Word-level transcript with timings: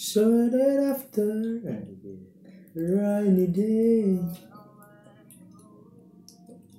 So 0.00 0.48
that 0.48 0.96
after 0.96 1.28
rainy 2.72 3.52
day 3.52 4.16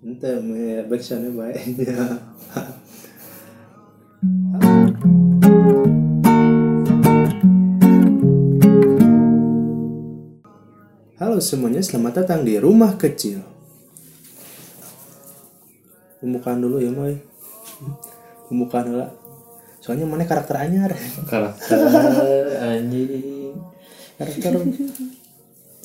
Entah, 0.01 0.41
me 0.41 0.81
backsoundnya 0.89 1.29
baiknya 1.29 2.01
Halo 11.21 11.37
semuanya, 11.37 11.85
selamat 11.85 12.25
datang 12.25 12.41
di 12.41 12.57
rumah 12.57 12.97
kecil. 12.97 13.45
Pembukaan 16.17 16.57
dulu 16.57 16.81
ya, 16.81 16.89
Moy. 16.89 17.21
Pembukaan 18.49 18.89
dulu 18.89 19.20
Soalnya 19.81 20.05
mana 20.05 20.29
karakter 20.29 20.61
anyar. 20.61 20.93
Karakter 21.25 21.81
anjing. 22.61 23.57
Karakter. 24.13 24.61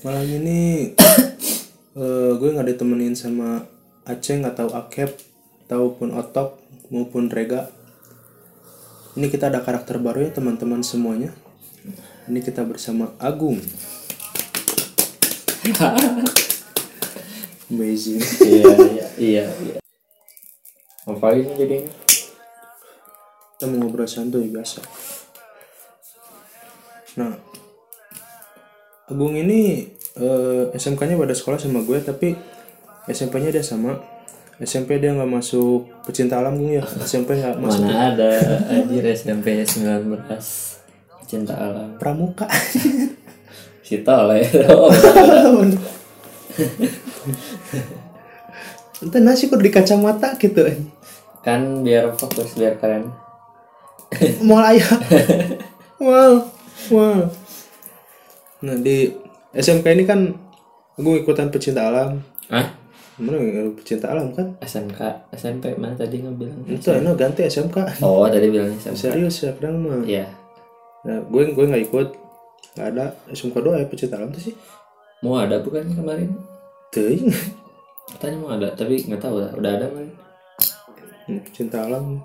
Malam 0.05 0.29
ini 0.29 0.93
eh, 2.01 2.31
gue 2.37 2.49
nggak 2.53 2.77
ditemenin 2.77 3.17
sama 3.17 3.65
Aceng 4.05 4.45
atau 4.45 4.69
Akep 4.77 5.17
ataupun 5.65 6.13
Otok 6.13 6.61
maupun 6.93 7.33
Rega. 7.33 7.73
Ini 9.17 9.33
kita 9.33 9.49
ada 9.49 9.65
karakter 9.65 9.97
baru 9.97 10.29
ya 10.29 10.31
teman-teman 10.37 10.85
semuanya. 10.85 11.33
Ini 12.29 12.45
kita 12.45 12.69
bersama 12.69 13.17
Agung. 13.17 13.57
Amazing. 17.73 18.21
Iya 18.45 18.77
iya 18.77 19.07
iya 19.17 19.45
iya. 19.65 19.77
Ngapain 21.09 21.49
jadinya 21.57 22.06
kita 23.57 23.73
mau 23.73 23.89
ngobrol 23.89 24.05
santuy 24.05 24.53
biasa. 24.53 24.85
Nah 27.17 27.33
Agung 29.09 29.33
ini 29.33 29.89
eh, 30.21 30.65
SMK-nya 30.77 31.17
pada 31.17 31.33
sekolah 31.33 31.57
sama 31.57 31.81
gue 31.81 31.97
tapi 32.05 32.37
SMP-nya 33.09 33.49
dia 33.49 33.65
sama. 33.65 33.97
SMP 34.61 35.01
dia 35.01 35.17
nggak 35.17 35.31
masuk 35.41 35.89
pecinta 36.05 36.37
alam 36.37 36.61
Gung 36.61 36.77
ya? 36.77 36.85
SMP 37.01 37.41
nggak 37.41 37.57
masuk. 37.57 37.81
mana 37.89 38.13
ada 38.13 38.29
anjir 38.69 39.05
SMP 39.09 39.65
19 39.65 40.21
cinta 41.25 41.57
alam. 41.57 41.97
Pramuka. 41.97 42.45
Si 43.87 44.03
tole 44.03 44.43
Entah 48.99 49.23
nasi 49.23 49.47
kok 49.47 49.63
di 49.63 49.71
kacamata 49.71 50.35
gitu 50.35 50.67
kan 51.47 51.87
biar 51.87 52.11
fokus 52.19 52.59
biar 52.59 52.75
keren 52.83 53.07
Mau 54.47 54.61
ayah. 54.63 54.91
Wow 55.97 56.45
Wow 56.93 57.33
Nah 58.69 58.77
di 58.85 59.09
SMK 59.57 59.87
ini 59.97 60.05
kan 60.05 60.29
Gue 61.01 61.25
ikutan 61.25 61.49
pecinta 61.49 61.89
alam. 61.89 62.21
Ah 62.53 62.69
Mana 63.17 63.41
pecinta 63.73 64.13
alam 64.13 64.29
kan? 64.37 64.61
SMK 64.61 65.33
SMP 65.33 65.73
mana 65.81 65.97
tadi 65.97 66.21
ngebilang 66.21 66.69
Itu 66.69 66.93
enak 66.93 67.17
ganti 67.17 67.49
SMK 67.49 68.05
oh 68.05 68.29
tadi 68.29 68.53
bilangnya 68.53 68.77
SMK 68.77 68.97
Serius 68.97 69.41
ya 69.41 69.57
kadang 69.57 69.81
mah 69.81 70.05
iya. 70.05 70.29
Nah, 71.07 71.23
gue 71.23 71.43
gue 71.55 71.65
nggak 71.71 71.85
ikut, 71.87 72.09
nggak 72.75 72.89
ada. 72.91 73.15
SMK 73.31 73.57
doa 73.63 73.79
ya 73.79 73.87
pecinta 73.87 74.19
alam 74.19 74.35
tuh 74.35 74.43
sih. 74.43 74.55
mau 75.25 75.41
ada 75.41 75.63
bukan 75.65 75.87
kemarin? 75.97 76.29
Ting, 76.93 77.33
katanya 78.15 78.37
mau 78.37 78.53
ada 78.53 78.69
tapi 78.77 79.01
nggak 79.01 79.23
tahu 79.23 79.41
lah. 79.41 79.51
Udah 79.55 79.71
ada 79.81 79.87
kan 79.89 80.07
pecinta 81.47 81.87
alam. 81.87 82.21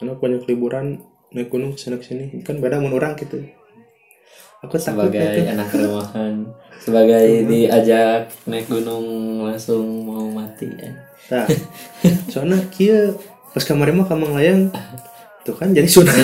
Karena 0.00 0.16
banyak 0.16 0.48
liburan 0.48 1.04
naik 1.30 1.52
gunung 1.52 1.76
ke 1.76 1.84
sana 1.84 2.00
ke 2.00 2.08
sini 2.08 2.40
kan 2.40 2.56
beda 2.56 2.80
mun 2.80 2.96
orang 2.96 3.14
gitu. 3.20 3.36
Aku 4.64 4.80
takut 4.80 5.12
sebagai 5.12 5.20
naik 5.20 5.52
anak 5.52 5.68
rumahan 5.76 6.34
sebagai 6.80 7.44
diajak 7.44 8.32
naik 8.48 8.64
gunung 8.66 9.04
langsung 9.44 9.84
mau 10.08 10.24
mati 10.32 10.72
ya. 10.72 10.90
Nah, 11.30 11.46
soalnya 12.32 12.58
kia 12.72 13.12
pas 13.52 13.62
kemarin 13.62 14.00
mah 14.00 14.08
kamang 14.08 14.32
layang 14.32 14.72
tuh 15.44 15.52
kan 15.52 15.70
jadi 15.76 15.86
sunat. 15.86 16.16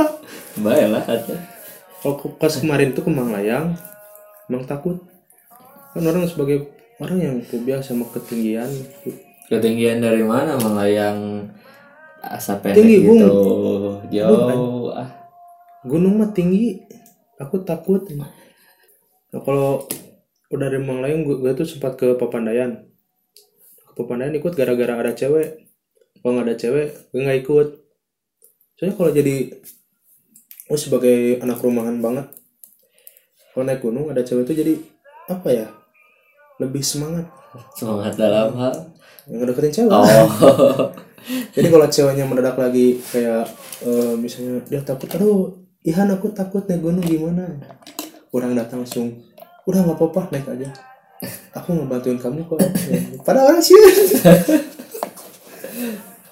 baik 0.64 0.88
lah 0.90 1.04
ke- 1.04 2.34
pas 2.40 2.52
kemarin 2.56 2.96
tuh 2.96 3.04
kemang 3.04 3.30
layang, 3.30 3.76
emang 4.48 4.64
takut. 4.64 4.98
Kan 5.92 6.02
orang 6.08 6.24
sebagai 6.26 6.72
orang 6.98 7.18
yang 7.20 7.36
fobia 7.44 7.84
sama 7.84 8.08
ketinggian. 8.10 8.68
ketinggian 9.48 10.04
dari 10.04 10.20
mana 10.20 10.60
malah 10.60 10.84
yang 10.84 11.48
asap 12.36 12.76
Tinggi, 12.76 13.06
gitu. 13.06 13.30
Jauh 14.12 14.92
ah. 14.92 15.08
Gunung 15.86 16.20
mah 16.20 16.30
tinggi. 16.34 16.82
Aku 17.38 17.62
takut. 17.62 18.04
Nah 18.12 19.40
kalau 19.40 19.86
udah 20.48 20.66
dari 20.68 20.82
Manglayang 20.82 21.22
gue, 21.22 21.38
gue 21.38 21.52
tuh 21.54 21.68
sempat 21.68 21.94
ke 21.96 22.18
Papandayan. 22.18 22.88
Ke 23.88 23.92
Papandayan 23.96 24.36
ikut 24.36 24.52
gara-gara 24.52 24.98
ada 24.98 25.12
cewek. 25.14 25.68
Kalau 26.18 26.32
nggak 26.34 26.46
ada 26.50 26.56
cewek 26.58 26.88
gue 27.14 27.20
nggak 27.22 27.40
ikut. 27.46 27.68
Soalnya 28.76 28.94
kalau 28.98 29.10
jadi 29.14 29.36
gue 30.68 30.78
sebagai 30.78 31.40
anak 31.40 31.64
rumahan 31.64 31.96
banget 32.04 32.28
kalau 33.56 33.64
naik 33.64 33.82
gunung 33.82 34.06
ada 34.12 34.22
cewek 34.22 34.46
tuh 34.46 34.54
jadi 34.54 34.78
apa 35.26 35.48
ya 35.50 35.66
lebih 36.62 36.78
semangat. 36.84 37.26
Semangat 37.74 38.14
dalam 38.14 38.54
hal. 38.54 38.94
Yang 39.26 39.50
deketin 39.50 39.72
cewek. 39.82 39.92
Oh 39.98 40.92
jadi 41.54 41.68
kalau 41.70 41.86
ceweknya 41.86 42.24
mendadak 42.24 42.56
lagi 42.56 43.00
kayak 43.10 43.44
eh, 43.86 44.14
misalnya 44.18 44.62
dia 44.68 44.80
takut 44.82 45.08
aduh 45.14 45.68
Ihan 45.88 46.10
aku 46.12 46.34
takut 46.36 46.68
naik 46.68 46.84
gunung 46.84 47.00
gimana? 47.00 47.48
Orang 48.28 48.52
datang 48.52 48.84
langsung 48.84 49.24
udah 49.64 49.88
nggak 49.88 49.96
apa-apa 49.96 50.34
naik 50.34 50.44
aja. 50.44 50.68
Aku 51.56 51.72
ngebantuin 51.72 52.20
kamu 52.20 52.44
kok. 52.44 52.60
Pada 53.26 53.48
orang 53.48 53.62
sih. 53.64 53.78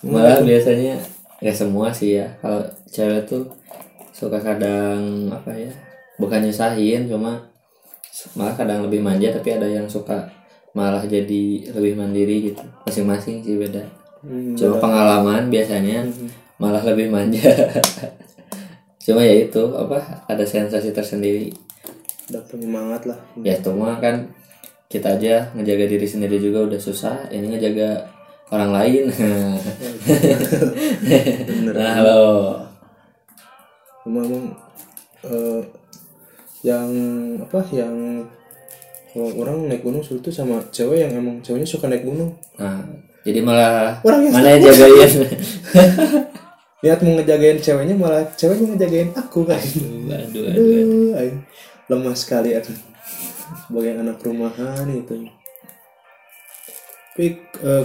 Malah 0.05 0.45
biasanya 0.45 1.01
ya 1.41 1.53
semua 1.57 1.89
sih 1.89 2.21
ya. 2.21 2.27
Kalau 2.45 2.69
cewek 2.91 3.25
tuh 3.25 3.49
suka 4.13 4.37
kadang 4.45 5.33
apa 5.33 5.53
ya 5.53 5.73
bukan 6.17 6.41
nyusahin 6.41 7.05
cuma 7.05 7.53
malah 8.33 8.57
kadang 8.57 8.81
lebih 8.89 9.05
manja 9.05 9.29
tapi 9.29 9.53
ada 9.53 9.69
yang 9.69 9.85
suka 9.85 10.25
malah 10.77 11.05
jadi 11.09 11.73
lebih 11.73 11.97
mandiri 11.97 12.53
gitu. 12.53 12.65
Masing-masing 12.85 13.41
sih 13.41 13.57
beda 13.57 13.96
Hmm, 14.26 14.59
cuma 14.59 14.82
pengalaman 14.82 15.47
biasanya 15.47 16.03
malah 16.59 16.82
lebih 16.82 17.14
manja. 17.14 17.47
Cuma 19.06 19.22
ya 19.22 19.47
itu 19.47 19.62
apa 19.70 20.26
ada 20.26 20.42
sensasi 20.42 20.91
tersendiri. 20.91 21.54
Udah 22.26 22.42
penyemangat 22.50 23.06
lah. 23.06 23.19
Ya 23.38 23.54
itu 23.54 23.70
mah 23.70 24.03
kan 24.03 24.34
kita 24.91 25.14
aja 25.14 25.54
ngejaga 25.54 25.87
diri 25.87 26.06
sendiri 26.10 26.42
juga 26.42 26.66
udah 26.66 26.81
susah 26.82 27.31
ini 27.31 27.54
ngejaga 27.54 28.03
orang 28.50 28.70
lain. 28.75 29.04
Nah 31.70 32.03
lo. 32.03 32.22
Cuma 34.03 34.26
emang 34.26 34.58
eh, 35.22 35.62
yang 36.66 36.91
apa 37.47 37.62
yang 37.70 38.26
kalau 39.14 39.31
orang 39.38 39.70
naik 39.70 39.87
gunung 39.87 40.03
tuh 40.03 40.34
sama 40.34 40.58
cewek 40.75 41.06
yang 41.06 41.14
emang 41.14 41.38
ceweknya 41.47 41.69
suka 41.70 41.87
naik 41.87 42.03
gunung. 42.03 42.34
Nah 42.58 42.82
jadi 43.26 43.42
malah 43.42 43.98
Orang 44.06 44.22
yang 44.22 44.32
mana 44.32 44.48
yang 44.54 44.62
jagain 44.70 45.10
lihat 46.87 46.98
mau 47.03 47.12
ngejagain 47.19 47.59
ceweknya 47.59 47.94
malah 47.98 48.22
ceweknya 48.38 48.66
ngejagain 48.72 49.10
aku 49.19 49.42
kan 49.42 49.59
aduh 49.59 50.14
aduh 50.14 50.44
aduh 50.47 50.66
Aduh, 50.78 51.19
aing 51.19 51.38
lemah 51.91 52.14
sekali 52.14 52.54
aku 52.54 52.70
sebagai 53.66 53.98
anak 53.98 54.19
rumahan 54.22 54.87
itu. 54.91 55.26
Tapi 57.14 57.26
eh, 57.62 57.84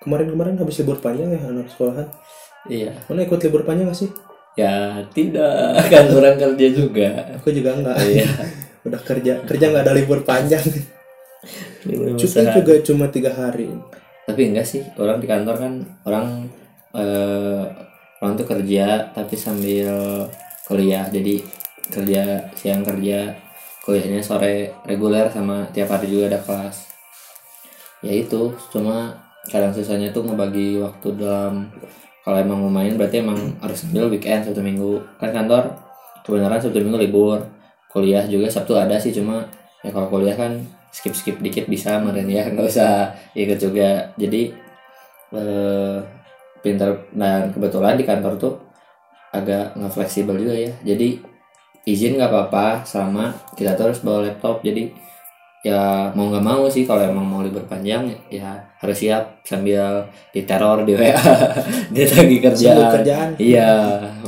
kemarin-kemarin 0.00 0.58
habis 0.58 0.78
libur 0.80 0.98
panjang 0.98 1.30
ya 1.30 1.40
anak 1.44 1.70
sekolahan. 1.70 2.08
iya 2.66 2.90
Mana 3.06 3.22
ikut 3.22 3.38
libur 3.42 3.62
panjang 3.62 3.90
gak 3.90 3.98
sih? 3.98 4.10
ya 4.54 5.02
tidak 5.10 5.82
kan 5.92 6.06
orang 6.14 6.38
kerja 6.38 6.66
juga 6.70 7.10
Aku 7.38 7.50
juga 7.50 7.74
enggak. 7.74 7.98
iya 8.06 8.26
Udah 8.86 9.00
kerja, 9.00 9.42
kerja 9.42 9.64
nggak 9.72 9.84
ada 9.86 9.94
libur 9.96 10.20
panjang. 10.22 10.60
Cuti 11.84 12.42
juga 12.52 12.74
cuma 12.84 13.08
tiga 13.08 13.32
hari. 13.32 13.72
Tapi 14.24 14.50
enggak 14.50 14.66
sih 14.66 14.82
orang 14.96 15.20
di 15.20 15.28
kantor 15.28 15.56
kan 15.60 15.72
orang 16.08 16.48
eh, 16.96 17.64
orang 18.24 18.34
tuh 18.40 18.48
kerja 18.48 19.12
tapi 19.12 19.34
sambil 19.36 19.92
kuliah. 20.64 21.04
Jadi 21.12 21.44
kerja 21.92 22.40
siang 22.56 22.80
kerja 22.80 23.36
kuliahnya 23.84 24.24
sore 24.24 24.72
reguler 24.88 25.28
sama 25.28 25.68
tiap 25.76 25.92
hari 25.92 26.08
juga 26.08 26.32
ada 26.32 26.40
kelas. 26.40 26.88
Ya 28.00 28.12
itu 28.16 28.52
cuma 28.72 29.12
kadang 29.52 29.76
susahnya 29.76 30.08
tuh 30.08 30.24
ngebagi 30.24 30.80
waktu 30.80 31.20
dalam 31.20 31.68
kalau 32.24 32.40
emang 32.40 32.64
mau 32.64 32.72
main 32.72 32.96
berarti 32.96 33.20
emang 33.20 33.36
harus 33.60 33.84
ambil 33.92 34.08
weekend 34.08 34.48
satu 34.48 34.64
minggu. 34.64 35.04
Kan 35.20 35.36
kantor 35.36 35.68
kebenaran 36.24 36.56
sabtu 36.56 36.80
minggu 36.80 36.96
libur 37.04 37.44
kuliah 37.92 38.24
juga 38.24 38.48
sabtu 38.48 38.74
ada 38.74 38.96
sih 38.96 39.12
cuma 39.12 39.44
ya 39.84 39.92
kalau 39.92 40.08
kuliah 40.08 40.34
kan 40.34 40.56
skip 40.94 41.14
skip 41.18 41.36
dikit 41.42 41.66
bisa 41.66 41.98
meren 41.98 42.30
ya. 42.30 42.46
Nggak 42.54 42.70
usah 42.70 43.10
ikut 43.34 43.58
juga. 43.58 44.14
Jadi 44.14 44.54
eh, 45.34 45.98
pinter 46.62 47.10
dan 47.10 47.50
kebetulan 47.50 47.98
di 47.98 48.06
kantor 48.06 48.38
tuh 48.38 48.54
agak 49.34 49.74
nggak 49.74 49.90
fleksibel 49.92 50.38
juga 50.38 50.54
ya. 50.54 50.72
Jadi 50.86 51.18
izin 51.90 52.14
nggak 52.16 52.30
apa-apa 52.30 52.86
selama 52.86 53.34
kita 53.58 53.74
terus 53.74 54.00
bawa 54.06 54.30
laptop. 54.30 54.62
Jadi 54.62 54.94
ya 55.64 56.12
mau 56.12 56.28
nggak 56.28 56.44
mau 56.44 56.68
sih 56.68 56.84
kalau 56.84 57.00
emang 57.00 57.24
mau 57.24 57.40
libur 57.40 57.64
panjang 57.64 58.04
ya 58.28 58.52
harus 58.84 59.00
siap 59.00 59.40
sambil 59.48 60.04
diteror 60.28 60.84
di 60.84 60.92
WA 60.92 61.16
dia 61.96 62.04
lagi 62.04 62.36
kerjaan. 62.38 63.30
iya 63.40 63.72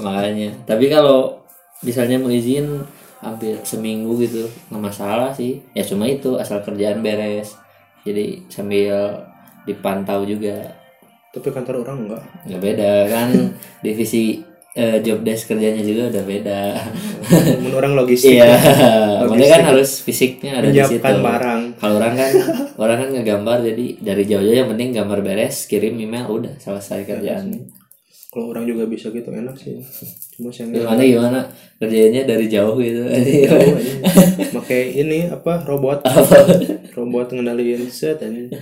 makanya. 0.00 0.50
Tapi 0.64 0.88
kalau 0.88 1.44
misalnya 1.84 2.16
mau 2.16 2.32
izin 2.32 2.80
hampir 3.26 3.58
seminggu 3.66 4.14
gitu. 4.22 4.46
Nggak 4.70 4.82
masalah 4.92 5.30
sih. 5.34 5.58
Ya 5.74 5.82
cuma 5.82 6.06
itu 6.06 6.38
asal 6.38 6.62
kerjaan 6.62 7.02
beres. 7.02 7.58
Jadi 8.06 8.46
sambil 8.46 9.26
dipantau 9.66 10.22
juga. 10.22 10.70
Tapi 11.34 11.52
kantor 11.52 11.82
orang 11.82 11.98
enggak 12.06 12.24
nggak 12.46 12.62
beda. 12.62 12.92
Kan 13.10 13.28
divisi 13.84 14.40
eh, 14.76 15.00
job 15.00 15.24
desk 15.24 15.50
kerjanya 15.50 15.82
juga 15.82 16.12
udah 16.12 16.24
beda. 16.24 16.60
Menurut 17.64 17.76
orang 17.80 17.92
logistik 17.96 18.36
iya. 18.38 18.52
Logistik. 18.54 19.26
makanya 19.26 19.48
kan 19.48 19.64
harus 19.72 19.90
fisiknya 20.04 20.52
ada 20.60 20.68
di 20.68 20.80
situ. 20.84 21.02
barang. 21.02 21.60
Kalau 21.80 21.94
orang 21.96 22.14
kan 22.14 22.30
orang 22.84 22.96
kan 23.02 23.08
ngegambar 23.16 23.58
jadi 23.64 23.86
dari 23.98 24.22
jauh-jauh 24.28 24.56
yang 24.64 24.70
penting 24.70 24.94
gambar 24.94 25.18
beres 25.24 25.66
kirim 25.66 25.96
email 25.96 26.28
udah 26.28 26.54
selesai 26.60 27.08
kerjaan 27.08 27.52
kalau 28.36 28.52
orang 28.52 28.68
juga 28.68 28.84
bisa 28.84 29.08
gitu 29.08 29.32
enak 29.32 29.56
sih. 29.56 29.80
Cuma 30.36 30.52
sayangnya 30.52 30.84
gimana 30.84 31.02
gimana? 31.08 31.40
Kerjanya 31.80 32.28
dari 32.28 32.52
jauh 32.52 32.76
gitu. 32.76 33.00
Jauh 33.08 33.72
aja. 33.80 33.94
pakai 34.60 34.92
ini 34.92 35.32
apa 35.32 35.64
robot. 35.64 36.04
Robot 36.92 37.32
ngendaliin 37.32 37.88
set 37.88 38.20
aja. 38.20 38.60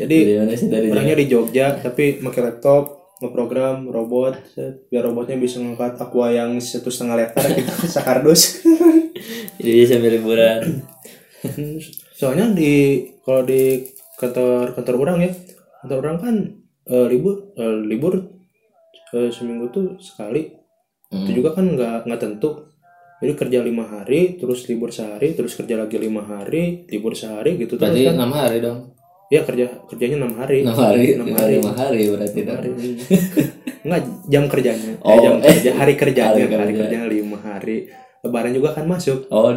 jadi 0.00 0.48
jauh 0.48 0.88
orangnya 0.88 1.20
di 1.20 1.28
Jogja 1.28 1.76
tapi 1.76 2.24
pakai 2.24 2.48
laptop 2.48 3.12
ngeprogram 3.20 3.92
robot 3.92 4.40
set. 4.56 4.88
biar 4.88 5.04
robotnya 5.04 5.36
bisa 5.36 5.60
ngangkat 5.60 6.00
aqua 6.00 6.32
yang 6.32 6.56
satu 6.56 6.88
setengah 6.88 7.20
liter 7.20 7.44
gitu 7.52 7.72
sakardus 8.00 8.64
jadi 9.60 9.84
sambil 9.84 10.16
liburan. 10.16 10.80
Soalnya 12.16 12.56
di 12.56 13.04
kalau 13.20 13.44
di 13.44 13.84
kantor 14.16 14.72
kantor 14.72 14.94
orang 15.04 15.18
ya 15.28 15.32
kantor 15.84 15.98
orang 16.00 16.16
kan 16.16 16.36
eh, 16.88 17.06
libur 17.12 17.52
eh, 17.60 17.76
libur 17.84 18.39
eh, 19.12 19.30
seminggu 19.30 19.68
tuh 19.68 19.96
sekali. 19.98 20.50
Hmm. 21.10 21.26
itu 21.26 21.42
juga 21.42 21.52
kan 21.52 21.66
nggak 21.66 22.06
nggak 22.06 22.20
tentu. 22.20 22.70
Jadi 23.20 23.32
kerja 23.34 23.58
lima 23.60 23.84
hari 23.84 24.38
terus 24.38 24.64
libur 24.64 24.88
sehari 24.88 25.34
terus 25.34 25.52
kerja 25.52 25.76
lagi 25.76 25.98
lima 25.98 26.22
hari 26.22 26.86
libur 26.86 27.12
sehari 27.12 27.58
gitu 27.58 27.74
terus 27.74 27.92
berarti 27.92 28.06
kan. 28.06 28.14
enam 28.16 28.30
hari 28.32 28.58
dong? 28.58 28.78
Ya 29.28 29.42
kerja 29.42 29.66
kerjanya 29.84 30.16
enam 30.22 30.34
hari. 30.34 30.62
Enam 30.62 30.74
hari 30.74 31.04
enam 31.14 31.28
hari. 31.30 31.52
lima 31.58 31.72
hari 31.72 32.02
berarti 32.08 32.38
Enam 32.40 32.54
hari. 32.56 32.70
nggak 33.86 34.00
jam 34.26 34.44
kerjanya. 34.46 34.90
Eh, 34.92 35.02
Oh, 35.02 35.18
jam 35.18 35.34
eh. 35.36 35.50
kerja 35.50 35.70
hari 35.74 35.94
kerjanya. 35.94 36.30
Hari 36.30 36.42
hari, 36.46 36.72
kerja. 36.72 36.80
kerjanya 36.80 37.08
lima 37.08 37.38
hari. 37.38 37.76
Lebaran 38.20 38.52
juga 38.52 38.68
kan 38.72 38.84
masuk. 38.84 39.26
Oh 39.28 39.50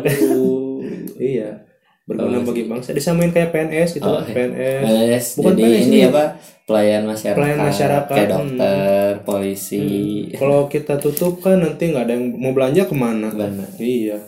iya 1.19 1.63
berguna 2.03 2.37
Oh, 2.39 2.43
bagi 2.43 2.63
bangsa 2.67 2.91
disamain 2.91 3.31
kayak 3.31 3.49
PNS 3.49 3.89
gitu 3.95 4.05
Oh, 4.05 4.19
iya. 4.19 4.33
PNS 4.35 4.83
PNS, 4.83 5.25
Bukan 5.39 5.53
jadi 5.53 5.63
PNS 5.63 5.81
ini 5.81 5.95
ini. 5.95 6.07
apa 6.11 6.23
pelayan 6.63 7.03
masyarakat, 7.03 7.37
Pelayan 7.39 7.59
masyarakat, 7.59 8.07
kayak 8.07 8.27
hmm. 8.27 8.35
dokter, 8.35 9.09
polisi, 9.23 9.87
kalau 10.33 10.59
kita 10.67 10.93
tutup 10.95 11.39
kan 11.39 11.59
nanti 11.59 11.91
nggak 11.91 12.03
ada 12.07 12.13
yang 12.15 12.25
mau 12.35 12.51
belanja 12.51 12.83
ke 12.87 12.95
mana 12.95 13.27
Benar. 13.31 13.69
iya 13.79 14.19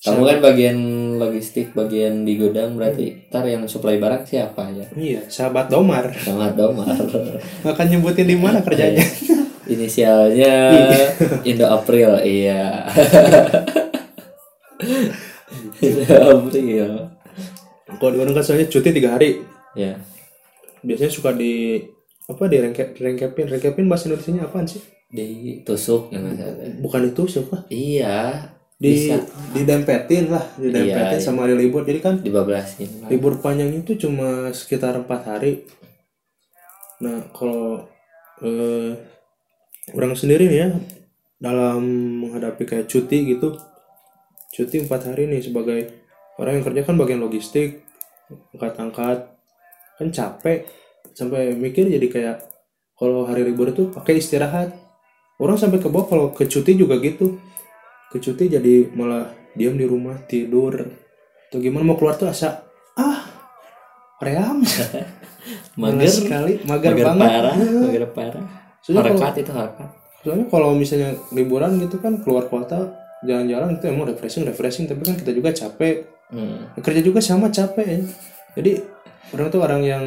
Kamu 0.00 0.24
kan 0.24 0.38
bagian 0.40 0.78
logistik, 1.20 1.76
bagian 1.76 2.24
di 2.24 2.40
gudang 2.40 2.72
berarti 2.72 3.28
ntar 3.28 3.44
yang 3.44 3.68
supply 3.68 4.00
barang 4.00 4.24
siapa 4.24 4.72
ya? 4.72 4.86
iya 4.96 5.20
sahabat 5.28 5.68
Domar 5.68 6.08
Sama 6.16 6.48
Domar. 6.56 6.96
akan 7.68 7.86
nyebutin 7.86 8.24
di 8.24 8.36
mana 8.38 8.64
kerjanya 8.64 9.04
Inisialnya 9.68 10.72
Indo 11.46 11.68
April, 11.68 12.16
iya. 12.26 12.90
Indo 15.84 16.16
April. 16.48 17.09
Kalau 17.96 18.10
di 18.10 18.18
Bandung 18.18 18.34
kan 18.34 18.44
soalnya 18.44 18.66
cuti 18.66 18.90
tiga 18.90 19.10
hari 19.12 19.42
Ya. 19.72 19.98
biasanya 20.80 21.08
suka 21.08 21.30
di 21.30 21.78
apa 22.24 22.42
di 22.44 22.56
rengkep 22.58 22.94
rengkepin 22.96 23.46
rengkepin 23.48 23.86
bahasa 23.86 24.06
Indonesia 24.06 24.44
apaan 24.44 24.64
sih 24.64 24.82
Ditusuk 25.08 26.10
yang 26.10 26.22
masalah. 26.24 26.70
bukan 26.78 27.02
itu 27.04 27.22
siapa 27.26 27.66
Iya. 27.66 28.50
di 28.76 28.90
Bisa 28.96 29.18
didempetin 29.50 30.26
lah 30.26 30.46
didempetin 30.54 30.86
Iya, 31.10 31.14
iya. 31.14 31.20
sama 31.20 31.44
hari 31.44 31.54
libur 31.56 31.82
jadi 31.82 31.98
kan 31.98 32.18
dibablasin. 32.18 33.02
lah. 33.02 33.08
libur 33.08 33.38
panjang 33.38 33.74
itu 33.74 33.94
cuma 33.96 34.50
sekitar 34.50 34.94
empat 34.96 35.20
hari 35.28 35.66
nah 36.98 37.30
kalau 37.30 37.86
eh, 38.40 38.92
orang 39.90 40.12
sendiri 40.12 40.46
nih 40.46 40.58
ya 40.60 40.68
dalam 41.36 41.80
menghadapi 42.20 42.62
kayak 42.64 42.86
cuti 42.86 43.28
gitu 43.28 43.56
cuti 44.50 44.76
empat 44.78 45.06
hari 45.06 45.24
nih 45.26 45.40
sebagai 45.40 45.99
orang 46.40 46.58
yang 46.58 46.64
kerja 46.64 46.82
kan 46.82 46.96
bagian 46.96 47.20
logistik 47.20 47.84
angkat-angkat. 48.56 49.28
Kan 50.00 50.08
capek 50.08 50.64
sampai 51.12 51.52
mikir 51.52 51.84
jadi 51.86 52.06
kayak 52.08 52.36
kalau 52.96 53.28
hari 53.28 53.44
libur 53.44 53.70
itu 53.70 53.92
pakai 53.92 54.16
istirahat. 54.16 54.72
Orang 55.36 55.56
sampai 55.56 55.80
ke 55.80 55.88
bawah 55.88 56.08
kalau 56.08 56.26
ke 56.32 56.44
cuti 56.44 56.72
juga 56.74 56.96
gitu. 56.96 57.36
Ke 58.08 58.16
cuti 58.18 58.48
jadi 58.48 58.88
malah 58.92 59.28
diam 59.52 59.76
di 59.76 59.84
rumah 59.84 60.16
tidur. 60.24 60.88
Atau 61.48 61.60
gimana 61.60 61.84
mau 61.84 61.96
keluar 61.96 62.16
tuh 62.16 62.28
asa 62.28 62.64
ah 62.96 63.20
ream. 64.20 64.64
Mager, 65.80 66.12
sekali 66.12 66.60
mager, 66.68 66.92
mager 66.92 67.06
banget. 67.08 67.28
parah, 67.32 67.54
Nah, 67.56 67.80
mager 67.88 68.04
parah. 68.12 68.44
Soalnya 68.84 69.16
kalau- 69.16 69.40
itu 69.40 69.52
harkat. 69.56 69.88
soalnya 70.20 70.46
kalau 70.52 70.76
misalnya 70.76 71.16
liburan 71.32 71.80
gitu 71.80 71.96
kan 71.96 72.20
keluar 72.20 72.44
kota 72.44 72.92
jalan-jalan 73.24 73.80
itu 73.80 73.84
emang 73.88 74.04
refreshing 74.12 74.44
refreshing. 74.44 74.84
Tapi 74.84 75.00
kan 75.00 75.16
kita 75.16 75.32
juga 75.32 75.48
capek 75.56 76.04
Hmm. 76.30 76.70
kerja 76.78 77.02
juga 77.02 77.18
sama 77.18 77.50
capek 77.50 77.86
ya 77.86 78.00
jadi 78.54 78.72
orang 79.34 79.46
tuh 79.50 79.60
orang 79.62 79.82
yang 79.82 80.04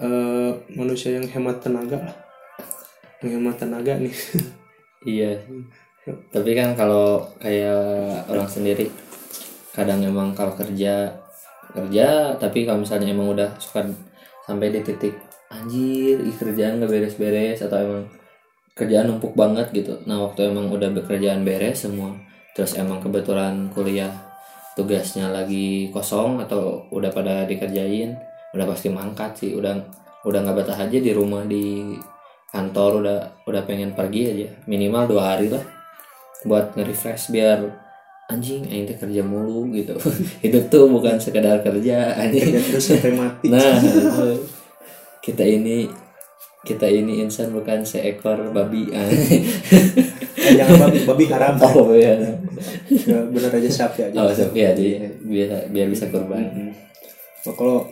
eh, 0.00 0.50
manusia 0.76 1.16
yang 1.16 1.24
hemat 1.24 1.64
tenaga 1.64 1.96
lah 1.96 2.16
yang 3.24 3.40
hemat 3.40 3.56
tenaga 3.56 3.96
nih 3.96 4.12
Iya. 5.06 5.38
Tapi 6.06 6.50
kan 6.58 6.74
kalau 6.74 7.30
kayak 7.38 8.26
orang 8.26 8.50
sendiri 8.50 8.90
kadang 9.70 10.02
emang 10.02 10.34
kalau 10.34 10.54
kerja 10.58 11.14
kerja 11.74 12.34
tapi 12.40 12.66
kalau 12.66 12.82
misalnya 12.82 13.12
emang 13.12 13.36
udah 13.36 13.50
suka 13.60 13.86
sampai 14.46 14.72
di 14.72 14.80
titik 14.80 15.14
anjir 15.52 16.22
ih 16.24 16.32
kerjaan 16.32 16.80
gak 16.80 16.88
beres-beres 16.88 17.60
atau 17.60 17.76
emang 17.76 18.02
kerjaan 18.72 19.12
numpuk 19.12 19.36
banget 19.36 19.68
gitu 19.76 20.00
nah 20.08 20.24
waktu 20.24 20.48
emang 20.48 20.72
udah 20.72 20.88
bekerjaan 20.96 21.44
beres 21.44 21.84
semua 21.84 22.16
terus 22.56 22.72
emang 22.80 23.04
kebetulan 23.04 23.68
kuliah 23.68 24.08
tugasnya 24.76 25.32
lagi 25.32 25.88
kosong 25.88 26.44
atau 26.44 26.84
udah 26.92 27.08
pada 27.08 27.48
dikerjain 27.48 28.12
udah 28.52 28.66
pasti 28.68 28.92
mangkat 28.92 29.32
sih. 29.34 29.50
Udah 29.56 29.72
udah 30.28 30.38
nggak 30.44 30.56
betah 30.62 30.78
aja 30.78 30.98
di 31.00 31.12
rumah 31.16 31.42
di 31.48 31.96
kantor 32.52 33.02
udah 33.02 33.18
udah 33.48 33.62
pengen 33.64 33.96
pergi 33.96 34.22
aja. 34.36 34.48
Minimal 34.68 35.08
dua 35.08 35.34
hari 35.34 35.48
lah 35.48 35.64
buat 36.44 36.76
nge-refresh 36.76 37.32
biar 37.32 37.58
anjing 38.28 38.68
aing 38.68 38.84
teh 38.84 39.00
kerja 39.00 39.24
mulu 39.24 39.72
gitu. 39.72 39.96
Hidup 40.44 40.68
tuh 40.68 40.86
bukan 40.92 41.16
sekedar 41.16 41.64
kerja 41.64 42.12
anjing. 42.20 42.52
kerja 42.52 42.60
terus 42.60 42.84
sampai 42.92 43.12
mati. 43.16 43.48
Nah 43.48 43.80
itu. 43.80 44.04
kita 45.26 45.42
ini 45.42 46.05
kita 46.66 46.90
ini 46.90 47.22
insan 47.22 47.54
bukan 47.54 47.86
seekor 47.86 48.50
babi 48.50 48.90
anjing. 48.90 49.46
Eh, 50.34 50.52
jangan 50.58 50.90
babi 50.90 50.98
babi 51.06 51.24
haram. 51.30 51.54
Oh 51.62 51.94
iya 51.94 52.18
ya, 52.90 53.18
bener 53.30 53.50
aja 53.54 53.70
sapi 53.70 54.10
aja 54.10 54.16
oh 54.16 54.32
tapi 54.32 54.58
ya 54.64 54.74
jadi 54.74 55.14
biar 55.22 55.70
biar 55.70 55.86
bisa 55.86 56.10
kurban. 56.10 56.42
Mm-mm. 56.42 56.70
Nah, 57.46 57.54
kalau 57.54 57.86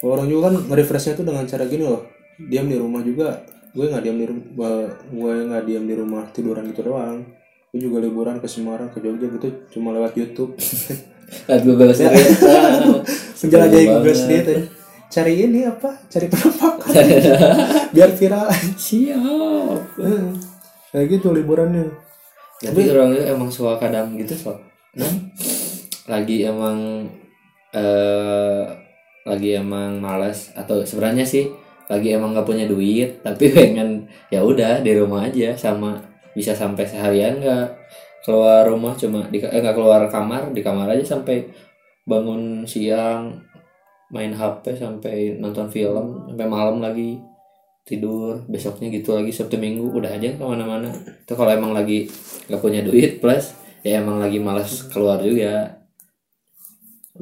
kalau 0.00 0.12
orang 0.16 0.28
juga 0.28 0.40
kan 0.48 0.54
nge-refreshnya 0.72 1.12
tuh 1.16 1.26
dengan 1.28 1.44
cara 1.44 1.64
gini 1.68 1.84
loh. 1.84 2.08
Diam 2.36 2.68
di 2.68 2.76
rumah 2.76 3.04
juga. 3.04 3.44
Gue 3.76 3.92
nggak 3.92 4.04
diam 4.08 4.16
di 4.16 4.26
rumah 4.28 4.88
gue 5.12 5.32
nggak 5.52 5.62
diam 5.68 5.84
di 5.84 5.94
rumah 5.96 6.22
tiduran 6.32 6.64
gitu 6.72 6.80
doang. 6.84 7.28
Gue 7.72 7.80
juga 7.84 8.00
liburan 8.00 8.40
ke 8.40 8.48
Semarang 8.48 8.88
ke 8.88 9.04
Jogja 9.04 9.28
gitu 9.28 9.48
cuma 9.76 9.92
lewat 9.92 10.16
YouTube. 10.16 10.56
Lihat 11.50 11.62
Google 11.66 11.90
Street 11.90 12.38
menjelajahi 13.42 13.86
Google. 13.98 14.14
Street 14.14 14.46
ya. 14.46 14.58
Cari 15.12 15.32
ini 15.46 15.66
apa? 15.66 15.90
Cari 16.10 16.26
penampakan 16.26 16.92
biar 17.94 18.10
viral. 18.14 18.46
Siap. 18.74 19.80
Hmm. 20.00 20.34
kayak 20.92 21.06
gitu 21.20 21.34
liburannya. 21.34 21.92
Tapi 22.56 22.88
orang 22.88 23.12
itu 23.12 23.24
emang 23.28 23.50
suka 23.52 23.76
kadang 23.76 24.16
gitu 24.16 24.32
sob. 24.32 24.56
Nah 24.96 25.12
lagi 26.06 26.46
emang 26.46 27.06
eh 27.74 28.62
lagi 29.26 29.58
emang 29.58 29.98
malas 29.98 30.54
atau 30.54 30.86
sebenarnya 30.86 31.26
sih 31.26 31.50
lagi 31.90 32.14
emang 32.14 32.34
nggak 32.34 32.46
punya 32.46 32.64
duit 32.70 33.18
tapi 33.26 33.50
pengen 33.50 34.06
ya 34.30 34.42
udah 34.42 34.80
di 34.80 34.94
rumah 34.94 35.26
aja 35.26 35.54
sama 35.58 35.98
bisa 36.32 36.54
sampai 36.54 36.86
seharian 36.86 37.42
nggak 37.42 37.66
keluar 38.22 38.66
rumah 38.66 38.94
cuma 38.94 39.26
di 39.30 39.42
eh 39.42 39.60
nggak 39.62 39.76
keluar 39.76 40.06
kamar 40.10 40.50
di 40.54 40.62
kamar 40.62 40.94
aja 40.94 41.18
sampai 41.18 41.46
bangun 42.06 42.62
siang 42.66 43.34
main 44.10 44.30
HP 44.30 44.78
sampai 44.78 45.38
nonton 45.38 45.66
film 45.66 46.30
sampai 46.30 46.46
malam 46.46 46.78
lagi 46.78 47.18
tidur 47.86 48.42
besoknya 48.50 48.90
gitu 48.90 49.14
lagi 49.14 49.30
sabtu 49.30 49.58
minggu 49.58 49.94
udah 49.94 50.10
aja 50.10 50.34
ke 50.34 50.42
mana-mana. 50.42 50.90
Itu 51.22 51.38
kalau 51.38 51.54
emang 51.54 51.70
lagi 51.70 52.10
nggak 52.50 52.62
punya 52.62 52.82
duit 52.82 53.22
plus 53.22 53.54
ya 53.86 54.02
emang 54.02 54.18
lagi 54.18 54.42
malas 54.42 54.86
keluar 54.90 55.22
juga. 55.22 55.82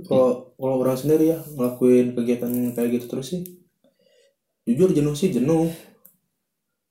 Kalau 0.08 0.56
kalau 0.56 0.80
orang 0.80 0.96
sendiri 0.96 1.36
ya 1.36 1.38
ngelakuin 1.54 2.16
kegiatan 2.16 2.50
kayak 2.72 3.00
gitu 3.00 3.06
terus 3.12 3.26
sih 3.32 3.42
jujur 4.64 4.92
jenuh 4.96 5.12
sih 5.12 5.28
jenuh. 5.32 5.68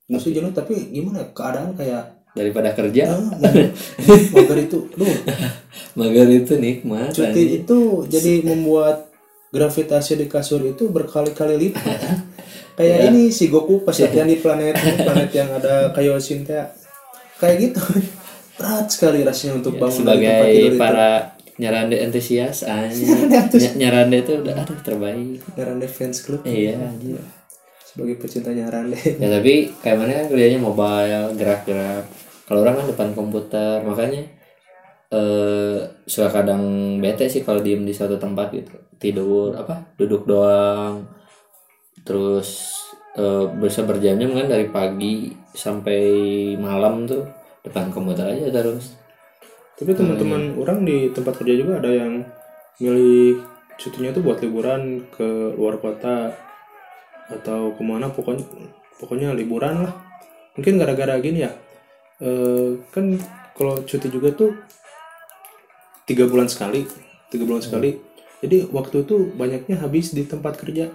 Jenuh 0.06 0.22
sih 0.22 0.34
jenuh 0.38 0.54
tapi 0.54 0.94
gimana 0.94 1.26
ya, 1.26 1.28
keadaan 1.34 1.74
kayak 1.74 2.04
daripada 2.34 2.74
kerja. 2.78 3.14
Ah, 3.14 3.30
mager 4.34 4.58
itu 4.70 4.90
duh 4.94 5.18
mager 5.94 6.30
itu 6.30 6.54
nikmat 6.58 7.14
cuti 7.14 7.62
itu 7.62 7.80
jadi 8.10 8.42
membuat 8.42 9.13
gravitasi 9.54 10.18
di 10.18 10.26
kasur 10.26 10.66
itu 10.66 10.90
berkali-kali 10.90 11.56
lipat. 11.56 12.00
Kayak 12.78 12.98
Ya. 12.98 13.06
ini 13.14 13.30
si 13.30 13.54
Goku 13.54 13.86
pas 13.86 13.94
latihan 13.94 14.26
di 14.26 14.42
planet 14.42 14.74
planet 14.74 15.30
yang 15.30 15.50
ada 15.54 15.94
Kaioshin 15.94 16.42
teh. 16.42 16.58
Kayak 17.38 17.70
gitu. 17.70 17.82
Berat 18.58 18.90
sekali 18.90 19.22
rasanya 19.22 19.62
untuk 19.62 19.78
bangun 19.78 20.02
dari 20.02 20.26
tempat 20.26 20.46
tidur 20.50 20.50
sebagai 20.50 20.68
itu. 20.68 20.82
para 20.82 21.10
anjing 21.14 21.32
Nyarande 21.54 21.96
antusias. 22.02 22.58
Ny- 23.54 23.76
nyarande 23.78 24.18
itu 24.20 24.42
udah 24.42 24.54
aduh 24.58 24.80
terbaik. 24.82 25.38
Nyarande 25.54 25.86
fans 25.86 26.26
club. 26.26 26.42
Iya. 26.44 26.82
anjir. 26.82 27.22
sebagai 27.86 28.18
pecinta 28.18 28.50
Nyarande. 28.50 28.98
Ya 28.98 29.30
tapi 29.30 29.70
kayak 29.78 29.98
mana 30.02 30.12
kan 30.18 30.34
kerjanya 30.34 30.58
mobile 30.58 31.38
gerak-gerak. 31.38 32.10
Kalau 32.44 32.66
orang 32.66 32.82
kan 32.82 32.86
depan 32.90 33.10
komputer 33.14 33.86
makanya 33.86 34.33
eh 35.14 35.78
suka 36.10 36.42
kadang 36.42 36.98
bete 36.98 37.30
sih 37.30 37.46
kalau 37.46 37.62
diem 37.62 37.86
di 37.86 37.94
suatu 37.94 38.18
tempat 38.18 38.50
gitu. 38.50 38.74
Tidur 38.98 39.54
apa 39.54 39.94
duduk 39.94 40.26
doang. 40.26 41.06
Terus 42.02 42.74
eh 43.14 43.46
bisa 43.62 43.86
berjam-jam 43.86 44.34
kan 44.34 44.50
dari 44.50 44.66
pagi 44.74 45.30
sampai 45.54 46.02
malam 46.58 47.06
tuh 47.06 47.30
depan 47.62 47.94
komputer 47.94 48.26
aja 48.34 48.50
terus. 48.50 48.98
Tapi 49.78 49.94
teman-teman 49.94 50.58
orang 50.58 50.82
di 50.82 51.14
tempat 51.14 51.38
kerja 51.42 51.54
juga 51.62 51.78
ada 51.78 51.94
yang 51.94 52.26
milih 52.82 53.42
cutinya 53.78 54.14
tuh 54.14 54.26
buat 54.26 54.42
liburan 54.42 55.10
ke 55.14 55.54
luar 55.58 55.78
kota 55.82 56.34
atau 57.30 57.74
ke 57.74 57.82
mana 57.82 58.10
pokoknya 58.10 58.46
pokoknya 58.98 59.34
liburan 59.38 59.86
lah. 59.86 59.94
Mungkin 60.58 60.78
gara-gara 60.78 61.18
gini 61.22 61.46
ya. 61.46 61.52
Eh, 62.22 62.78
kan 62.94 63.18
kalau 63.58 63.82
cuti 63.82 64.08
juga 64.10 64.30
tuh 64.34 64.54
tiga 66.04 66.28
bulan 66.28 66.48
sekali 66.48 66.84
tiga 67.28 67.50
bulan 67.50 67.66
sekali. 67.66 67.98
Jadi 68.46 68.70
waktu 68.70 69.02
itu 69.02 69.34
banyaknya 69.34 69.82
habis 69.82 70.14
di 70.14 70.22
tempat 70.24 70.54
kerja. 70.54 70.94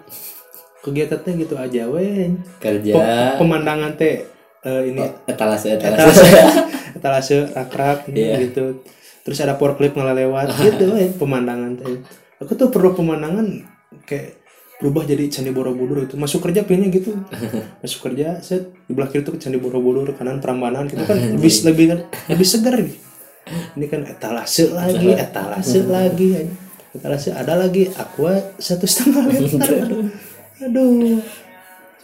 Kegiatannya 0.79 1.33
gitu 1.43 1.59
aja 1.59 1.91
wen. 1.91 2.47
Kerja. 2.63 2.93
Pe- 2.95 3.35
pemandangan 3.43 3.99
teh 3.99 4.23
eh, 4.63 4.83
ini. 4.87 5.03
Etalase 5.27 5.75
etalase. 5.75 6.07
Etalase. 6.07 6.23
Etalase 6.99 7.37
rak-rak 7.51 8.07
Iya. 8.15 8.39
gitu. 8.47 8.87
Terus 9.27 9.39
ada 9.43 9.59
forklift 9.59 9.99
ngelewat 9.99 10.55
gitu 10.63 10.95
we, 10.95 11.11
pemandangan 11.11 11.75
teh. 11.75 11.99
Aku 12.39 12.55
tuh 12.55 12.71
perlu 12.71 12.95
pemandangan 12.95 13.67
kayak 14.07 14.39
berubah 14.79 15.03
jadi 15.03 15.27
candi 15.27 15.51
borobudur 15.51 16.07
itu. 16.07 16.15
Masuk 16.15 16.47
kerja 16.47 16.63
pengennya 16.63 16.95
gitu. 16.95 17.19
Masuk 17.83 18.07
kerja 18.07 18.39
set 18.39 18.71
di 18.87 18.95
belakang 18.95 19.19
kiri 19.19 19.27
tuh 19.27 19.33
ke 19.35 19.41
candi 19.43 19.59
borobudur 19.59 20.15
kanan 20.15 20.39
Prambanan 20.39 20.87
gitu 20.87 21.03
kan. 21.03 21.19
Lebih 21.19 21.51
lebih 21.67 21.87
lebih 22.31 22.47
segar 22.47 22.79
nih 22.79 23.08
ini 23.77 23.87
kan 23.89 24.01
etalase 24.05 24.71
lagi 24.71 25.15
etalase 25.15 25.81
lagi. 25.87 26.49
etalase 26.97 27.31
ada 27.37 27.55
lagi 27.55 27.89
aqua 27.95 28.37
satu 28.57 28.89
setengah 28.89 29.29
liter. 29.29 29.87
Aduh. 30.65 31.21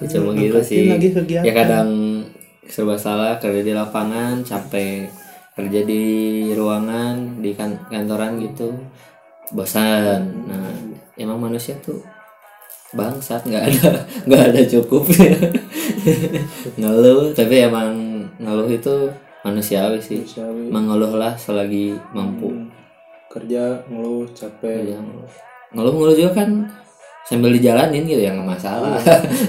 Cuma 0.04 0.30
gitu 0.36 0.60
sih. 0.60 0.90
lagi 0.90 1.10
kegiatan. 1.14 1.46
ya 1.46 1.52
kadang 1.54 1.88
serba 2.68 2.98
salah 2.98 3.38
kerja 3.38 3.62
di 3.62 3.72
lapangan 3.72 4.42
capek 4.42 5.06
kerja 5.54 5.80
di 5.86 6.04
ruangan 6.52 7.40
di 7.40 7.54
kan 7.54 7.78
kantoran 7.88 8.42
gitu. 8.42 8.74
Bosan. 9.54 10.50
Nah 10.50 10.74
emang 11.14 11.38
manusia 11.38 11.78
tuh 11.78 12.02
bangsat 12.94 13.42
nggak 13.46 13.64
ada 13.70 13.90
nggak 14.26 14.42
ada 14.50 14.60
cukup. 14.66 15.04
Ngeluh 16.80 17.34
tapi 17.34 17.66
emang 17.66 17.94
ngeluh 18.38 18.68
itu 18.70 19.10
manusiawi 19.44 20.00
sih 20.00 20.20
Manusiawi. 20.20 20.64
mengeluhlah 20.68 21.32
selagi 21.36 21.94
mampu 22.10 22.48
Hmm. 22.48 22.68
kerja 23.30 23.82
ngeluh 23.86 24.24
capek 24.30 24.88
Iya. 24.88 24.98
ngeluh-ngeluh 25.70 26.14
juga 26.14 26.32
kan 26.38 26.50
sambil 27.24 27.50
dijalanin 27.50 28.04
gitu 28.04 28.20
ya 28.20 28.30
nggak 28.30 28.46
masalah 28.46 29.00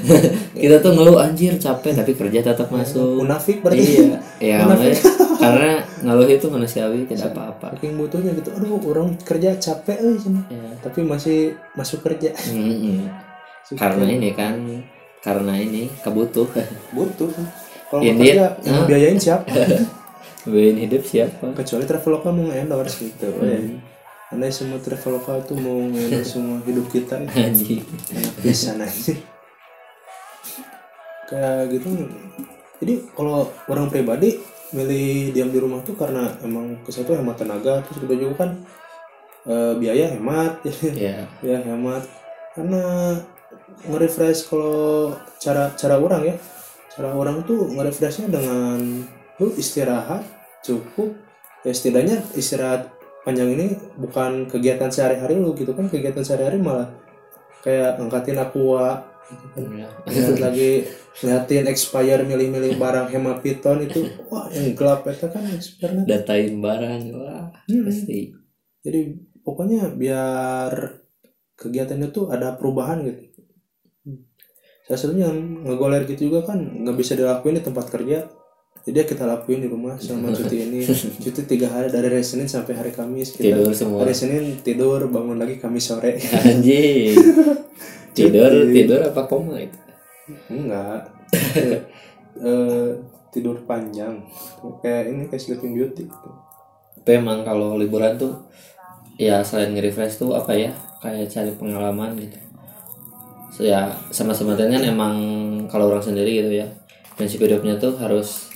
kita 0.55 0.79
tuh 0.79 0.91
ngeluh 0.91 1.19
anjir 1.19 1.53
capek 1.55 1.91
tapi 1.93 2.11
kerja 2.13 2.39
tetap 2.41 2.67
masuk 2.67 3.19
munafik 3.19 3.59
berarti 3.59 3.83
iya 3.83 4.17
ya 4.39 4.57
Munafik. 4.63 4.95
karena 5.37 5.71
ngeluh 6.01 6.25
itu 6.25 6.47
manusiawi 6.47 7.03
tidak 7.05 7.31
apa-apa 7.31 7.75
saking 7.75 7.93
butuhnya 7.95 8.31
gitu 8.33 8.49
aduh 8.51 8.79
orang 8.81 9.13
kerja 9.21 9.53
capek 9.55 9.99
cenah. 10.17 10.43
ya. 10.47 10.65
tapi 10.81 11.03
masih 11.03 11.39
masuk 11.73 11.99
kerja. 12.01 12.31
Suka. 13.61 13.75
karena 13.77 14.05
ini 14.07 14.29
kan 14.31 14.55
karena 15.19 15.53
ini 15.57 15.91
kebutuh 15.99 16.47
butuh 16.91 17.29
kalau 17.95 18.03
Ini, 18.03 18.11
mau 18.11 18.23
kerja 18.27 18.47
yang 18.67 18.75
ah. 18.75 18.85
biayain 18.91 19.19
siapa? 19.19 19.47
Biayain 20.51 20.77
hidup 20.83 21.03
siapa? 21.07 21.45
Kecuali 21.55 21.83
traveloka 21.87 22.27
mau 22.35 22.51
endorse 22.51 23.07
gitu 23.07 23.31
Hmm. 23.31 23.79
Andai 24.35 24.51
semua 24.51 24.83
traveloka 24.83 25.39
tuh 25.47 25.55
mau 25.55 25.79
endorse 25.79 26.35
semua 26.35 26.59
hidup 26.67 26.91
kita. 26.91 27.23
Anjing. 27.23 27.87
Enak 28.11 28.33
pisan 28.43 28.83
aja. 28.83 29.15
Kayak 31.31 31.71
gitu. 31.71 31.87
Jadi 32.83 32.93
kalau 33.15 33.47
orang 33.71 33.87
pribadi 33.87 34.35
milih 34.75 35.31
diam 35.31 35.55
di 35.55 35.59
rumah 35.63 35.79
tuh 35.87 35.95
karena 35.95 36.35
emang 36.43 36.83
ke 36.83 36.91
satu 36.91 37.15
hemat 37.15 37.39
tenaga 37.39 37.79
terus 37.87 38.03
kedua 38.03 38.17
juga 38.19 38.35
kan 38.43 38.49
eh, 39.47 39.73
biaya 39.79 40.11
hemat. 40.19 40.59
Ya 40.99 41.23
ya 41.39 41.63
hemat. 41.63 42.03
Karena 42.51 43.15
nge-refresh 43.87 44.51
kalau 44.51 45.15
cara 45.39 45.71
cara 45.79 45.95
orang 45.95 46.27
ya 46.27 46.35
cara 46.95 47.11
orang 47.11 47.43
tuh 47.43 47.67
nge-refreshnya 47.75 48.31
dengan 48.31 49.03
lu 49.35 49.47
istirahat 49.59 50.23
cukup 50.63 51.11
ya 51.67 51.75
setidaknya 51.75 52.23
istirahat 52.39 52.95
panjang 53.27 53.51
ini 53.51 53.75
bukan 53.99 54.47
kegiatan 54.47 54.87
sehari-hari 54.87 55.35
lu 55.35 55.51
gitu 55.57 55.75
kan 55.75 55.91
kegiatan 55.91 56.23
sehari-hari 56.23 56.61
malah 56.61 56.87
kayak 57.65 57.99
angkatin 57.99 58.39
aqua 58.39 59.03
gitu 59.25 59.45
kan. 59.57 59.63
ya. 59.73 59.89
Lagi 60.37 60.71
ngeliatin 61.19 61.65
expire 61.65 62.21
milih-milih 62.21 62.77
barang 62.77 63.09
hemapiton 63.09 63.89
itu 63.89 64.05
wah 64.29 64.45
yang 64.53 64.77
gelap 64.77 65.01
itu 65.09 65.25
kan 65.27 65.43
expire 65.51 65.91
datain 66.05 66.61
barang 66.61 67.01
wah 67.11 67.49
Hmm. 67.65 67.81
pasti 67.89 68.29
jadi 68.85 69.17
pokoknya 69.41 69.97
biar 69.97 71.01
kegiatannya 71.57 72.13
tuh 72.13 72.29
ada 72.29 72.53
perubahan 72.53 73.01
gitu 73.01 73.34
saya 74.85 74.97
satunya 75.01 75.25
ngegoler 75.65 76.05
gitu 76.05 76.29
juga 76.29 76.53
kan 76.53 76.61
nggak 76.61 76.93
bisa 76.93 77.17
dilakuin 77.17 77.57
di 77.57 77.63
tempat 77.65 77.89
kerja. 77.89 78.29
Jadi 78.85 79.01
ya 79.01 79.05
kita 79.09 79.25
lakuin 79.25 79.65
di 79.65 79.69
rumah 79.69 79.97
selama 79.97 80.29
cuti 80.29 80.61
ini. 80.61 80.85
Cuti 81.25 81.41
tiga 81.49 81.73
hari 81.73 81.89
dari 81.89 82.05
hari 82.05 82.21
Senin 82.21 82.45
sampai 82.45 82.77
hari 82.77 82.93
Kamis 82.93 83.33
kita 83.33 83.57
tidur 83.57 83.73
semua. 83.73 84.05
hari 84.05 84.13
Senin 84.13 84.61
tidur 84.61 85.09
bangun 85.09 85.41
lagi 85.41 85.57
Kamis 85.57 85.89
sore. 85.89 86.21
Anjing. 86.21 87.17
Tidur 88.15 88.47
tidur 88.71 89.03
apa 89.11 89.27
koma 89.27 89.59
itu? 89.59 89.75
Enggak. 90.49 91.11
Eh, 92.35 92.91
tidur 93.31 93.63
panjang. 93.63 94.19
Kayak 94.83 95.07
ini 95.07 95.23
kayak 95.31 95.39
Sleeping 95.39 95.71
Beauty 95.71 96.03
gitu. 96.03 96.29
tapi 96.99 97.15
emang 97.15 97.47
kalau 97.47 97.79
liburan 97.79 98.19
tuh 98.19 98.51
ya 99.15 99.39
selain 99.39 99.71
nge-refresh 99.71 100.19
tuh 100.19 100.35
apa 100.35 100.51
ya? 100.51 100.75
Kayak 100.99 101.31
cari 101.31 101.55
pengalaman 101.55 102.19
gitu 102.19 102.44
so, 103.55 103.63
ya 103.63 103.87
sama 104.11 104.35
sebenarnya 104.35 104.75
kan 104.75 104.83
emang 104.83 105.13
kalau 105.71 105.87
orang 105.87 106.03
sendiri 106.03 106.43
gitu 106.43 106.51
ya 106.59 106.67
prinsip 107.15 107.39
hidupnya 107.39 107.79
tuh 107.79 107.95
harus 107.95 108.51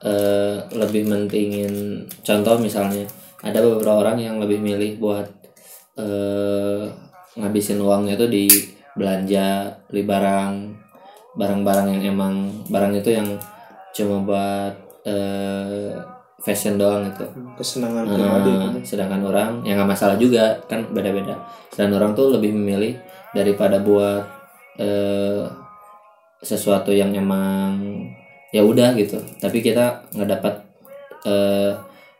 eh, 0.00 0.56
lebih 0.72 1.04
mentingin 1.04 2.04
contoh 2.24 2.56
misalnya 2.56 3.04
ada 3.44 3.60
beberapa 3.60 4.00
orang 4.00 4.16
yang 4.18 4.40
lebih 4.40 4.56
milih 4.58 4.96
buat 4.96 5.28
eh, 6.00 6.88
ngabisin 7.36 7.78
uangnya 7.78 8.16
tuh 8.16 8.32
di 8.32 8.48
belanja 8.96 9.70
beli 9.86 10.02
barang 10.02 10.54
barang-barang 11.38 11.86
yang 11.94 12.18
emang 12.18 12.34
barang 12.66 12.98
itu 12.98 13.14
yang 13.14 13.28
cuma 13.94 14.24
buat 14.24 14.74
eh, 15.06 15.92
fashion 16.38 16.78
doang 16.78 17.06
gitu 17.12 17.26
kesenangan 17.58 18.06
Nah, 18.06 18.14
pribadi 18.14 18.50
gitu. 18.54 18.78
sedangkan 18.94 19.22
orang 19.26 19.50
yang 19.66 19.78
nggak 19.78 19.90
masalah 19.90 20.14
juga 20.14 20.54
kan 20.70 20.86
beda-beda. 20.94 21.34
Sedangkan 21.74 21.98
orang 21.98 22.12
tuh 22.14 22.30
lebih 22.38 22.54
memilih 22.54 22.94
daripada 23.34 23.82
buat 23.82 24.37
eh, 24.78 25.44
sesuatu 26.40 26.94
yang 26.94 27.12
emang 27.12 27.76
ya 28.54 28.64
udah 28.64 28.94
gitu. 28.96 29.18
Tapi 29.42 29.60
kita 29.60 30.08
nggak 30.14 30.30
dapat 30.38 30.54
eh, 31.26 31.72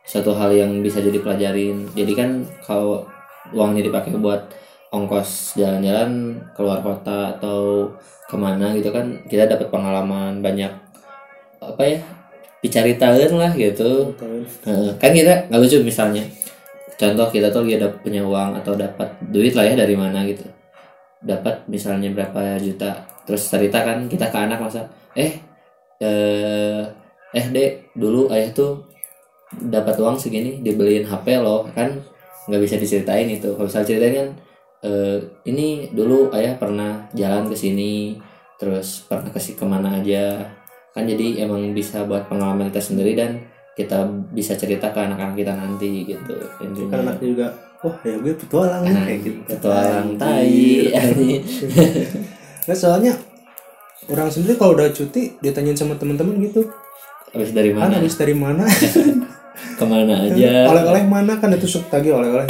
satu 0.05 0.35
hal 0.35 0.51
yang 0.53 0.71
bisa 0.83 0.99
jadi 0.99 1.17
pelajarin. 1.23 1.87
Jadi 1.95 2.13
kan 2.13 2.29
kalau 2.61 3.07
uangnya 3.55 3.87
dipakai 3.89 4.13
buat 4.19 4.41
ongkos 4.89 5.57
jalan-jalan 5.57 6.41
keluar 6.57 6.81
kota 6.81 7.37
atau 7.37 7.89
ke 8.29 8.37
mana 8.37 8.73
gitu 8.77 8.89
kan 8.93 9.21
kita 9.25 9.49
dapat 9.49 9.69
pengalaman 9.69 10.41
banyak 10.41 10.69
apa 11.61 11.81
ya 11.81 11.99
dicaritain 12.61 13.31
lah 13.33 13.51
gitu 13.55 14.13
Tahun. 14.17 14.43
Heeh, 14.65 14.91
kan 14.97 15.11
kita 15.13 15.49
nggak 15.49 15.61
lucu 15.61 15.77
misalnya 15.81 16.25
contoh 16.99 17.27
kita 17.31 17.47
tuh 17.49 17.63
lagi 17.65 17.79
ada 17.79 17.87
punya 17.89 18.21
uang 18.25 18.59
atau 18.59 18.75
dapat 18.75 19.07
duit 19.31 19.55
lah 19.55 19.65
ya 19.65 19.73
dari 19.77 19.95
mana 19.95 20.25
gitu 20.27 20.45
dapat 21.19 21.67
misalnya 21.67 22.09
berapa 22.15 22.59
juta. 22.59 23.03
Terus 23.27 23.45
cerita 23.45 23.83
kan 23.83 24.07
kita 24.09 24.31
ke 24.31 24.37
anak 24.39 24.59
masa 24.59 24.87
eh 25.13 25.37
eh 25.99 26.83
eh 27.35 27.45
dek 27.51 27.93
dulu 27.93 28.31
ayah 28.33 28.49
tuh 28.55 28.87
dapat 29.53 29.97
uang 29.99 30.17
segini 30.17 30.61
dibeliin 30.61 31.05
HP 31.05 31.41
loh 31.41 31.67
kan 31.73 31.99
nggak 32.49 32.61
bisa 32.63 32.75
diceritain 32.79 33.29
itu. 33.29 33.53
Kalau 33.53 33.67
misalnya 33.67 33.87
ceritain 33.87 34.15
kan 34.15 34.29
eh, 34.87 35.17
ini 35.45 35.91
dulu 35.91 36.31
ayah 36.33 36.55
pernah 36.55 37.05
jalan 37.13 37.51
ke 37.51 37.55
sini 37.55 38.17
terus 38.59 39.07
pernah 39.07 39.29
ke 39.31 39.39
si- 39.39 39.55
ke 39.59 39.65
mana 39.67 39.99
aja. 39.99 40.39
Kan 40.95 41.05
jadi 41.05 41.45
emang 41.45 41.75
bisa 41.75 42.01
buat 42.07 42.25
pengalaman 42.31 42.71
kita 42.73 42.81
sendiri 42.81 43.13
dan 43.13 43.45
kita 43.77 44.03
bisa 44.35 44.59
cerita 44.59 44.91
ke 44.91 44.99
anak-anak 44.99 45.39
kita 45.39 45.53
nanti 45.55 46.03
gitu 46.03 46.35
intinya. 46.59 46.99
Anaknya 46.99 47.27
juga 47.31 47.47
wah 47.83 47.95
ya 48.03 48.15
gue 48.19 48.33
petualang 48.35 48.83
nih," 48.83 48.93
Nah, 48.93 49.03
kayak 49.07 49.19
gitu. 49.23 49.39
Petualang 49.47 50.07
tai. 50.19 50.91
Nggak, 52.65 52.77
soalnya 52.83 53.13
orang 54.09 54.29
sendiri 54.31 54.57
kalau 54.59 54.75
udah 54.75 54.89
cuti 54.91 55.37
ditanyain 55.39 55.77
sama 55.77 55.95
teman-teman 55.95 56.35
gitu. 56.43 56.67
Habis 57.29 57.53
dari 57.53 57.69
kan 57.71 57.87
mana? 57.87 57.93
habis 58.01 58.15
dari 58.17 58.35
mana? 58.35 58.63
Ke 59.79 59.85
mana 59.85 60.13
aja? 60.25 60.65
Oleh-oleh 60.69 61.03
mana? 61.05 61.37
Kan 61.37 61.53
itu 61.53 61.67
suka 61.69 61.99
tagih 61.99 62.15
oleh-oleh 62.15 62.47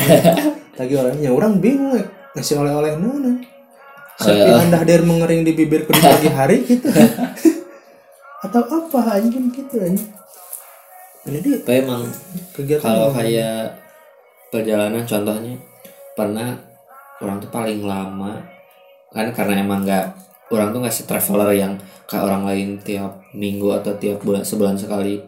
tagih 0.79 1.03
olehnya 1.03 1.35
orang 1.35 1.59
bingung 1.59 1.91
ya 1.91 2.07
ngasih 2.37 2.63
oleh-oleh 2.63 2.95
mana? 2.95 3.35
Oleh-oleh. 4.19 4.63
anda 4.63 4.77
hadir 4.79 5.03
mengering 5.03 5.43
di 5.43 5.51
bibirku 5.51 5.91
di 5.91 5.99
pagi 5.99 6.29
hari 6.31 6.63
gitu? 6.63 6.87
Atau 8.39 8.63
apa 8.63 9.19
aja 9.19 9.27
gitu 9.27 9.75
aja 9.75 10.05
jadi 11.27 11.51
emang 11.83 12.07
kegiatan 12.55 12.83
kalau 12.83 13.11
kayak 13.11 13.75
perjalanan 14.49 15.05
contohnya 15.05 15.55
pernah 16.17 16.57
orang 17.21 17.37
tuh 17.39 17.51
paling 17.53 17.81
lama 17.85 18.41
kan 19.09 19.29
karena 19.33 19.65
emang 19.65 19.85
nggak 19.85 20.05
orang 20.49 20.73
tuh 20.73 20.79
nggak 20.81 20.95
si 20.95 21.03
traveler 21.05 21.53
yang 21.53 21.73
kayak 22.09 22.25
orang 22.25 22.43
lain 22.45 22.69
tiap 22.81 23.21
minggu 23.37 23.69
atau 23.69 23.93
tiap 24.01 24.21
bulan 24.25 24.41
sebulan 24.41 24.77
sekali 24.77 25.21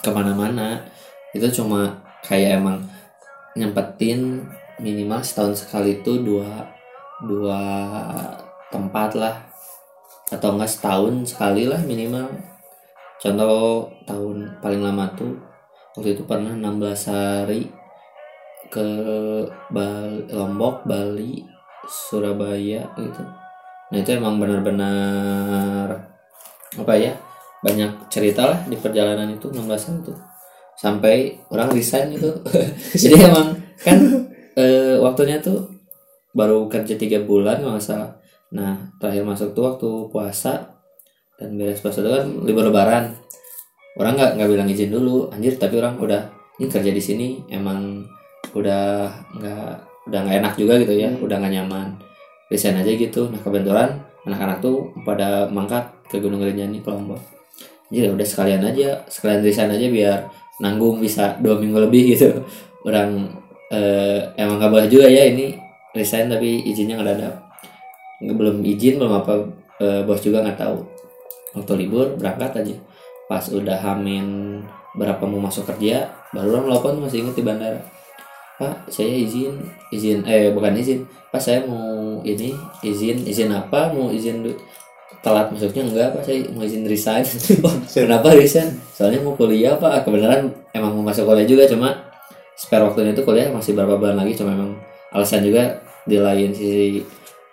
ke 0.00 0.10
mana-mana. 0.10 0.88
Itu 1.36 1.52
cuma 1.52 2.00
kayak 2.24 2.62
emang 2.62 2.88
nyempetin 3.52 4.46
minimal 4.80 5.20
setahun 5.20 5.66
sekali 5.66 6.00
itu 6.00 6.24
dua 6.24 6.64
dua 7.20 7.60
tempat 8.72 9.12
lah. 9.18 9.36
Atau 10.32 10.56
enggak 10.56 10.72
setahun 10.72 11.36
sekali 11.36 11.68
lah 11.68 11.80
minimal. 11.84 12.28
Contoh 13.18 13.90
tahun 14.08 14.62
paling 14.62 14.80
lama 14.80 15.10
tuh 15.12 15.34
waktu 15.98 16.14
itu 16.14 16.22
pernah 16.22 16.54
16 16.54 17.10
hari 17.10 17.66
ke 18.68 18.88
Bali, 19.72 20.24
Lombok, 20.30 20.84
Bali, 20.84 21.44
Surabaya 21.88 22.84
gitu. 22.96 23.22
Nah 23.88 23.96
itu 23.96 24.10
emang 24.12 24.36
benar-benar 24.36 25.88
apa 26.76 26.92
ya 27.00 27.16
banyak 27.64 28.12
cerita 28.12 28.44
lah 28.44 28.60
di 28.68 28.76
perjalanan 28.76 29.34
itu 29.34 29.48
16 29.50 29.64
hari 29.66 29.98
itu 30.04 30.12
sampai 30.78 31.16
orang 31.50 31.72
resign 31.74 32.14
gitu. 32.14 32.30
Jadi 33.02 33.16
emang 33.24 33.56
kan 33.82 33.98
eh, 34.54 34.94
waktunya 35.00 35.40
tuh 35.40 35.66
baru 36.36 36.68
kerja 36.70 36.94
tiga 36.94 37.24
bulan 37.24 37.64
salah. 37.80 38.14
Nah 38.54 38.92
terakhir 39.00 39.24
masuk 39.24 39.56
tuh 39.56 39.64
waktu 39.64 39.90
puasa 40.12 40.78
dan 41.40 41.56
beres 41.56 41.80
puasa 41.80 42.04
itu 42.04 42.10
kan 42.12 42.26
libur 42.44 42.68
lebaran. 42.68 43.16
Orang 43.98 44.14
nggak 44.14 44.38
nggak 44.38 44.48
bilang 44.52 44.68
izin 44.70 44.94
dulu 44.94 45.26
anjir 45.34 45.58
tapi 45.58 45.80
orang 45.82 45.98
udah 45.98 46.30
ini 46.62 46.70
kerja 46.70 46.90
di 46.94 47.02
sini 47.02 47.28
emang 47.50 48.06
udah 48.56 49.08
nggak 49.36 49.70
udah 50.08 50.18
nggak 50.24 50.36
enak 50.40 50.54
juga 50.56 50.74
gitu 50.80 50.94
ya 50.96 51.08
Hmm. 51.12 51.24
udah 51.24 51.36
nggak 51.40 51.54
nyaman. 51.60 51.88
Resign 52.48 52.80
aja 52.80 52.92
gitu 52.92 53.28
nah 53.28 53.40
kebetulan 53.44 54.00
anak-anak 54.24 54.58
tuh 54.64 54.88
pada 55.04 55.48
mangkat 55.52 55.84
ke 56.08 56.16
Gunung 56.20 56.40
Rinjani 56.40 56.80
Lombok. 56.80 57.20
Jadi 57.92 58.08
udah 58.12 58.26
sekalian 58.26 58.64
aja 58.64 59.04
sekalian 59.08 59.40
resign 59.44 59.72
aja 59.72 59.86
biar 59.88 60.18
nanggung 60.60 61.00
bisa 61.00 61.36
dua 61.40 61.56
minggu 61.60 61.76
lebih 61.88 62.16
gitu. 62.16 62.28
Orang 62.84 63.36
eh, 63.68 64.20
emang 64.36 64.56
nggak 64.60 64.72
boleh 64.72 64.88
juga 64.88 65.08
ya 65.08 65.28
ini 65.28 65.56
resign 65.92 66.32
tapi 66.32 66.64
izinnya 66.68 66.96
nggak 66.96 67.16
ada. 67.20 67.30
Belum 68.24 68.64
izin 68.64 68.96
belum 69.00 69.12
apa 69.24 69.32
eh, 69.80 70.00
bos 70.04 70.20
juga 70.24 70.40
nggak 70.44 70.58
tahu. 70.60 70.76
Waktu 71.60 71.72
libur 71.84 72.16
berangkat 72.16 72.64
aja. 72.64 72.76
Pas 73.28 73.44
udah 73.52 73.76
hamin 73.76 74.60
berapa 74.96 75.20
mau 75.28 75.38
masuk 75.38 75.68
kerja 75.68 76.08
baru 76.32 76.58
orang 76.58 76.64
telepon 76.72 76.94
masih 77.06 77.18
inget 77.22 77.34
di 77.38 77.44
bandara 77.44 77.80
Pak 78.58 78.90
saya 78.90 79.06
izin 79.14 79.54
izin 79.94 80.26
eh 80.26 80.50
bukan 80.50 80.74
izin. 80.74 81.06
Pak 81.30 81.38
saya 81.38 81.62
mau 81.62 82.18
ini 82.26 82.50
izin 82.82 83.22
izin 83.22 83.54
apa? 83.54 83.94
Mau 83.94 84.10
izin 84.10 84.42
telat 85.22 85.54
masuknya 85.54 85.86
enggak 85.86 86.08
Pak. 86.18 86.22
Saya 86.26 86.38
mau 86.50 86.66
izin 86.66 86.82
resign. 86.82 87.22
Kenapa 87.94 88.34
resign? 88.34 88.74
Soalnya 88.90 89.22
mau 89.22 89.38
kuliah 89.38 89.78
Pak. 89.78 90.02
Kebenaran 90.02 90.50
emang 90.74 90.90
mau 90.98 91.06
masuk 91.06 91.30
kuliah 91.30 91.46
juga 91.46 91.70
cuma 91.70 91.94
spare 92.58 92.82
waktunya 92.82 93.14
itu 93.14 93.22
kuliah 93.22 93.46
masih 93.54 93.78
berapa 93.78 93.94
bulan 93.94 94.18
lagi 94.18 94.34
cuma 94.34 94.50
emang 94.50 94.74
alasan 95.14 95.46
juga 95.46 95.78
di 96.02 96.18
lain 96.18 96.50
sisi 96.50 96.98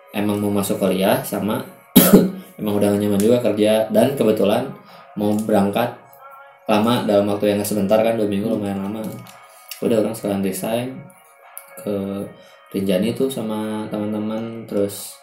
emang 0.10 0.42
mau 0.42 0.50
masuk 0.50 0.82
kuliah 0.82 1.22
sama 1.22 1.62
emang 2.60 2.82
udah 2.82 2.98
gak 2.98 3.02
nyaman 3.06 3.22
juga 3.22 3.38
kerja. 3.46 3.94
Dan 3.94 4.18
kebetulan 4.18 4.74
mau 5.14 5.38
berangkat 5.38 6.02
lama 6.66 7.06
dalam 7.06 7.30
waktu 7.30 7.54
yang 7.54 7.62
sebentar 7.62 8.02
kan 8.02 8.18
dua 8.18 8.26
minggu 8.26 8.50
lumayan 8.50 8.82
lama 8.82 9.06
udah 9.88 9.98
orang 10.06 10.16
sekalian 10.16 10.44
resign 10.44 10.88
ke 11.80 11.96
Rinjani 12.76 13.16
tuh 13.16 13.32
sama 13.32 13.88
teman-teman 13.88 14.68
terus 14.68 15.16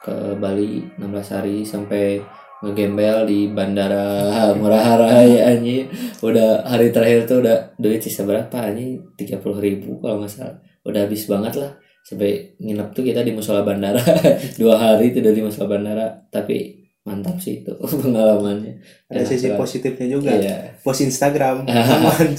ke 0.00 0.38
Bali 0.38 0.86
16 0.96 1.34
hari 1.34 1.66
sampai 1.66 2.22
ngegembel 2.64 3.28
di 3.28 3.50
bandara 3.52 4.30
Murah 4.58 4.96
Rai 4.96 5.42
anjing. 5.42 5.90
Udah 6.24 6.64
hari 6.64 6.94
terakhir 6.94 7.28
tuh 7.28 7.44
udah 7.44 7.76
duit 7.76 8.00
sisa 8.00 8.24
berapa 8.24 8.54
anjing? 8.54 9.02
30 9.18 9.42
ribu 9.60 10.00
kalau 10.00 10.22
nggak 10.22 10.32
salah. 10.32 10.56
Udah 10.86 11.04
habis 11.04 11.26
banget 11.28 11.58
lah. 11.60 11.72
Sampai 12.06 12.54
nginep 12.62 12.94
tuh 12.94 13.02
kita 13.02 13.26
di 13.26 13.34
musola 13.34 13.66
bandara. 13.66 14.00
Dua 14.60 14.78
hari 14.78 15.10
tidur 15.10 15.34
di 15.34 15.42
musola 15.42 15.66
bandara. 15.66 16.06
Tapi 16.30 16.86
mantap 17.02 17.36
sih 17.42 17.66
itu 17.66 17.74
pengalamannya. 18.02 18.78
Ada 19.10 19.26
sisi 19.26 19.52
positifnya 19.52 20.06
juga. 20.06 20.32
Iya. 20.32 20.80
Post 20.80 21.02
Instagram. 21.04 21.66
Aman. 21.66 22.30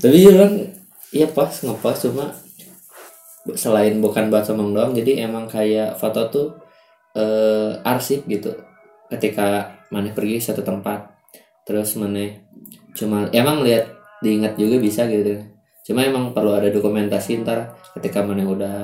Tapi 0.00 0.18
orang 0.28 0.72
iya 1.12 1.28
pas 1.28 1.52
ngepas 1.52 1.96
cuma 2.08 2.32
selain 3.58 3.98
bukan 3.98 4.30
buat 4.30 4.46
sombong 4.46 4.70
doang 4.72 4.92
jadi 4.94 5.26
emang 5.26 5.50
kayak 5.50 5.98
foto 5.98 6.20
tuh 6.30 6.48
eh, 7.18 7.72
arsip 7.82 8.24
gitu. 8.30 8.54
Ketika 9.12 9.76
mana 9.92 10.08
pergi 10.14 10.40
satu 10.40 10.64
tempat 10.64 11.12
terus 11.68 11.94
mana 12.00 12.32
cuma 12.96 13.28
emang 13.34 13.60
lihat 13.66 13.92
diingat 14.24 14.56
juga 14.56 14.80
bisa 14.80 15.04
gitu. 15.10 15.42
Cuma 15.82 16.06
emang 16.06 16.30
perlu 16.30 16.54
ada 16.54 16.70
dokumentasi 16.70 17.42
ntar 17.42 17.76
ketika 17.98 18.22
mana 18.24 18.46
udah 18.46 18.78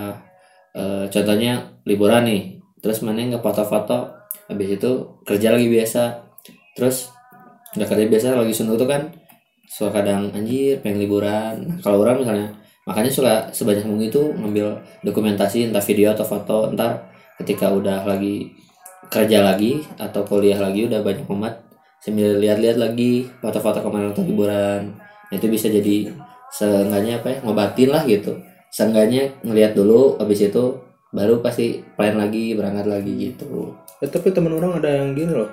eh, 0.77 1.05
contohnya 1.09 1.81
liburan 1.89 2.27
nih 2.29 2.43
terus 2.79 3.03
mana 3.03 3.25
nggak 3.25 3.43
foto-foto 3.43 4.15
habis 4.49 4.69
itu 4.79 4.91
kerja 5.27 5.55
lagi 5.55 5.67
biasa 5.67 6.03
terus 6.79 7.11
nggak 7.75 7.89
kerja 7.91 8.07
biasa 8.07 8.27
lagi 8.39 8.55
suntuk 8.55 8.81
tuh 8.81 8.89
kan 8.89 9.03
suka 9.69 10.01
kadang 10.01 10.33
anjir 10.33 10.81
pengen 10.81 11.05
liburan. 11.05 11.55
Nah, 11.69 11.77
kalau 11.85 12.01
orang 12.01 12.25
misalnya 12.25 12.49
makanya 12.89 13.13
suka 13.13 13.33
sebanyak 13.53 13.85
mungkin 13.85 14.09
itu 14.09 14.23
ngambil 14.33 14.67
dokumentasi 15.05 15.69
entah 15.69 15.85
video 15.85 16.17
atau 16.17 16.25
foto 16.25 16.73
ntar 16.73 17.13
ketika 17.37 17.69
udah 17.69 18.09
lagi 18.09 18.49
kerja 19.13 19.45
lagi 19.45 19.85
atau 20.01 20.25
kuliah 20.25 20.57
lagi 20.57 20.89
udah 20.89 21.05
banyak 21.05 21.29
umat 21.29 21.55
sambil 22.01 22.41
lihat-lihat 22.41 22.81
lagi 22.81 23.29
foto-foto 23.45 23.85
kemarin 23.85 24.11
waktu 24.11 24.25
liburan. 24.25 24.83
Nah, 24.99 25.35
itu 25.37 25.47
bisa 25.53 25.69
jadi 25.69 26.09
seenggaknya 26.49 27.21
apa 27.21 27.29
ya 27.29 27.39
ngobatin 27.45 27.89
lah 27.93 28.03
gitu. 28.09 28.33
Seenggaknya 28.73 29.37
ngelihat 29.45 29.77
dulu 29.77 30.17
habis 30.17 30.41
itu 30.49 30.81
baru 31.13 31.41
pasti 31.45 31.85
plan 31.97 32.17
lagi 32.17 32.57
berangkat 32.57 32.89
lagi 32.89 33.13
gitu. 33.17 33.77
Eh, 34.01 34.09
tapi 34.09 34.33
teman 34.33 34.57
orang 34.57 34.81
ada 34.81 35.05
yang 35.05 35.13
gini 35.13 35.33
loh. 35.33 35.51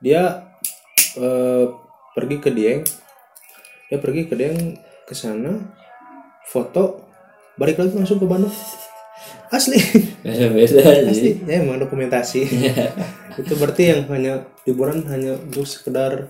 Dia 0.00 0.48
eh, 1.18 1.64
pergi 2.16 2.36
ke 2.40 2.50
Dieng 2.52 2.80
dia 3.88 3.98
pergi 3.98 4.28
ke 4.28 4.36
Dieng 4.36 4.76
ke 5.08 5.16
sana 5.16 5.56
foto 6.48 7.08
balik 7.58 7.80
lagi 7.80 7.96
langsung 7.96 8.22
ke 8.22 8.26
Bandung. 8.28 8.52
Asli. 9.48 9.80
Beda-beda 10.22 11.08
asli. 11.08 11.12
Sih 11.16 11.34
ya 11.44 11.64
emang 11.64 11.80
dokumentasi. 11.80 12.40
Itu 13.40 13.54
berarti 13.56 13.82
yang 13.90 14.00
hanya 14.12 14.46
liburan 14.68 15.02
hanya 15.08 15.34
untuk 15.40 15.64
sekedar 15.64 16.28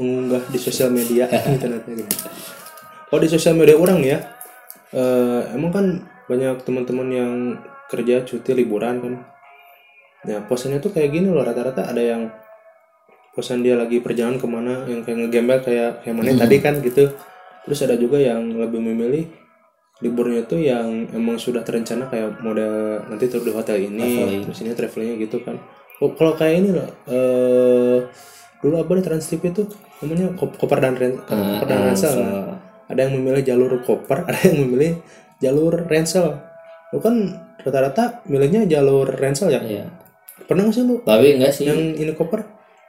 mengunggah 0.00 0.48
di 0.48 0.58
sosial 0.58 0.88
media 0.88 1.28
gitu 1.52 1.66
nanti 1.68 1.90
gitu. 1.98 2.14
Oh 3.10 3.18
di 3.18 3.28
sosial 3.28 3.58
media 3.58 3.74
orang 3.74 4.00
ya, 4.06 4.22
eh, 4.94 5.42
emang 5.52 5.70
kan 5.74 5.86
banyak 6.30 6.62
teman-teman 6.62 7.08
yang 7.10 7.32
kerja 7.90 8.22
cuti 8.22 8.54
liburan 8.54 9.02
kan. 9.02 9.14
Nah 10.30 10.38
posenya 10.46 10.78
tuh 10.78 10.94
kayak 10.94 11.10
gini 11.10 11.28
loh 11.28 11.42
rata-rata 11.42 11.90
ada 11.90 12.00
yang 12.00 12.30
kosan 13.40 13.60
dia 13.60 13.72
lagi 13.72 13.98
perjalanan 13.98 14.36
ke 14.36 14.44
mana 14.44 14.84
yang 14.84 15.00
kayak 15.00 15.16
ngegembel 15.18 15.58
kayak 15.58 15.90
kayak 16.00 16.14
mana 16.14 16.36
tadi 16.36 16.56
kan 16.58 16.76
gitu. 16.78 17.08
Terus 17.62 17.80
ada 17.80 17.96
juga 17.96 18.16
yang 18.16 18.44
lebih 18.52 18.78
memilih 18.78 19.24
liburnya 19.98 20.42
tuh 20.42 20.56
yang 20.58 20.88
emang 21.10 21.36
sudah 21.36 21.60
terencana 21.60 22.04
kayak 22.06 22.36
model 22.38 22.72
nanti 23.06 23.24
tur 23.26 23.40
di 23.40 23.50
hotel 23.50 23.76
ini 23.82 24.00
Traveling. 24.00 24.42
terus 24.44 24.58
ini 24.58 24.72
travelingnya 24.72 25.16
gitu 25.18 25.36
kan. 25.40 25.56
Oh, 25.98 26.12
kalau 26.14 26.32
kayak 26.32 26.56
ini 26.58 26.70
loh 26.70 26.88
eh 27.06 27.98
dulu 28.58 28.76
apa 28.76 28.92
di 28.94 29.02
Trans 29.02 29.24
TV 29.24 29.42
tuh 29.50 29.68
namanya 29.98 30.32
Kop- 30.34 30.52
koper 30.54 30.78
dan 30.78 30.92
ren 30.94 31.16
koper 31.18 31.66
dan 31.66 31.78
Ah, 31.78 31.84
ransel 31.86 32.12
so- 32.12 32.56
ada 32.86 33.00
yang 33.02 33.12
memilih 33.14 33.40
jalur 33.42 33.72
koper 33.80 34.24
ada 34.28 34.40
yang 34.42 34.56
memilih 34.62 35.00
jalur 35.36 35.84
ransel. 35.84 36.40
Lu 36.90 36.98
kan 36.98 37.14
rata-rata 37.58 38.24
milihnya 38.24 38.64
jalur 38.66 39.04
ransel 39.06 39.48
ya? 39.48 39.60
Iya. 39.60 39.84
pernah 40.42 40.64
nggak 40.64 40.74
sih 40.74 40.82
lu 40.82 40.96
Tapi 41.00 41.26
enggak 41.36 41.52
sih. 41.52 41.64
yang 41.64 41.78
ini 41.94 42.10
koper 42.10 42.40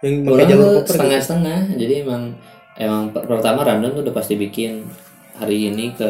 yang 0.01 0.25
pakai 0.25 0.33
Orang 0.33 0.49
jalur 0.49 0.65
koper 0.65 0.81
gitu? 0.81 0.91
setengah-setengah. 0.97 1.59
Jadi 1.77 1.93
emang 2.01 2.23
emang 2.77 3.03
per- 3.13 3.27
pertama 3.29 3.61
random 3.61 3.89
tuh 3.93 4.01
udah 4.09 4.15
pasti 4.15 4.33
bikin 4.35 4.81
hari 5.37 5.69
ini 5.69 5.93
ke 5.93 6.09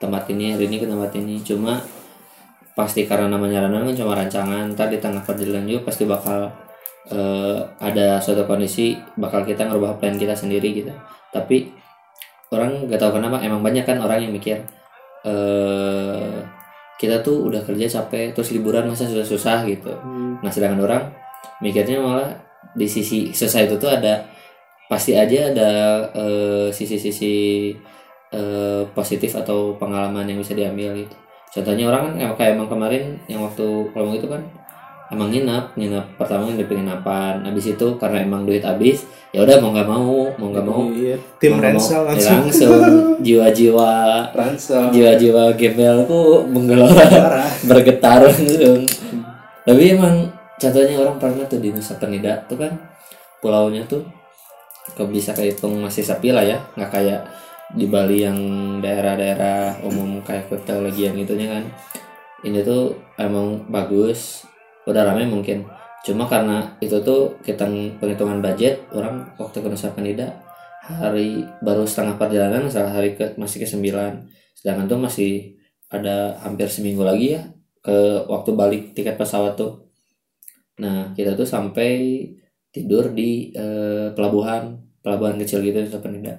tempat 0.00 0.28
ini, 0.32 0.56
hari 0.56 0.64
ini 0.68 0.76
ke 0.80 0.86
tempat 0.88 1.12
ini. 1.16 1.40
Cuma 1.44 1.80
pasti 2.72 3.04
karena 3.04 3.28
namanya 3.28 3.68
random 3.68 3.92
kan 3.92 3.96
cuma 3.96 4.12
rancangan. 4.16 4.64
Ntar 4.72 4.88
di 4.88 4.98
tengah 4.98 5.20
perjalanan 5.22 5.68
juga 5.68 5.92
pasti 5.92 6.08
bakal 6.08 6.48
eh, 7.12 7.58
ada 7.80 8.16
suatu 8.20 8.48
kondisi 8.48 8.96
bakal 9.20 9.44
kita 9.44 9.68
ngerubah 9.68 10.00
plan 10.00 10.16
kita 10.16 10.32
sendiri 10.32 10.72
gitu. 10.72 10.92
Tapi 11.28 11.68
orang 12.48 12.88
gak 12.88 12.96
tahu 12.96 13.20
kenapa 13.20 13.44
emang 13.44 13.60
banyak 13.60 13.84
kan 13.84 14.00
orang 14.00 14.24
yang 14.24 14.32
mikir 14.32 14.56
eh 15.28 16.40
kita 16.98 17.22
tuh 17.22 17.46
udah 17.46 17.62
kerja 17.62 17.86
capek 17.86 18.34
terus 18.34 18.50
liburan 18.50 18.88
masa 18.88 19.04
susah-susah 19.06 19.68
gitu. 19.68 19.92
Hmm. 20.02 20.40
Nah 20.40 20.50
sedangkan 20.50 20.82
orang 20.82 21.02
mikirnya 21.62 22.00
malah 22.02 22.32
di 22.74 22.86
sisi 22.86 23.30
susah 23.34 23.66
itu 23.66 23.74
tuh 23.76 23.90
ada 23.90 24.22
pasti 24.88 25.12
aja 25.12 25.52
ada 25.52 25.70
eh, 26.16 26.66
sisi-sisi 26.72 27.34
eh, 28.32 28.82
positif 28.96 29.36
atau 29.36 29.76
pengalaman 29.76 30.24
yang 30.24 30.40
bisa 30.40 30.56
diambil 30.56 30.96
gitu. 30.96 31.16
Contohnya 31.48 31.88
orang 31.88 32.16
kan 32.16 32.36
kayak 32.36 32.56
emang 32.56 32.68
kemarin 32.68 33.16
yang 33.28 33.40
waktu 33.44 33.64
kalau 33.92 34.12
itu 34.12 34.28
kan 34.28 34.40
emang 35.08 35.32
nginap 35.32 35.72
nginap 35.76 36.04
pertama 36.16 36.48
di 36.52 36.64
penginapan. 36.64 37.44
Habis 37.44 37.76
itu 37.76 37.86
karena 38.00 38.24
emang 38.24 38.44
duit 38.44 38.64
habis 38.64 39.04
ya 39.28 39.44
udah 39.44 39.60
mau 39.60 39.76
nggak 39.76 39.88
mau 39.88 40.32
mau 40.40 40.48
nggak 40.48 40.64
mau 40.64 40.88
Iya, 40.88 41.16
tim 41.36 41.52
mau 41.52 41.60
nggak 41.60 41.76
mau, 41.76 41.80
ransel 41.84 42.00
ya 42.00 42.08
langsung. 42.40 42.80
jiwa-jiwa 43.26 43.92
ransel. 44.32 44.82
jiwa-jiwa 44.88 45.42
gembelku 45.52 46.48
menggelora. 46.48 47.44
bergetar 47.68 48.24
langsung. 48.24 48.88
Tapi 49.68 49.82
emang 49.92 50.37
contohnya 50.58 50.94
orang 50.98 51.16
pernah 51.22 51.46
tuh 51.46 51.62
di 51.62 51.70
Nusa 51.70 51.96
Penida 51.96 52.44
tuh 52.50 52.58
kan 52.58 52.74
pulaunya 53.38 53.86
tuh 53.86 54.02
kok 54.92 55.08
bisa 55.08 55.32
kehitung 55.32 55.78
masih 55.78 56.02
sepi 56.02 56.34
lah 56.34 56.42
ya 56.42 56.58
nggak 56.74 56.90
kayak 56.90 57.22
di 57.68 57.84
Bali 57.84 58.24
yang 58.24 58.38
daerah-daerah 58.80 59.84
umum 59.84 60.24
kayak 60.24 60.48
Kuta 60.48 60.80
Legian 60.80 61.12
itunya 61.20 61.52
kan. 61.52 61.64
Ini 62.40 62.64
tuh 62.64 62.96
emang 63.20 63.68
bagus 63.68 64.48
udah 64.88 65.04
ramai 65.04 65.28
mungkin. 65.28 65.68
Cuma 66.00 66.24
karena 66.24 66.78
itu 66.80 66.96
tuh 67.04 67.36
kita 67.44 67.68
penghitungan 68.00 68.40
budget 68.40 68.88
orang 68.94 69.28
waktu 69.36 69.60
ke 69.60 69.68
Nusa 69.68 69.92
Penida 69.92 70.32
hari 70.88 71.44
baru 71.60 71.84
setengah 71.84 72.16
perjalanan 72.16 72.64
salah 72.72 72.96
hari 72.96 73.12
ke 73.12 73.36
masih 73.36 73.60
ke 73.60 73.68
sembilan. 73.68 74.24
Sedangkan 74.56 74.88
tuh 74.88 75.00
masih 75.02 75.60
ada 75.92 76.40
hampir 76.40 76.72
seminggu 76.72 77.04
lagi 77.04 77.36
ya 77.36 77.42
ke 77.84 78.24
waktu 78.28 78.50
balik 78.56 78.82
tiket 78.96 79.20
pesawat 79.20 79.56
tuh 79.56 79.87
nah 80.78 81.10
kita 81.14 81.34
tuh 81.34 81.46
sampai 81.46 82.22
tidur 82.70 83.10
di 83.10 83.50
eh, 83.54 84.14
pelabuhan 84.14 84.78
pelabuhan 85.02 85.38
kecil 85.38 85.62
gitu 85.62 85.82
di 85.82 85.90
Penida 85.98 86.38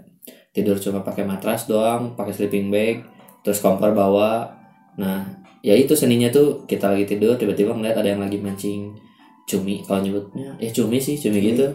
tidur 0.49 0.79
cuma 0.81 1.05
pakai 1.05 1.23
matras 1.23 1.69
doang 1.69 2.17
pakai 2.17 2.33
sleeping 2.33 2.73
bag 2.73 3.19
terus 3.43 3.63
kompor 3.63 3.95
bawa. 3.95 4.51
Nah 4.99 5.25
ya 5.63 5.75
itu 5.75 5.95
seninya 5.95 6.31
tuh 6.31 6.63
kita 6.67 6.91
lagi 6.91 7.05
tidur 7.07 7.35
tiba-tiba 7.35 7.75
ngeliat 7.75 7.99
ada 7.99 8.09
yang 8.15 8.21
lagi 8.23 8.39
mancing 8.39 8.95
cumi 9.47 9.81
kalau 9.85 10.03
nyebutnya. 10.03 10.55
Ya 10.59 10.69
cumi 10.69 10.99
sih 10.99 11.15
cumi 11.15 11.39
gitu. 11.41 11.67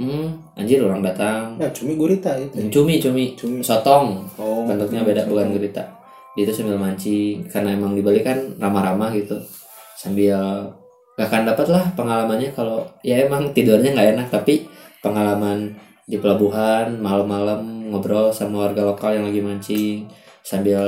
Hmm 0.00 0.42
anjir 0.58 0.82
orang 0.82 1.04
datang. 1.04 1.56
Ya 1.60 1.70
cumi 1.70 1.94
gurita 1.94 2.34
itu 2.38 2.68
cumi 2.72 2.98
cumi. 2.98 3.24
Cumi. 3.38 3.62
Sotong. 3.62 4.26
Oh 4.36 4.66
bentuknya 4.66 5.06
beda 5.06 5.28
bukan 5.28 5.54
gurita. 5.54 5.84
Dia 6.32 6.48
itu 6.48 6.52
sambil 6.52 6.80
mancing 6.80 7.44
karena 7.46 7.76
emang 7.76 7.92
di 7.92 8.00
Bali 8.00 8.24
kan 8.24 8.56
ramah-ramah 8.56 9.12
gitu. 9.12 9.36
Sambil 10.00 10.36
gak 11.16 11.28
akan 11.28 11.42
dapat 11.44 11.66
lah 11.68 11.84
pengalamannya 11.92 12.50
kalau 12.56 12.88
ya 13.04 13.20
emang 13.20 13.52
tidurnya 13.52 13.92
nggak 13.92 14.10
enak 14.16 14.28
tapi 14.32 14.64
pengalaman 15.04 15.76
di 16.08 16.16
pelabuhan 16.16 16.98
malam-malam 16.98 17.92
ngobrol 17.92 18.32
sama 18.32 18.68
warga 18.68 18.82
lokal 18.82 19.12
yang 19.12 19.28
lagi 19.28 19.40
mancing 19.44 20.08
sambil 20.42 20.80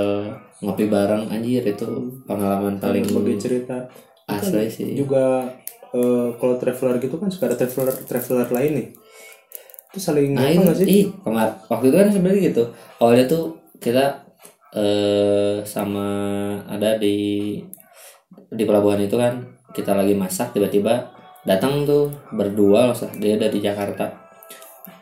ngopi 0.64 0.88
bareng 0.88 1.28
anjir 1.28 1.62
itu 1.62 1.86
pengalaman 2.24 2.80
paling 2.80 3.04
bagi 3.04 3.36
cerita. 3.36 3.84
asli 4.24 4.66
sih. 4.72 4.96
juga 4.96 5.44
eh, 5.92 6.28
kalau 6.40 6.56
traveler 6.56 6.96
gitu 6.96 7.20
kan 7.20 7.28
suka 7.28 7.52
ada 7.52 7.56
traveler 7.60 7.92
traveler 8.08 8.48
lain 8.48 8.72
nih. 8.80 8.88
Itu 9.92 9.98
saling 10.00 10.32
Nah 10.32 10.48
apa 10.48 10.72
sih? 10.74 10.86
ih 10.88 11.04
kemar 11.20 11.60
waktu 11.68 11.92
itu 11.92 11.96
kan 12.00 12.08
sebenarnya 12.08 12.40
gitu. 12.50 12.64
Awalnya 12.98 13.24
tuh 13.28 13.44
kita 13.78 14.24
eh 14.74 15.62
sama 15.62 16.08
ada 16.66 16.98
di 16.98 17.60
di 18.50 18.64
pelabuhan 18.66 18.98
itu 19.06 19.14
kan 19.14 19.53
kita 19.74 19.92
lagi 19.92 20.14
masak 20.14 20.54
tiba-tiba 20.54 21.10
datang 21.44 21.84
tuh 21.84 22.08
berdua 22.32 22.88
loh 22.88 22.96
dia 23.18 23.36
dari 23.36 23.58
Jakarta. 23.60 24.24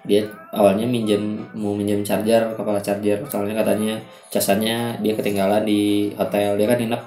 Dia 0.03 0.27
awalnya 0.51 0.83
minjem 0.87 1.47
mau 1.55 1.77
minjem 1.79 2.03
charger 2.03 2.57
kepala 2.59 2.83
charger. 2.83 3.23
Soalnya 3.31 3.63
katanya 3.63 4.03
casannya 4.33 4.99
dia 4.99 5.15
ketinggalan 5.15 5.63
di 5.63 6.11
hotel. 6.19 6.59
Dia 6.59 6.67
kan 6.67 6.79
nginep 6.83 7.03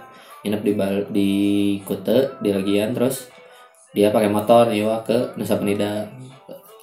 nginep 0.47 0.61
di 0.63 0.73
Bal- 0.77 1.09
di 1.11 1.31
Kute 1.83 2.39
di 2.39 2.49
Legian. 2.55 2.95
Terus 2.95 3.27
dia 3.91 4.11
pakai 4.11 4.31
motor 4.31 4.71
nyewa 4.71 5.03
ke 5.03 5.35
Nusa 5.35 5.59
Penida. 5.59 6.07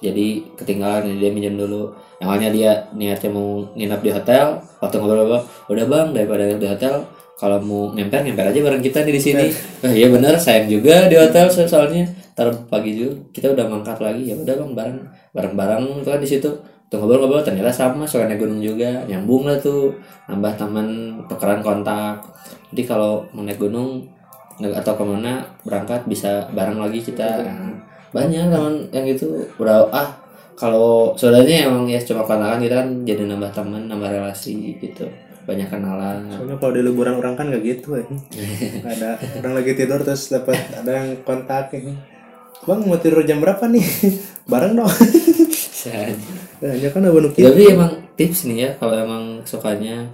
Jadi 0.03 0.53
ketinggalan 0.53 1.17
dia 1.17 1.33
minjem 1.33 1.57
dulu. 1.57 1.89
Yang 2.21 2.27
awalnya 2.29 2.49
dia 2.53 2.71
niatnya 2.93 3.29
mau 3.33 3.65
nginep 3.73 4.01
di 4.05 4.11
hotel. 4.13 4.61
Waktu 4.77 4.95
ngobrol 5.01 5.41
udah 5.73 5.85
bang 5.89 6.07
daripada 6.13 6.45
di 6.45 6.67
hotel 6.69 7.01
kalau 7.43 7.59
mau 7.59 7.91
ngemper 7.91 8.23
ngemper 8.23 8.55
aja 8.55 8.59
bareng 8.63 8.79
kita 8.79 9.03
nih 9.03 9.19
di 9.19 9.21
sini. 9.21 9.45
Ah 9.83 9.91
iya 9.91 10.07
bener 10.07 10.39
sayang 10.39 10.71
juga 10.71 11.11
di 11.11 11.19
hotel 11.19 11.51
so- 11.51 11.67
soalnya. 11.67 12.07
Ntar 12.31 12.55
pagi 12.71 12.95
juga 12.95 13.19
kita 13.35 13.51
udah 13.51 13.67
mangkat 13.67 13.99
lagi. 13.99 14.31
Ya 14.31 14.39
udah 14.39 14.55
bang 14.63 14.71
bareng 14.71 14.97
bareng 15.35 15.53
bareng 15.59 15.83
tuh 16.07 16.15
kan 16.15 16.23
di 16.23 16.29
situ. 16.31 16.47
Tuh 16.87 16.95
ngobrol-ngobrol 17.03 17.43
ternyata 17.43 17.67
sama 17.67 18.07
naik 18.07 18.39
gunung 18.39 18.63
juga. 18.63 19.03
Nyambung 19.11 19.43
lah 19.43 19.59
tuh 19.59 19.91
nambah 20.31 20.55
teman 20.55 20.87
tukeran 21.27 21.59
kontak. 21.59 22.23
Jadi 22.71 22.87
kalau 22.87 23.27
mau 23.35 23.43
naik 23.43 23.59
gunung 23.59 24.07
atau 24.63 24.93
ke 24.95 25.03
mana 25.03 25.43
berangkat 25.67 26.07
bisa 26.07 26.47
bareng 26.55 26.79
lagi 26.79 27.03
kita. 27.03 27.43
Banyak 28.15 28.47
teman 28.47 28.87
yang 28.95 29.03
itu 29.03 29.27
udah 29.59 29.91
ah 29.91 30.15
kalau 30.55 31.11
saudaranya 31.19 31.67
emang 31.67 31.89
ya 31.91 31.99
cuma 31.99 32.23
kontakan 32.23 32.63
kita 32.63 32.79
kan 32.79 32.87
jadi 33.03 33.27
nambah 33.27 33.51
teman 33.51 33.89
nambah 33.91 34.07
relasi 34.07 34.77
gitu 34.79 35.09
banyak 35.43 35.67
kenalan. 35.67 36.27
Soalnya 36.31 36.55
kalau 36.59 36.73
di 36.75 36.81
liburan 36.81 37.15
orang 37.19 37.35
kan 37.35 37.51
nggak 37.51 37.63
gitu 37.63 37.99
ya 37.99 38.05
ada 38.95 39.19
orang 39.43 39.53
lagi 39.59 39.71
tidur 39.75 39.99
terus 40.01 40.31
dapat 40.31 40.55
ada 40.71 40.91
yang 41.03 41.09
kontak 41.27 41.75
ya. 41.75 41.93
bang 42.63 42.79
mau 42.87 42.95
tidur 42.95 43.27
jam 43.27 43.43
berapa 43.43 43.67
nih? 43.67 43.85
Bareng 44.51 44.79
dong. 44.79 44.91
Ya 46.63 46.89
kan 46.95 47.03
abang 47.03 47.27
Nuki 47.27 47.43
tapi 47.43 47.75
emang 47.75 47.91
tips 48.15 48.47
nih 48.47 48.57
ya 48.63 48.69
kalau 48.79 48.95
emang 48.95 49.43
sukanya 49.43 50.07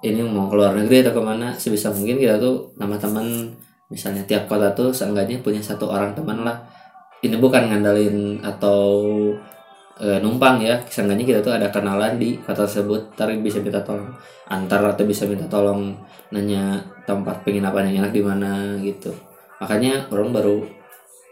ini 0.00 0.24
mau 0.24 0.48
keluar 0.48 0.72
negeri 0.72 1.04
atau 1.04 1.20
ke 1.20 1.22
mana 1.24 1.52
sebisa 1.56 1.92
mungkin 1.92 2.16
kita 2.16 2.40
tuh 2.40 2.72
nama 2.80 2.96
teman 2.96 3.52
misalnya 3.92 4.24
tiap 4.24 4.48
kota 4.48 4.72
tuh 4.72 4.88
seenggaknya 4.92 5.44
punya 5.44 5.60
satu 5.60 5.90
orang 5.92 6.16
teman 6.16 6.42
lah. 6.42 6.64
Ini 7.20 7.36
bukan 7.40 7.72
ngandalin 7.72 8.40
atau 8.44 9.04
e, 10.00 10.20
numpang 10.20 10.60
ya. 10.62 10.80
Seenggaknya 10.88 11.24
kita 11.24 11.40
tuh 11.42 11.54
ada 11.56 11.68
kenalan 11.72 12.20
di 12.20 12.38
kota 12.40 12.64
tersebut. 12.64 13.16
Ntar 13.16 13.34
bisa 13.40 13.58
minta 13.60 13.80
tolong 13.82 14.12
antar 14.46 14.80
atau 14.86 15.04
bisa 15.04 15.26
minta 15.26 15.48
tolong 15.50 15.96
nanya 16.30 16.80
tempat 17.08 17.42
penginapan 17.42 17.90
yang 17.90 18.06
enak 18.06 18.12
di 18.14 18.22
mana 18.22 18.52
gitu. 18.80 19.12
Makanya 19.62 20.10
orang 20.12 20.30
baru 20.34 20.56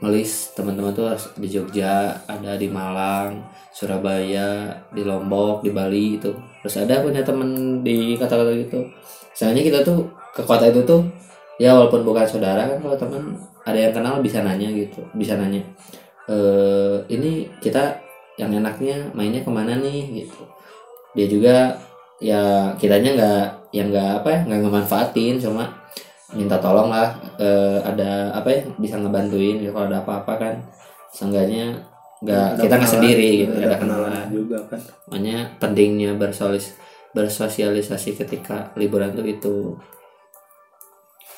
ngelis 0.02 0.52
teman-teman 0.58 0.92
tuh 0.92 1.06
harus 1.06 1.30
di 1.38 1.48
Jogja 1.48 2.12
ada 2.26 2.58
di 2.58 2.66
Malang 2.66 3.46
Surabaya 3.70 4.74
di 4.90 5.02
Lombok 5.06 5.62
di 5.62 5.70
Bali 5.70 6.18
itu. 6.18 6.32
Terus 6.64 6.76
ada 6.82 7.00
punya 7.04 7.22
temen 7.22 7.80
di 7.86 8.18
kota-kota 8.18 8.52
gitu. 8.54 8.82
Soalnya 9.34 9.62
kita 9.62 9.80
tuh 9.86 10.08
ke 10.34 10.42
kota 10.42 10.66
itu 10.66 10.82
tuh 10.82 11.02
ya 11.58 11.74
walaupun 11.74 12.02
bukan 12.02 12.26
saudara 12.26 12.66
kan 12.66 12.78
kalau 12.82 12.98
teman 12.98 13.22
ada 13.62 13.78
yang 13.78 13.94
kenal 13.94 14.18
bisa 14.18 14.42
nanya 14.42 14.68
gitu 14.74 15.00
bisa 15.14 15.38
nanya 15.38 15.62
eh 16.26 16.98
ini 17.12 17.46
kita 17.62 17.94
yang 18.34 18.50
enaknya 18.50 19.10
mainnya 19.14 19.42
ke 19.42 19.50
mana 19.50 19.78
nih 19.78 20.24
gitu. 20.24 20.42
Dia 21.14 21.26
juga 21.30 21.54
ya 22.18 22.72
kitanya 22.78 23.10
nggak 23.14 23.44
yang 23.74 23.90
nggak 23.90 24.10
apa 24.22 24.28
ya 24.30 24.40
nggak 24.46 24.60
ngemanfaatin 24.62 25.34
cuma 25.42 25.66
minta 26.34 26.58
tolong 26.58 26.90
lah 26.90 27.14
eh, 27.38 27.78
ada 27.82 28.34
apa 28.34 28.48
ya 28.50 28.60
bisa 28.78 28.98
ngebantuin 28.98 29.62
gitu 29.62 29.70
kalau 29.70 29.86
ada 29.86 30.02
apa-apa 30.02 30.32
kan. 30.38 30.54
Seenggaknya 31.14 31.78
nggak 32.24 32.64
kita 32.66 32.74
nggak 32.80 32.92
sendiri 32.96 33.28
gitu 33.44 33.52
ada 33.54 33.66
ada 33.70 33.76
kenalan. 33.78 34.10
kenalan 34.10 34.28
juga 34.34 34.58
kan. 34.66 34.80
Makanya 35.10 35.38
pentingnya 35.62 36.10
bersolis 36.18 36.74
bersosialisasi 37.14 38.18
ketika 38.18 38.74
liburan 38.74 39.14
tuh 39.14 39.26
itu. 39.26 39.78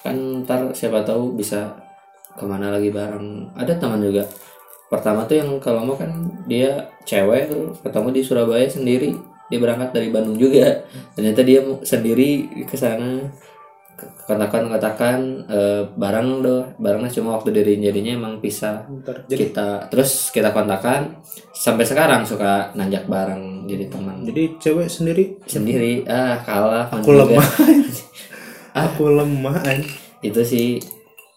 Kan 0.00 0.46
ntar 0.46 0.72
siapa 0.72 1.04
tahu 1.04 1.37
bisa 1.37 1.76
ke 2.32 2.44
mana 2.48 2.72
lagi 2.72 2.88
bareng. 2.88 3.52
Ada 3.52 3.76
teman 3.76 4.00
juga 4.00 4.24
pertama 4.87 5.27
tuh 5.27 5.37
yang 5.42 5.51
kalau 5.59 5.83
mau 5.83 5.96
kan 5.99 6.11
dia 6.46 6.90
cewek 7.03 7.51
tuh 7.51 7.75
ketemu 7.83 8.09
di 8.14 8.22
Surabaya 8.22 8.66
sendiri. 8.70 9.12
Dia 9.46 9.62
berangkat 9.62 9.94
dari 9.94 10.11
Bandung 10.11 10.35
juga. 10.35 10.87
Ternyata 11.14 11.40
dia 11.46 11.62
sendiri 11.87 12.51
ke 12.66 12.75
sana. 12.75 13.31
Katakan 14.27 14.68
katakan 14.68 15.18
eh, 15.49 15.83
bareng 15.96 16.44
doh 16.44 16.62
barengnya 16.77 17.09
cuma 17.14 17.38
waktu 17.38 17.55
dari 17.55 17.79
jadinya 17.79 18.12
emang 18.18 18.42
pisah. 18.42 18.85
Jadi 19.31 19.55
kita 19.55 19.87
terus 19.88 20.35
kita 20.35 20.51
kontakan. 20.51 21.22
Sampai 21.55 21.87
sekarang 21.87 22.27
suka 22.27 22.75
nanjak 22.75 23.07
bareng 23.07 23.70
jadi 23.70 23.87
teman. 23.87 24.27
Jadi 24.27 24.59
cewek 24.59 24.90
sendiri? 24.90 25.25
Sendiri. 25.46 26.03
Ah 26.11 26.42
kalah. 26.42 26.90
Aku 26.90 27.14
juga. 27.14 27.38
lemah. 27.38 27.49
Ah. 28.77 28.92
aku 28.92 29.09
lemah 29.09 29.57
itu 30.20 30.40
sih 30.44 30.77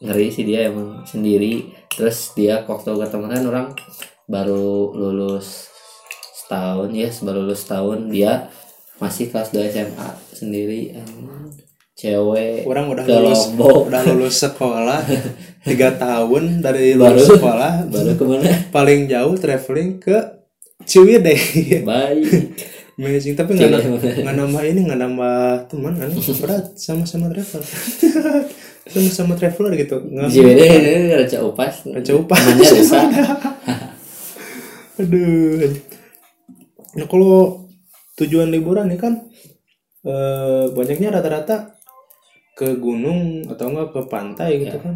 ngeri 0.03 0.27
sih 0.27 0.43
dia 0.43 0.67
emang 0.67 1.07
sendiri 1.07 1.71
terus 1.89 2.31
dia 2.33 2.61
waktu 2.63 2.89
ketemu 2.89 3.25
kan 3.27 3.43
orang 3.45 3.67
baru 4.25 4.93
lulus 4.93 5.67
setahun 6.35 6.89
ya 6.91 7.09
baru 7.19 7.39
lulus 7.43 7.61
setahun. 7.61 7.99
Dia 8.07 8.47
masih 8.97 9.27
kelas 9.27 9.49
2 9.49 9.69
SMA 9.69 10.09
sendiri. 10.31 10.81
Cewek 11.93 12.63
orang 12.63 12.87
udah 12.87 13.03
ke 13.03 13.11
lulus 13.11 13.43
Lombok. 13.49 13.91
udah 13.91 14.01
lulus 14.07 14.35
sekolah 14.39 15.03
tiga 15.67 15.91
tahun 15.93 16.63
dari 16.63 16.95
Baru- 16.95 17.19
lulus 17.19 17.27
sekolah. 17.29 17.73
baru 17.85 18.11
ke 18.15 18.23
mana? 18.23 18.47
Paling 18.71 18.99
jauh 19.05 19.35
traveling 19.35 19.99
ke 19.99 20.15
Ciwidey. 20.79 21.83
Baik 21.83 22.55
amazing. 22.99 23.33
Tapi 23.33 23.55
nggak 23.55 23.69
Ciwidey. 23.71 23.87
na- 23.87 24.17
nggak 24.21 24.35
nambah 24.37 24.61
ini 24.65 24.79
nggak 24.83 24.99
nambah 24.99 25.35
teman 25.65 25.93
kan? 25.95 26.09
Berat 26.43 26.65
sama-sama 26.75 27.31
travel. 27.31 27.61
Sama-sama 28.89 29.33
traveler 29.33 29.73
gitu. 29.77 30.01
JWD 30.03 30.59
ini 30.59 31.13
raja 31.13 31.39
upas. 31.41 31.85
Raja 31.85 32.11
Upas. 32.11 32.41
namanya 32.41 33.37
aduh. 34.99 35.69
Nah 36.91 37.05
kalau 37.05 37.69
tujuan 38.17 38.49
liburan 38.49 38.89
nih 38.89 38.97
kan 38.97 39.13
eh, 40.01 40.65
banyaknya 40.69 41.13
rata-rata 41.13 41.77
ke 42.53 42.75
gunung 42.75 43.45
atau 43.45 43.69
enggak 43.69 43.93
ke 43.93 44.01
pantai 44.05 44.59
gitu 44.59 44.75
Ya. 44.75 44.81
kan. 44.81 44.95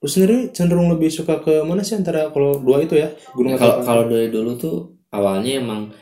Lu 0.00 0.08
sendiri 0.08 0.50
cenderung 0.50 0.88
lebih 0.88 1.08
suka 1.08 1.38
ke 1.38 1.62
mana 1.62 1.80
sih 1.80 1.94
antara 1.94 2.28
kalau 2.28 2.58
dua 2.58 2.80
itu 2.80 2.96
ya? 2.96 3.12
Gunung 3.32 3.54
kalau 3.54 3.78
atau 3.78 3.84
kalau 3.84 4.02
dari 4.06 4.28
dulu 4.28 4.56
tuh 4.56 4.76
awalnya 5.10 5.60
emang 5.60 5.92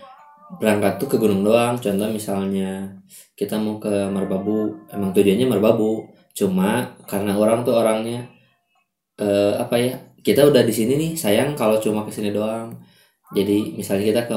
berangkat 0.60 1.00
tuh 1.00 1.08
ke 1.08 1.16
gunung 1.16 1.46
doang. 1.46 1.78
Contoh 1.80 2.08
misalnya 2.10 2.92
kita 3.38 3.56
mau 3.56 3.80
ke 3.80 4.08
Merbabu 4.10 4.88
emang 4.92 5.14
tujuannya 5.16 5.46
Merbabu 5.48 6.08
cuma 6.32 6.96
karena 7.04 7.36
orang 7.36 7.60
tuh 7.60 7.76
orangnya 7.76 8.24
eh, 9.20 9.52
apa 9.56 9.76
ya 9.76 9.94
kita 10.22 10.48
udah 10.48 10.62
di 10.64 10.72
sini 10.72 10.96
nih 10.96 11.12
sayang 11.18 11.52
kalau 11.58 11.80
cuma 11.80 12.04
ke 12.06 12.12
sini 12.12 12.30
doang. 12.30 12.72
Jadi 13.32 13.80
misalnya 13.80 14.04
kita 14.12 14.22
ke 14.28 14.36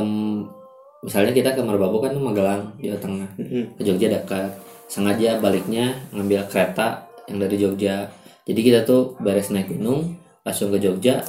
misalnya 1.03 1.33
kita 1.35 1.53
ke 1.53 1.61
Merbabu 1.61 1.99
kan 1.99 2.15
Magelang 2.15 2.79
Jawa 2.79 2.99
Tengah. 2.99 3.29
Mm-mm. 3.37 3.63
ke 3.77 3.81
Jogja 3.83 4.07
dekat. 4.09 4.49
Sengaja 4.85 5.41
baliknya 5.41 5.97
ngambil 6.13 6.45
kereta 6.49 7.09
yang 7.29 7.41
dari 7.41 7.57
Jogja. 7.57 8.05
Jadi 8.45 8.59
kita 8.61 8.85
tuh 8.85 9.17
beres 9.17 9.49
naik 9.49 9.73
gunung 9.73 10.17
langsung 10.45 10.69
ke 10.69 10.77
Jogja 10.77 11.21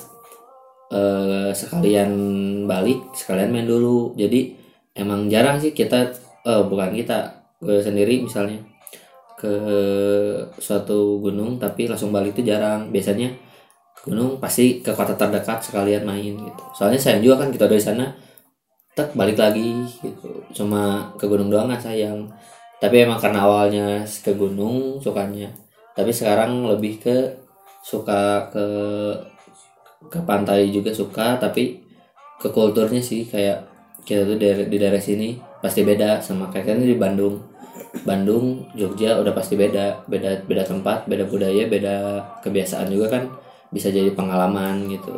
eh, 0.93 1.51
sekalian 1.53 2.11
balik 2.65 3.13
sekalian 3.13 3.53
main 3.53 3.69
dulu. 3.69 4.17
Jadi 4.17 4.66
emang 4.97 5.29
jarang 5.29 5.61
sih 5.61 5.77
kita 5.77 6.11
eh, 6.49 6.63
bukan 6.67 6.91
kita 6.97 7.31
gue 7.61 7.81
sendiri 7.81 8.25
misalnya 8.25 8.61
ke 9.37 9.53
suatu 10.57 11.21
gunung 11.21 11.61
tapi 11.61 11.87
langsung 11.87 12.11
balik 12.11 12.35
itu 12.37 12.49
jarang. 12.51 12.89
Biasanya 12.91 13.31
gunung 14.03 14.41
pasti 14.41 14.81
ke 14.81 14.91
kota 14.97 15.15
terdekat 15.15 15.61
sekalian 15.61 16.09
main 16.09 16.35
gitu. 16.35 16.63
Soalnya 16.73 17.01
sayang 17.01 17.23
juga 17.23 17.45
kan 17.45 17.49
kita 17.53 17.69
dari 17.69 17.83
sana 17.83 18.07
tek 18.97 19.13
balik 19.13 19.37
lagi 19.37 19.85
gitu. 20.01 20.43
Cuma 20.57 21.13
ke 21.21 21.29
gunung 21.29 21.53
doang 21.53 21.69
kan 21.69 21.81
sayang. 21.93 22.27
Tapi 22.81 23.05
emang 23.05 23.21
karena 23.21 23.45
awalnya 23.45 24.05
ke 24.05 24.33
gunung 24.37 25.01
sukanya 25.01 25.49
tapi 25.97 26.13
sekarang 26.13 26.69
lebih 26.69 27.01
ke 27.01 27.17
suka 27.81 28.53
ke 28.53 28.67
ke 30.13 30.21
pantai 30.29 30.69
juga 30.69 30.93
suka 30.93 31.41
tapi 31.41 31.81
ke 32.37 32.53
kulturnya 32.53 33.01
sih 33.01 33.25
kayak 33.25 33.65
kita 34.07 34.23
tuh 34.23 34.39
dari 34.39 34.71
di 34.71 34.79
daerah 34.79 35.03
sini 35.03 35.35
pasti 35.59 35.83
beda 35.83 36.23
sama 36.23 36.47
kayak 36.55 36.79
di 36.79 36.95
Bandung. 36.95 37.43
Bandung 38.07 38.71
Jogja 38.79 39.19
udah 39.19 39.35
pasti 39.35 39.59
beda 39.59 40.07
beda 40.07 40.47
beda 40.47 40.63
tempat 40.63 41.11
beda 41.11 41.27
budaya 41.27 41.67
beda 41.67 42.23
kebiasaan 42.47 42.87
juga 42.87 43.19
kan. 43.19 43.27
Bisa 43.75 43.91
jadi 43.91 44.15
pengalaman 44.15 44.87
gitu. 44.87 45.11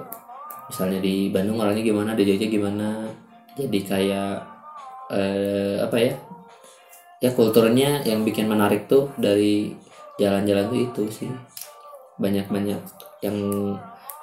Misalnya 0.73 1.05
di 1.05 1.29
Bandung 1.29 1.61
orangnya 1.61 1.85
gimana 1.85 2.17
di 2.17 2.25
Jogja 2.25 2.49
gimana. 2.49 3.05
Jadi 3.61 3.79
kayak 3.85 4.35
eh, 5.13 5.77
apa 5.85 5.97
ya? 6.01 6.15
Ya 7.21 7.31
kulturnya 7.37 8.01
yang 8.09 8.25
bikin 8.25 8.49
menarik 8.49 8.89
tuh 8.89 9.13
dari 9.21 9.77
jalan-jalan 10.17 10.65
tuh 10.73 10.81
itu 10.81 11.03
sih. 11.13 11.31
Banyak-banyak 12.17 12.81
yang 13.21 13.37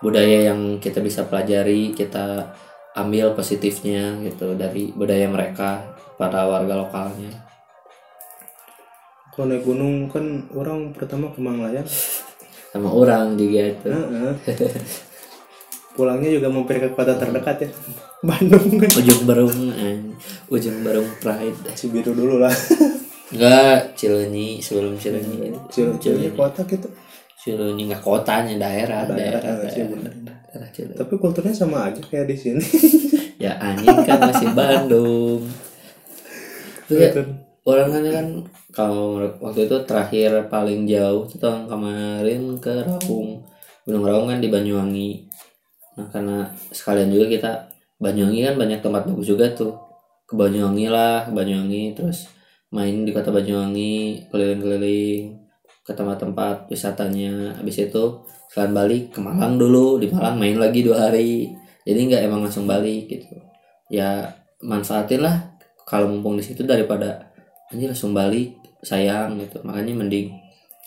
budaya 0.01 0.51
yang 0.51 0.82
kita 0.82 0.99
bisa 1.06 1.28
pelajari 1.30 1.93
kita 1.93 2.56
ambil 2.95 3.36
positifnya 3.36 4.15
gitu 4.23 4.55
dari 4.55 4.95
budaya 4.95 5.27
mereka 5.27 5.84
para 6.15 6.47
warga 6.47 6.79
lokalnya. 6.79 7.31
Kalau 9.36 9.51
naik 9.51 9.67
gunung 9.67 10.08
kan 10.08 10.47
orang 10.55 10.95
pertama 10.95 11.27
ke 11.36 11.43
Manglayang 11.43 11.84
sama 12.71 12.88
orang 12.88 13.36
juga 13.36 13.75
itu. 13.75 13.88
Heeh. 13.91 14.31
pulangnya 15.95 16.27
juga 16.27 16.51
mampir 16.51 16.77
ke 16.84 16.91
kota 16.91 17.15
terdekat 17.15 17.67
ya. 17.67 17.69
Bandung. 18.27 18.67
Kan 18.79 18.91
ujung 18.99 19.21
barung 19.23 19.60
eh, 19.79 19.97
ujung 20.51 20.77
barung 20.84 21.10
pride. 21.23 21.71
Cibiru 21.75 22.12
dulu 22.12 22.43
lah. 22.43 22.51
Enggak 23.31 23.95
Cileunyi 23.95 24.60
sebelum 24.60 24.99
Cileunyi. 24.99 25.55
Cileunyi 25.71 26.36
kota 26.36 26.67
gitu. 26.67 26.91
Cileunyi 27.39 27.91
enggak 27.91 28.03
kotanya 28.03 28.55
daerah 28.60 29.08
Daerah, 29.08 29.39
daerah 29.39 29.67
eh, 29.67 29.71
sih, 29.71 29.84
daerah, 29.88 30.36
Cileunyi. 30.71 30.97
tapi 30.97 31.13
kulturnya 31.19 31.55
sama 31.55 31.91
aja 31.91 32.01
kayak 32.03 32.27
di 32.31 32.37
sini. 32.37 32.63
Ya 33.35 33.59
anjing 33.59 34.07
kan 34.07 34.31
masih 34.31 34.55
Bandung. 34.55 35.43
Terus 36.87 37.11
ya, 37.11 37.23
orang 37.67 37.89
kan 37.91 38.03
kan 38.07 38.27
kalau 38.71 39.27
waktu 39.43 39.67
itu 39.67 39.75
terakhir 39.83 40.47
paling 40.47 40.87
jauh 40.87 41.27
itu 41.27 41.35
tahun 41.35 41.67
kemarin 41.67 42.55
ke 42.63 42.87
Raung 42.87 43.43
Gunung 43.85 44.05
Raung 44.07 44.27
kan 44.31 44.39
di 44.41 44.49
Banyuwangi. 44.49 45.29
Nah 45.99 46.07
karena 46.09 46.49
sekalian 46.73 47.13
juga 47.13 47.25
kita 47.29 47.51
Banyuwangi 48.01 48.39
kan 48.43 48.55
banyak 48.57 48.79
tempat 48.81 49.03
bagus 49.07 49.27
juga 49.29 49.51
tuh. 49.53 49.77
Ke 50.25 50.33
Banyuwangi 50.33 50.89
lah 50.89 51.29
ke 51.29 51.31
Banyuwangi 51.35 51.93
terus 51.93 52.31
main 52.73 53.05
di 53.05 53.13
kota 53.13 53.29
Banyuwangi 53.29 54.25
keliling-keliling 54.33 55.37
ke 55.85 55.91
tempat-tempat 55.93 56.65
wisatanya. 56.67 57.61
Habis 57.61 57.85
itu 57.85 58.25
sekalian 58.49 58.73
balik 58.73 59.03
ke 59.12 59.19
Malang 59.19 59.60
dulu 59.60 59.99
di 59.99 60.08
Malang 60.12 60.39
main 60.39 60.58
lagi 60.58 60.81
dua 60.86 61.10
hari. 61.10 61.51
Jadi 61.86 61.99
nggak 62.10 62.21
emang 62.25 62.41
langsung 62.45 62.65
balik 62.65 63.12
gitu. 63.12 63.38
Ya 63.93 64.34
manfaatin 64.63 65.21
lah 65.21 65.53
kalau 65.86 66.10
mumpung 66.10 66.39
di 66.39 66.43
situ 66.43 66.65
daripada 66.65 67.29
anjir 67.69 67.91
langsung 67.91 68.15
balik 68.15 68.58
sayang 68.81 69.38
gitu. 69.38 69.62
Makanya 69.62 69.93
mending 69.93 70.34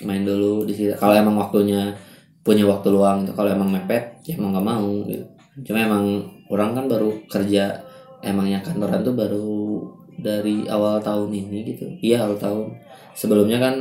main 0.03 0.27
dulu 0.27 0.66
di 0.66 0.75
situ. 0.75 0.94
Kalau 0.99 1.14
emang 1.14 1.38
waktunya 1.38 1.94
punya 2.42 2.66
waktu 2.66 2.88
luang 2.90 3.27
gitu. 3.27 3.35
Kalau 3.38 3.51
emang 3.51 3.71
mepet 3.71 4.23
ya 4.27 4.35
emang 4.35 4.59
nggak 4.59 4.66
mau 4.66 4.90
gitu. 5.07 5.25
Cuma 5.66 5.79
emang 5.83 6.05
orang 6.51 6.75
kan 6.75 6.85
baru 6.90 7.11
kerja 7.31 7.85
emangnya 8.23 8.59
kantoran 8.62 9.07
tuh 9.07 9.14
baru 9.14 9.51
dari 10.18 10.66
awal 10.66 10.99
tahun 10.99 11.31
ini 11.31 11.59
gitu. 11.75 11.87
Iya 12.03 12.27
awal 12.27 12.38
tahun. 12.42 12.66
Sebelumnya 13.14 13.62
kan 13.62 13.75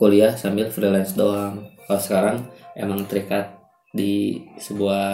kuliah 0.00 0.32
sambil 0.32 0.72
freelance 0.72 1.12
doang. 1.12 1.60
Kalau 1.84 2.00
sekarang 2.00 2.36
emang 2.74 3.06
terikat 3.06 3.54
di 3.94 4.42
sebuah 4.58 5.06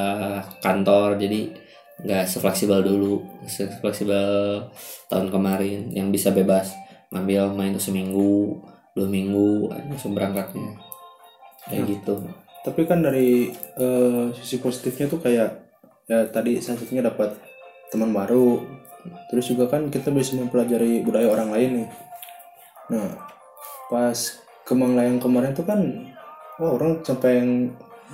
kantor 0.65 1.21
jadi 1.21 1.53
nggak 2.01 2.25
sefleksibel 2.25 2.81
dulu 2.81 3.21
sefleksibel 3.45 4.65
tahun 5.13 5.29
kemarin. 5.29 5.93
Yang 5.93 6.09
bisa 6.17 6.29
bebas 6.33 6.73
ngambil 7.13 7.53
main 7.53 7.77
tuh 7.77 7.85
seminggu 7.85 8.57
dua 8.97 9.07
minggu 9.07 9.69
langsung 9.71 10.17
berangkatnya. 10.17 10.77
Kayak 11.69 12.01
gitu. 12.01 12.15
tapi 12.61 12.85
kan 12.85 13.01
dari 13.01 13.49
eh, 13.57 14.25
sisi 14.37 14.61
positifnya 14.61 15.09
tuh 15.09 15.17
kayak 15.17 15.49
ya 16.05 16.29
tadi 16.29 16.61
satunya 16.61 17.01
dapat 17.05 17.37
teman 17.89 18.13
baru. 18.13 18.61
Terus 19.33 19.49
juga 19.49 19.65
kan 19.65 19.89
kita 19.89 20.13
bisa 20.13 20.37
mempelajari 20.37 21.01
budaya 21.01 21.29
orang 21.33 21.57
lain 21.57 21.71
nih. 21.81 21.89
Nah 22.93 23.17
pas 23.89 24.19
ke 24.65 24.73
Manglayang 24.77 25.17
kemarin 25.19 25.57
tuh 25.57 25.65
kan 25.65 25.81
wah 26.61 26.71
orang 26.71 27.01
sampai 27.01 27.41
yang 27.41 27.51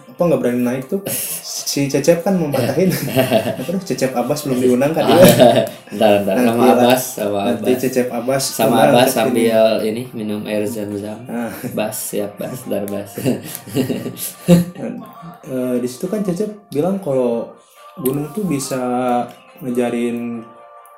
apa 0.07 0.23
nggak 0.23 0.41
berani 0.41 0.63
naik 0.63 0.85
tuh 0.87 1.01
si 1.43 1.91
Cecep 1.91 2.23
kan 2.23 2.39
mempatahin 2.39 2.89
apa 2.89 3.69
tuh 3.77 3.83
Cecep 3.83 4.15
Abbas 4.15 4.47
belum 4.47 4.63
diundang 4.63 4.95
kan 4.95 5.05
dia 5.05 5.19
Ntar 5.93 6.25
ntar 6.25 6.37
sama 6.39 6.57
Nanti. 6.57 6.73
Abbas 6.73 7.03
sama 7.05 7.39
nanti 7.45 7.69
Abbas 7.69 7.81
Cecep 7.83 8.07
Abbas 8.09 8.43
sama 8.47 8.77
Abbas 8.87 9.09
sambil 9.13 9.61
ini 9.83 10.03
minum 10.13 10.47
air 10.47 10.65
zam-zam. 10.65 11.21
Nah. 11.27 11.53
Bas 11.75 11.97
siap 11.97 12.39
Bas 12.39 12.65
dar 12.65 12.87
Bas. 12.87 13.13
Eh, 15.47 15.77
di 15.79 15.89
situ 15.89 16.07
kan 16.07 16.23
Cecep 16.23 16.71
bilang 16.71 16.99
kalau 16.99 17.55
gunung 17.99 18.31
tuh 18.31 18.45
bisa 18.45 18.79
ngejarin 19.61 20.43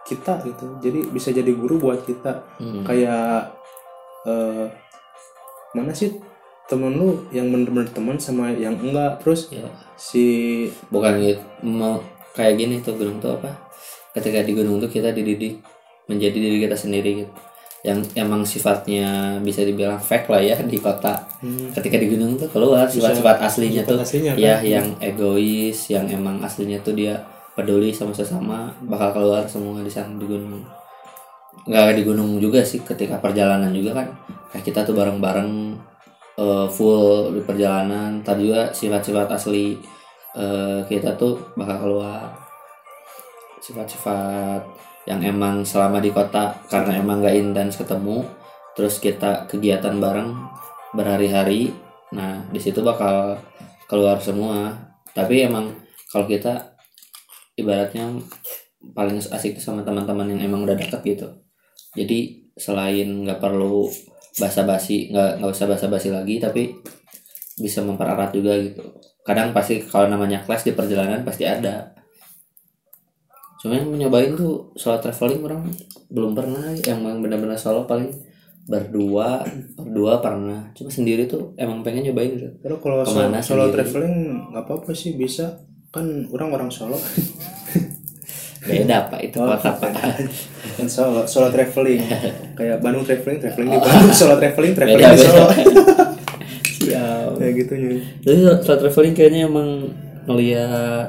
kita 0.03 0.41
gitu 0.43 0.81
jadi 0.81 1.05
bisa 1.09 1.31
jadi 1.31 1.53
guru 1.53 1.79
buat 1.79 2.01
kita 2.03 2.33
Hmm. 2.59 2.81
kayak 2.83 3.53
eh 4.25 4.67
mana 5.71 5.93
sih 5.93 6.17
temen 6.69 6.93
lu 6.93 7.25
yang 7.33 7.49
bener-bener 7.49 7.89
teman 7.91 8.21
sama 8.21 8.53
yang 8.53 8.77
enggak 8.77 9.17
terus 9.25 9.49
Ya, 9.49 9.65
si 9.97 10.69
bukan 10.93 11.17
gitu 11.25 11.41
mau 11.65 12.05
kayak 12.37 12.61
gini 12.61 12.85
tuh 12.85 12.95
gunung 13.01 13.19
tuh 13.19 13.41
apa? 13.41 13.57
Ketika 14.13 14.45
di 14.45 14.53
gunung 14.53 14.77
tuh 14.77 14.93
kita 14.93 15.11
dididik 15.17 15.65
menjadi 16.09 16.37
diri 16.37 16.59
kita 16.65 16.77
sendiri 16.77 17.25
gitu. 17.25 17.33
Yang 17.87 18.11
emang 18.19 18.43
sifatnya 18.43 19.39
bisa 19.39 19.63
dibilang 19.63 19.97
fake 20.03 20.29
lah 20.29 20.43
ya 20.43 20.57
di 20.61 20.77
kota. 20.77 21.25
Hmm. 21.41 21.71
Ketika 21.73 21.97
di 21.97 22.11
gunung 22.11 22.35
tuh 22.37 22.51
keluar 22.51 22.85
sifat-sifat 22.85 23.39
aslinya 23.39 23.83
sifat 23.87 23.93
tuh 23.95 23.99
aslinya 24.03 24.33
kan. 24.35 24.43
ya 24.43 24.55
yang 24.61 24.87
egois, 24.99 25.79
yang 25.89 26.05
emang 26.11 26.43
aslinya 26.43 26.83
tuh 26.85 26.99
dia 26.99 27.23
peduli 27.55 27.95
sama 27.95 28.13
sesama 28.13 28.71
bakal 28.85 29.15
keluar 29.15 29.47
semua 29.47 29.81
di 29.81 29.93
sana 29.93 30.11
di 30.19 30.27
gunung. 30.27 30.67
Nggak 31.65 31.97
di 31.97 32.03
gunung 32.03 32.37
juga 32.43 32.61
sih 32.67 32.83
ketika 32.83 33.23
perjalanan 33.23 33.71
juga 33.71 34.03
kan 34.03 34.07
kayak 34.51 34.65
kita 34.69 34.83
tuh 34.83 34.97
bareng-bareng 34.99 35.79
eh, 36.39 36.67
full 36.71 37.35
di 37.35 37.43
perjalanan. 37.43 38.23
Tadi 38.23 38.47
juga 38.47 38.71
sifat-sifat 38.71 39.29
asli 39.35 39.75
eh, 40.39 40.81
kita 40.87 41.19
tuh 41.19 41.53
bakal 41.59 41.77
keluar. 41.83 42.31
Sifat-sifat 43.59 44.63
yang 45.09 45.25
emang 45.25 45.65
selama 45.65 46.05
di 46.05 46.13
kota 46.13 46.53
karena 46.69 47.01
emang 47.01 47.25
gak 47.25 47.33
intens 47.33 47.81
ketemu 47.81 48.29
terus 48.77 49.01
kita 49.01 49.49
kegiatan 49.49 49.97
bareng 49.97 50.37
berhari-hari 50.93 51.73
nah 52.13 52.45
di 52.53 52.61
situ 52.61 52.85
bakal 52.85 53.41
keluar 53.89 54.21
semua 54.21 54.77
tapi 55.17 55.49
emang 55.49 55.73
kalau 56.13 56.29
kita 56.29 56.77
ibaratnya 57.57 58.21
paling 58.93 59.19
asik 59.19 59.57
sama 59.59 59.81
teman-teman 59.81 60.37
yang 60.37 60.53
emang 60.53 60.69
udah 60.69 60.77
deket 60.77 61.01
gitu 61.03 61.29
jadi 61.97 62.45
selain 62.55 63.25
nggak 63.25 63.41
perlu 63.41 63.89
basa-basi 64.39 65.11
nggak 65.11 65.43
nggak 65.43 65.51
usah 65.51 65.67
basa-basi 65.67 66.09
lagi 66.09 66.39
tapi 66.39 66.75
bisa 67.59 67.83
mempererat 67.83 68.31
juga 68.31 68.55
gitu. 68.59 68.83
Kadang 69.27 69.53
pasti 69.53 69.83
kalau 69.85 70.09
namanya 70.09 70.41
kelas 70.47 70.65
di 70.65 70.73
perjalanan 70.73 71.27
pasti 71.27 71.45
ada. 71.45 71.93
Cuma 73.59 73.75
yang 73.75 73.91
nyobain 73.91 74.39
tuh 74.39 74.71
solo 74.79 75.03
traveling 75.03 75.43
orang 75.43 75.63
belum 76.09 76.33
pernah 76.33 76.71
yang 76.87 77.03
benar-benar 77.03 77.59
solo 77.59 77.83
paling 77.85 78.09
berdua 78.65 79.43
berdua 79.75 80.23
pernah. 80.23 80.71
Cuma 80.79 80.89
sendiri 80.89 81.27
tuh 81.27 81.53
emang 81.59 81.83
pengen 81.83 82.07
nyobain 82.09 82.39
gitu. 82.39 82.49
Terus 82.63 82.79
kalau 82.79 83.03
solo, 83.03 83.19
Ke 83.19 83.27
mana 83.27 83.39
solo 83.43 83.67
sendiri? 83.67 83.75
traveling 83.83 84.17
nggak 84.55 84.65
apa-apa 84.65 84.91
sih 84.95 85.19
bisa. 85.19 85.59
Kan 85.91 86.31
orang 86.31 86.55
orang 86.55 86.71
solo 86.71 86.95
beda 88.59 89.07
pak 89.07 89.21
itu 89.23 89.39
Oh, 89.39 89.47
kota 89.55 89.71
pak. 89.79 89.93
Kan 90.79 90.87
solo 90.91 91.23
solo 91.27 91.49
traveling. 91.55 92.03
Kayak 92.59 92.83
Bandung 92.83 93.07
traveling 93.07 93.39
traveling 93.39 93.69
di 93.71 93.79
Bandung 93.79 94.15
solo 94.19 94.35
traveling 94.39 94.75
traveling 94.75 94.99
beda. 94.99 95.15
Di 95.15 95.23
Solo. 95.23 95.47
Siap. 96.89 97.29
Kayak 97.39 97.53
gitu 97.65 97.73
nya 97.79 97.91
Jadi 98.27 98.39
solo 98.67 98.77
traveling 98.83 99.15
kayaknya 99.15 99.41
emang 99.47 99.69
ngeliat 100.27 101.09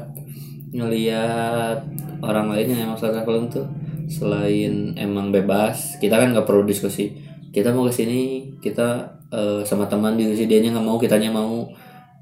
ngeliat 0.69 1.77
orang 2.21 2.53
lain 2.53 2.65
yang 2.69 2.79
emang 2.89 2.97
solo 3.01 3.17
traveling 3.17 3.49
tuh 3.49 3.65
selain 4.09 4.97
emang 4.97 5.29
bebas, 5.29 6.01
kita 6.01 6.17
kan 6.17 6.33
nggak 6.33 6.49
perlu 6.49 6.65
diskusi. 6.65 7.13
Kita 7.53 7.69
mau 7.69 7.85
ke 7.85 7.93
sini, 7.93 8.49
kita 8.57 9.21
eh, 9.29 9.61
sama 9.61 9.85
teman 9.85 10.17
diskusi 10.17 10.49
dianya 10.49 10.73
nggak 10.73 10.85
mau, 10.85 10.97
kitanya 10.97 11.29
mau. 11.29 11.69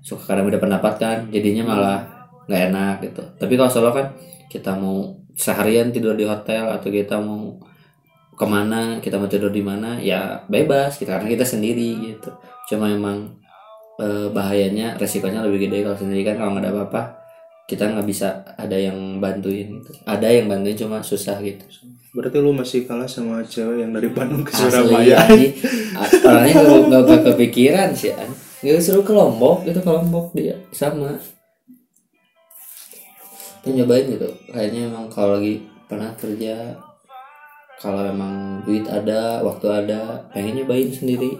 Suka 0.03 0.35
kadang 0.35 0.51
beda 0.51 0.59
pendapat 0.59 0.93
kan, 0.99 1.17
jadinya 1.31 1.63
malah 1.73 1.99
nggak 2.47 2.61
enak 2.71 2.95
gitu. 3.07 3.23
Tapi 3.39 3.53
kalau 3.55 3.71
solo 3.71 3.89
kan 3.95 4.11
kita 4.49 4.75
mau 4.75 5.15
seharian 5.38 5.93
tidur 5.93 6.17
di 6.17 6.25
hotel 6.25 6.67
atau 6.71 6.89
kita 6.89 7.19
mau 7.21 7.60
ke 8.38 8.45
mana, 8.45 9.01
kita 9.01 9.17
mau 9.17 9.29
tidur 9.29 9.49
di 9.49 9.65
mana, 9.65 9.97
ya 9.97 10.45
bebas 10.45 10.97
kita 11.01 11.17
karena 11.17 11.29
kita 11.29 11.45
sendiri 11.45 12.13
gitu. 12.13 12.31
Cuma 12.69 12.89
emang 12.89 13.38
eh, 14.01 14.27
bahayanya 14.29 14.97
resikonya 14.97 15.41
lebih 15.45 15.69
gede 15.69 15.86
kalau 15.86 15.97
sendiri 15.97 16.21
kan 16.25 16.36
kalau 16.38 16.49
nggak 16.57 16.65
ada 16.65 16.71
apa-apa 16.73 17.01
kita 17.67 17.83
nggak 17.83 18.07
bisa 18.07 18.47
ada 18.55 18.77
yang 18.79 19.19
bantuin 19.19 19.67
gitu. 19.83 19.91
Ada 20.07 20.27
yang 20.31 20.47
bantuin 20.47 20.77
cuma 20.79 21.03
susah 21.03 21.36
gitu. 21.43 21.67
Berarti 22.15 22.39
lu 22.39 22.55
masih 22.55 22.88
kalah 22.88 23.05
sama 23.05 23.43
cewek 23.43 23.83
yang 23.83 23.91
dari 23.91 24.07
Bandung 24.07 24.47
ke 24.47 24.55
Surabaya? 24.55 25.19
anjing. 25.27 25.53
A- 25.97 26.07
orangnya 26.31 26.63
nggak 26.63 27.21
kepikiran 27.33 27.91
sih 27.91 28.15
an 28.15 28.31
nggak 28.57 28.81
suruh 28.81 29.05
ke 29.05 29.13
Lombok 29.13 29.69
itu 29.69 29.77
ke 29.77 29.89
Lombok 29.89 30.33
dia 30.33 30.57
sama 30.73 31.13
Tuh 33.61 33.71
nyobain 33.71 34.05
gitu. 34.07 34.29
Kayaknya 34.47 34.81
emang 34.87 35.05
kalau 35.07 35.37
lagi 35.37 35.61
pernah 35.85 36.11
kerja 36.13 36.75
kalau 37.77 38.01
emang 38.03 38.65
duit 38.65 38.83
ada 38.85 39.39
waktu 39.41 39.67
ada 39.69 40.25
pengen 40.31 40.57
nyobain 40.57 40.89
sendiri. 40.89 41.37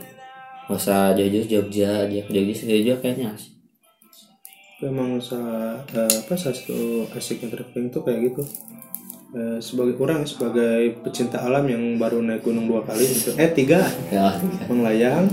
Nggak 0.67 0.77
usah 0.77 1.15
jauh-jauh 1.15 1.47
Jogja 1.47 2.06
aja. 2.06 2.21
Jogja 2.27 2.53
sendiri 2.53 2.82
juga 2.84 2.97
kayaknya 3.01 3.34
asik. 3.34 3.53
Emang 4.77 5.17
sa- 5.17 5.82
eh, 5.89 6.06
apa 6.21 6.38
salah 6.38 6.53
satu 6.53 7.10
asiknya 7.10 7.49
traveling 7.49 7.89
tuh 7.89 8.06
kayak 8.06 8.30
gitu. 8.30 8.43
Eh, 9.34 9.60
sebagai 9.60 9.97
orang 9.97 10.23
sebagai 10.23 11.01
pecinta 11.01 11.41
alam 11.41 11.65
yang 11.65 11.97
baru 11.97 12.21
naik 12.21 12.43
gunung 12.43 12.69
dua 12.69 12.86
kali 12.86 13.03
gitu. 13.03 13.34
Eh 13.36 13.49
tiga. 13.51 13.82
Ya 14.08 14.38
Menglayang 14.67 15.25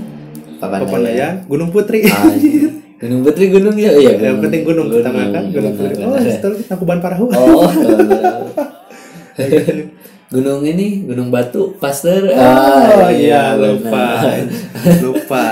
Papandayan. 0.56 0.88
Papandayan 0.88 1.34
Gunung 1.44 1.70
Putri. 1.70 2.06
Anjir. 2.06 2.70
Gunung 3.04 3.20
Putri 3.20 3.52
gunung 3.52 3.76
ya? 3.76 3.92
Iya 3.92 4.16
yang 4.16 4.40
penting 4.40 4.64
gunung 4.64 4.88
pertama 4.88 5.28
kan 5.28 5.44
Gunung 5.52 5.76
Putri 5.76 6.00
oh 6.00 6.16
setelah 6.16 6.56
kita 6.56 6.68
Tangkuban 6.72 6.98
Parahu. 7.04 7.28
Oh 7.28 7.68
benar. 7.68 8.48
gunung 10.34 10.64
ini 10.64 11.04
gunung 11.04 11.28
batu 11.28 11.76
Pasteur. 11.76 12.32
Oh 12.32 13.08
iya 13.12 13.60
benar. 13.60 13.76
lupa. 13.76 14.08
Lupa. 15.04 15.44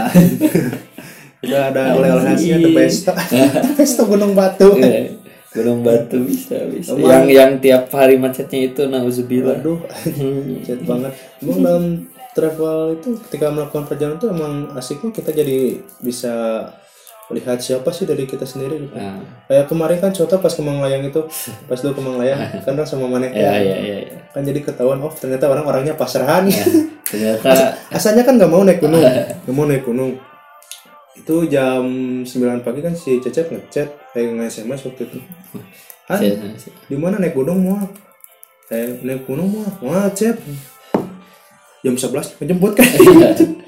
Udah 1.44 1.74
ada 1.74 1.98
oleh-oleh 1.98 2.24
khasnya 2.32 2.56
The 2.56 2.70
Besto 2.70 3.12
The 3.12 3.72
Besto 3.76 4.02
Gunung 4.08 4.32
Batu. 4.32 4.78
Iya, 4.78 5.10
gunung 5.52 5.84
batu 5.84 6.22
bisa 6.24 6.56
bisa. 6.70 6.94
Emang- 6.96 7.10
yang 7.10 7.24
yang 7.28 7.50
tiap 7.58 7.90
hari 7.92 8.16
macetnya 8.16 8.72
itu 8.72 8.88
nauzubillah. 8.88 9.60
Waduh 9.60 9.82
Hmm. 10.16 10.62
Chat 10.64 10.80
banget. 10.86 11.12
Emang 11.42 11.58
dalam 11.60 11.84
travel 12.32 12.96
itu 12.96 13.20
ketika 13.28 13.52
melakukan 13.52 13.84
perjalanan 13.84 14.16
itu 14.16 14.28
emang 14.32 14.54
asiknya 14.72 15.10
kita 15.12 15.30
jadi 15.36 15.58
bisa 16.00 16.34
lihat 17.30 17.58
siapa 17.58 17.88
sih 17.88 18.02
dari 18.02 18.26
kita 18.26 18.42
sendiri? 18.42 18.82
Gitu. 18.82 18.92
nah 18.92 19.22
Kayak 19.46 19.66
kemarin 19.66 19.98
kan 19.98 20.10
contoh 20.10 20.36
pas 20.36 20.50
ke 20.50 20.58
Manglayang 20.60 21.02
itu, 21.02 21.20
pas 21.64 21.78
dulu 21.78 21.92
ke 21.94 22.02
Manglayang 22.02 22.38
kan 22.66 22.72
orang 22.72 22.84
sama 22.84 23.06
Manek 23.06 23.30
ya 23.30 23.54
ya 23.54 23.76
ya, 23.78 23.96
ya. 24.02 24.18
kan 24.28 24.42
jadi 24.42 24.58
ketahuan 24.60 24.98
oh 24.98 25.08
ternyata 25.08 25.46
orang-orangnya 25.46 25.94
pasrahan. 25.94 26.50
Ternyata 27.04 27.78
asalnya 27.88 28.24
kan 28.24 28.36
nggak 28.36 28.48
mau 28.48 28.62
naik 28.62 28.80
gunung 28.80 29.00
nggak 29.44 29.54
mau 29.54 29.64
naik 29.64 29.84
gunung. 29.84 30.18
Itu 31.12 31.46
jam 31.46 31.84
9 32.24 32.26
pagi 32.60 32.80
kan 32.80 32.92
si 32.92 33.20
Cecep 33.20 33.48
ngechat 33.48 33.88
kayak 34.10 34.28
nge-SMS 34.34 34.80
waktu 34.82 35.02
itu. 35.06 35.18
Han, 36.10 36.18
saya- 36.18 36.58
di 36.88 36.96
mana 36.96 37.16
naik 37.16 37.32
gunung 37.32 37.62
mau 37.62 37.78
eh 38.68 38.98
naik 38.98 39.24
gunung 39.24 39.46
mau 39.48 39.68
mau 39.80 40.08
Cep. 40.10 40.36
Jam 41.80 41.94
11 41.94 42.40
menjemput 42.40 42.72
kan? 42.74 42.86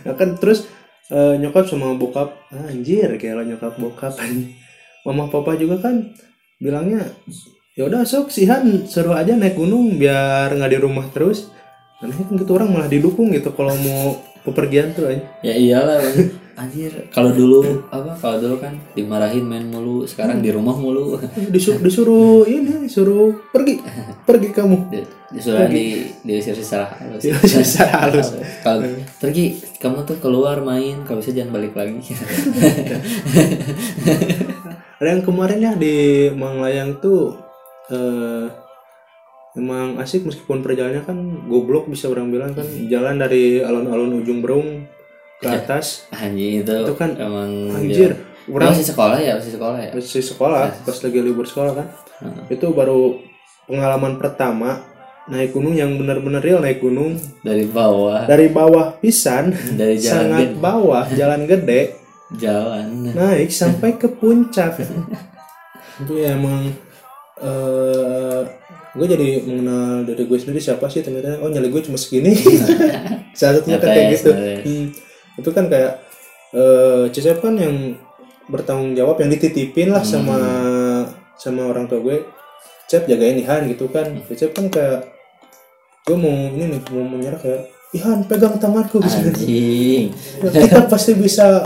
Nah 0.00 0.16
kan 0.16 0.32
terus 0.34 0.64
eh, 1.10 1.34
nyokap 1.38 1.66
sama 1.66 1.92
bokap 1.98 2.34
anjir 2.54 3.10
kayak 3.18 3.34
lah 3.42 3.44
nyokap 3.46 3.74
bokap 3.76 4.14
mama 5.06 5.26
papa 5.26 5.58
juga 5.58 5.80
kan 5.80 6.14
bilangnya 6.60 7.08
ya 7.78 7.88
udah 7.88 8.04
sok 8.04 8.28
si 8.28 8.44
Han 8.44 8.84
seru 8.84 9.16
aja 9.16 9.32
naik 9.32 9.56
gunung 9.56 9.96
biar 9.96 10.52
nggak 10.52 10.72
di 10.74 10.78
rumah 10.78 11.06
terus. 11.08 11.48
Nah, 12.00 12.08
kan 12.08 12.32
gitu 12.32 12.56
orang 12.56 12.72
malah 12.72 12.88
didukung 12.88 13.28
gitu 13.32 13.52
kalau 13.52 13.76
mau 13.76 14.16
bepergian 14.40 14.96
tuh 14.96 15.12
aja. 15.12 15.20
ya 15.44 15.52
iyalah 15.52 16.00
anjir. 16.60 16.92
Kalau 17.08 17.32
dulu 17.32 17.88
apa? 17.88 18.12
kalau 18.20 18.36
dulu 18.36 18.56
kan 18.60 18.76
dimarahin 18.92 19.48
main 19.48 19.64
mulu 19.64 20.04
sekarang 20.04 20.44
di 20.44 20.52
rumah 20.52 20.76
mulu. 20.76 21.16
Disuruh, 21.54 21.80
disuruh 21.80 22.44
ini, 22.44 22.84
disuruh 22.84 23.32
pergi, 23.48 23.80
pergi 24.28 24.48
kamu. 24.52 24.76
Di- 24.92 25.18
disuruh 25.30 25.70
di 25.70 26.10
diusir 26.26 26.58
secara 26.58 26.90
halus. 27.00 27.22
Diusir 27.22 27.64
secara 27.64 28.06
halus. 28.06 28.34
kalau 28.66 28.84
pergi 29.22 29.62
kamu 29.80 30.04
tuh 30.04 30.18
keluar 30.20 30.60
main 30.60 31.06
kalau 31.08 31.24
bisa 31.24 31.32
jangan 31.32 31.56
balik 31.56 31.72
lagi. 31.72 32.02
Ada 35.00 35.08
yang 35.16 35.24
kemarin 35.24 35.64
ya 35.64 35.72
di 35.80 36.28
Manglayang 36.34 37.00
tuh 37.00 37.32
eh, 37.88 38.52
emang 39.56 39.96
asik 39.96 40.28
meskipun 40.28 40.60
perjalanannya 40.60 41.08
kan 41.08 41.18
goblok 41.48 41.88
bisa 41.88 42.10
orang 42.12 42.28
bilang 42.28 42.52
kan. 42.52 42.66
Jalan 42.90 43.16
dari 43.16 43.64
alun-alun 43.64 44.20
ujung 44.20 44.44
Berung 44.44 44.99
ke 45.40 45.48
atas. 45.48 46.04
Anjing 46.14 46.62
itu, 46.62 46.72
Itu 46.72 46.94
kan, 46.94 47.16
emang 47.16 47.72
anjir 47.74 48.30
orang 48.50 48.72
masih 48.74 48.86
sekolah 48.90 49.18
ya 49.20 49.32
masih 49.38 49.52
sekolah 49.54 49.78
ya? 49.78 49.90
masih 49.94 50.22
sekolah 50.26 50.62
pas 50.82 50.98
lagi 51.00 51.18
libur 51.22 51.46
sekolah 51.46 51.72
kan. 51.76 51.86
Itu 52.50 52.74
baru 52.74 53.20
pengalaman 53.70 54.18
pertama 54.18 54.82
naik 55.30 55.54
gunung 55.54 55.78
yang 55.78 55.94
benar-benar 55.94 56.42
real 56.42 56.58
naik 56.58 56.82
gunung. 56.82 57.14
Dari 57.46 57.64
bawah. 57.70 58.26
Dari 58.26 58.50
bawah 58.50 58.98
pisan 58.98 59.54
dari 59.80 59.96
jalan 59.96 60.18
sangat 60.26 60.48
gede. 60.50 60.58
bawah 60.58 61.04
jalan 61.14 61.42
gede. 61.46 61.82
Jalan. 62.30 63.10
Naik 63.10 63.50
sampai 63.50 63.98
ke 63.98 64.06
puncak. 64.06 64.78
Itu 65.98 66.14
ya 66.14 66.38
emang 66.38 66.70
eh 67.42 68.42
gue 68.90 69.06
jadi 69.06 69.42
mengenal 69.46 70.06
dari 70.06 70.30
gue 70.30 70.38
sendiri 70.38 70.62
siapa 70.62 70.86
sih 70.86 71.02
ternyata. 71.02 71.42
Oh 71.42 71.50
nyali 71.50 71.66
gue 71.66 71.82
cuma 71.82 71.98
segini. 71.98 72.30
Salah 73.34 73.58
satunya 73.58 73.82
kan 73.82 73.82
Nyata 73.82 73.86
kayak 73.90 74.06
ya, 74.06 74.14
gitu. 74.14 74.30
Hmm. 74.62 74.86
Itu 75.38 75.50
kan 75.54 75.70
kayak 75.70 76.02
eh 76.50 77.04
Cecep 77.14 77.38
kan 77.44 77.54
yang 77.54 77.94
bertanggung 78.50 78.98
jawab 78.98 79.22
yang 79.22 79.30
dititipin 79.30 79.94
lah 79.94 80.02
sama 80.02 80.38
sama 81.38 81.70
orang 81.70 81.86
tua 81.86 82.02
gue. 82.02 82.26
Cep 82.90 83.06
jagain 83.06 83.38
Ihan 83.38 83.70
gitu 83.70 83.86
kan. 83.86 84.10
Cecep 84.26 84.50
kan 84.50 84.66
kayak 84.66 85.06
gue 86.08 86.16
mau 86.18 86.50
ini 86.50 86.74
nih 86.74 86.80
mau 86.90 87.06
menyerah 87.06 87.38
kayak 87.38 87.70
Ihan 87.90 88.22
pegang 88.30 88.54
tanganku 88.54 89.02
gitu. 89.02 89.18
Anjing. 89.18 90.14
Ya, 90.46 90.48
kita 90.62 90.86
pasti 90.86 91.10
bisa 91.18 91.58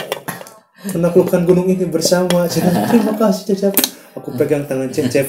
menaklukkan 0.97 1.45
gunung 1.45 1.69
ini 1.69 1.85
bersama. 1.85 2.49
Cina. 2.49 2.89
terima 2.89 3.12
kasih 3.12 3.53
Cecep 3.53 3.95
aku 4.15 4.31
pegang 4.39 4.65
tangan 4.65 4.89
Cecep 4.89 5.27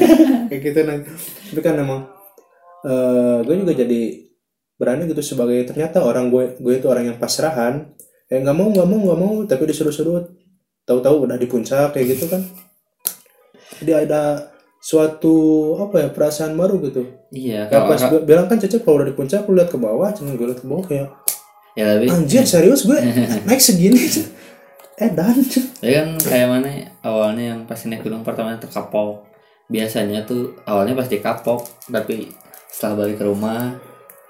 kayak 0.48 0.60
gitu 0.62 0.80
nah 0.86 0.96
tapi 1.50 1.60
kan 1.60 1.74
emang 1.76 2.06
eh, 2.86 3.38
gue 3.42 3.54
juga 3.58 3.74
jadi 3.74 4.27
berani 4.78 5.10
gitu 5.10 5.20
sebagai 5.20 5.58
ternyata 5.66 6.00
orang 6.00 6.30
gue 6.30 6.56
gue 6.56 6.74
itu 6.78 6.86
orang 6.86 7.12
yang 7.12 7.18
pasrahan. 7.18 7.92
Eh 8.30 8.38
nggak 8.38 8.56
mau 8.56 8.70
nggak 8.70 8.88
mau 8.88 8.98
nggak 9.04 9.18
mau 9.18 9.34
tapi 9.44 9.68
disuruh-suruh 9.68 10.24
tahu-tahu 10.86 11.28
udah 11.28 11.36
di 11.36 11.50
puncak 11.50 11.92
kayak 11.92 12.16
gitu 12.16 12.30
kan. 12.30 12.40
Jadi 13.82 13.92
ada 14.06 14.54
suatu 14.78 15.74
apa 15.82 16.06
ya 16.06 16.08
perasaan 16.14 16.54
baru 16.54 16.78
gitu. 16.86 17.02
Iya 17.34 17.66
kalau 17.66 17.92
pas 17.92 18.00
gue 18.06 18.20
bilang 18.22 18.46
kan 18.46 18.56
Cecep 18.56 18.86
kalau 18.86 19.02
udah 19.02 19.08
di 19.10 19.16
puncak 19.18 19.44
lu 19.50 19.58
lihat 19.58 19.68
ke 19.68 19.76
bawah 19.76 20.08
cuman 20.14 20.38
gue 20.38 20.46
lihat 20.48 20.60
ke 20.62 20.68
bawah 20.70 20.84
kayak 20.86 21.08
ya 21.74 21.84
tapi 21.98 22.06
Anjir 22.08 22.46
serius 22.46 22.86
gue? 22.86 22.98
Naik 23.46 23.60
segini 23.60 24.00
Eh 24.98 25.10
dan 25.14 25.38
tapi 25.78 25.94
kan 25.94 26.08
kayak 26.18 26.48
mana 26.50 26.66
ya, 26.66 26.86
awalnya 27.06 27.44
yang 27.54 27.60
pasti 27.70 27.86
naik 27.86 28.02
gunung 28.02 28.26
pertama 28.26 28.58
terkapok 28.58 29.30
biasanya 29.70 30.26
tuh 30.26 30.58
awalnya 30.66 30.98
pasti 30.98 31.22
kapok 31.22 31.62
tapi 31.86 32.34
setelah 32.66 33.06
balik 33.06 33.22
ke 33.22 33.24
rumah 33.28 33.78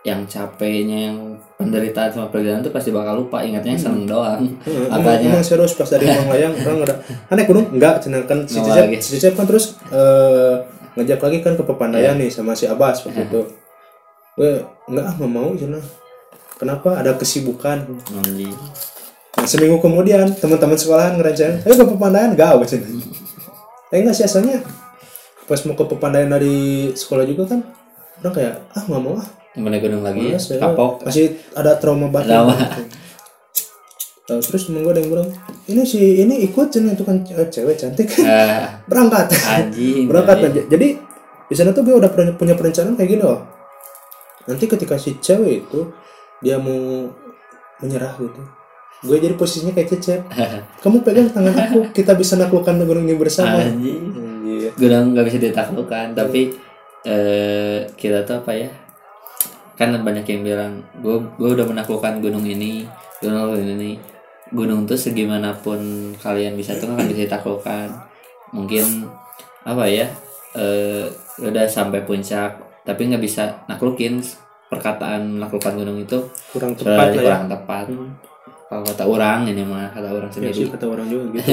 yang 0.06 0.22
capeknya 0.30 1.10
yang 1.10 1.18
penderitaan 1.58 2.14
sama 2.14 2.30
perjalanan 2.30 2.62
tuh 2.62 2.70
pasti 2.70 2.94
bakal 2.94 3.26
lupa 3.26 3.42
ingatnya 3.42 3.74
yang 3.74 3.82
seneng 3.82 4.06
doang. 4.06 4.42
Apanya? 4.94 5.34
emang 5.34 5.42
serius 5.42 5.74
pas 5.74 5.90
dari 5.90 6.06
Bang 6.06 6.30
Layang 6.30 6.54
orang 6.62 6.78
ada 6.86 6.94
naik 7.34 7.50
gunung? 7.50 7.66
Enggak 7.74 8.06
cina 8.06 8.22
kan 8.22 8.46
si 8.46 8.62
Cecep 8.62 8.86
si 9.02 9.08
Cecep 9.18 9.34
kan 9.34 9.44
terus 9.50 9.74
eh, 9.90 10.54
ngajak 10.94 11.18
lagi 11.18 11.38
kan 11.42 11.52
ke 11.58 11.64
Pepandayan 11.66 12.14
nih 12.14 12.30
sama 12.30 12.54
si 12.54 12.70
Abbas 12.70 13.02
waktu 13.02 13.26
itu. 13.26 13.42
Gue 14.38 14.62
enggak 14.86 15.04
ah 15.10 15.14
nggak 15.18 15.32
mau 15.34 15.50
cina. 15.58 15.80
Kenapa? 16.58 16.98
Ada 16.98 17.18
kesibukan. 17.18 17.86
Anjing. 18.18 18.54
nah, 19.38 19.46
seminggu 19.46 19.78
kemudian 19.78 20.26
teman-teman 20.34 20.74
sekolahan 20.74 21.14
ngerencanain 21.18 21.66
ayo 21.66 21.74
ke 21.74 21.86
Pepandayan. 21.90 22.30
Enggak 22.38 22.54
gue 22.54 22.68
cina. 22.70 22.86
Eh 23.90 23.98
enggak 23.98 24.14
sih 24.14 24.24
asalnya 24.30 24.62
pas 25.50 25.58
mau 25.66 25.74
ke 25.74 25.84
Pepandayan 25.90 26.30
dari 26.30 26.92
sekolah 26.94 27.24
juga 27.26 27.56
kan 27.56 27.60
orang 28.20 28.34
kayak 28.34 28.54
ah 28.74 28.82
nggak 28.84 29.02
mau 29.02 29.16
ah 29.16 29.28
naik 29.66 29.82
gunung 29.82 30.06
lagi? 30.06 30.34
Ya. 30.34 30.38
kapok. 30.38 31.02
Masih 31.02 31.34
ada 31.58 31.74
trauma 31.82 32.06
batin 32.06 32.38
Trauma. 32.38 32.54
Eh, 34.28 34.40
terus 34.46 34.70
temen 34.70 34.86
gue 34.86 34.92
ada 34.94 35.00
yang 35.02 35.10
bilang 35.10 35.30
ini 35.66 35.82
si 35.82 36.22
ini 36.22 36.46
ikut 36.46 36.70
cina 36.70 36.94
itu 36.94 37.02
kan 37.02 37.18
eh, 37.26 37.48
cewek 37.50 37.74
cantik. 37.74 38.06
Ah 38.22 38.78
berangkat. 38.90 39.34
Anjing 39.34 40.06
berangkat 40.10 40.36
aja 40.52 40.62
jadi 40.70 40.88
di 41.48 41.54
sana 41.56 41.72
tuh 41.72 41.82
gue 41.82 41.96
udah 41.96 42.12
punya 42.36 42.54
perencanaan 42.54 42.94
kayak 42.94 43.10
gini 43.18 43.22
loh. 43.24 43.42
Nanti 44.46 44.64
ketika 44.70 44.94
si 44.96 45.18
cewek 45.18 45.66
itu 45.66 45.80
dia 46.38 46.56
mau 46.56 47.10
menyerah 47.82 48.14
gitu 48.18 48.42
gue 48.98 49.14
jadi 49.14 49.38
posisinya 49.38 49.78
kayak 49.78 49.94
cecep. 49.94 50.20
Kamu 50.82 51.06
pegang 51.06 51.30
tangan 51.30 51.54
aku 51.54 51.94
kita 51.94 52.18
bisa 52.18 52.34
naklukkan 52.34 52.82
gunung 52.82 53.06
ini 53.06 53.14
bersama. 53.14 53.62
Anjing. 53.62 54.28
Anjir. 54.48 54.70
gunung 54.74 55.14
nggak 55.14 55.26
bisa 55.28 55.38
ditaklukkan 55.38 56.06
tapi 56.18 56.56
eh 57.06 57.86
kita 57.94 58.26
tuh 58.26 58.42
apa 58.42 58.52
ya 58.58 58.70
kan 59.78 59.94
banyak 60.02 60.26
yang 60.26 60.42
bilang 60.42 60.72
gue 60.98 61.16
gue 61.38 61.48
udah 61.54 61.66
menaklukkan 61.70 62.18
gunung 62.18 62.42
ini 62.42 62.84
gunung 63.22 63.54
ini. 63.54 63.98
Gunung 64.48 64.88
tuh 64.88 64.96
segimanapun 64.96 66.12
kalian 66.18 66.56
bisa 66.56 66.74
tuh 66.80 66.90
akan 66.90 67.06
bisa 67.06 67.28
ditaklukkan. 67.28 67.88
Mungkin 68.52 69.06
apa 69.62 69.84
ya 69.86 70.08
eh 70.56 71.06
udah 71.38 71.68
sampai 71.68 72.02
puncak 72.02 72.56
tapi 72.82 73.06
nggak 73.06 73.20
bisa 73.20 73.68
naklukin 73.68 74.24
perkataan 74.72 75.38
menaklukkan 75.38 75.76
gunung 75.76 76.00
itu. 76.00 76.26
Kurang 76.52 76.74
tepat 76.74 77.14
ya. 77.14 77.20
kurang 77.22 77.46
tepat 77.48 77.86
kalau 78.68 78.84
kata 78.84 79.04
orang 79.04 79.48
ini 79.48 79.64
mah 79.64 79.88
kata 79.88 80.08
orang 80.08 80.28
Ya 80.28 80.34
sendiri. 80.36 80.52
sih 80.54 80.68
kata 80.68 80.84
orang 80.84 81.08
juga 81.08 81.24
gitu. 81.34 81.48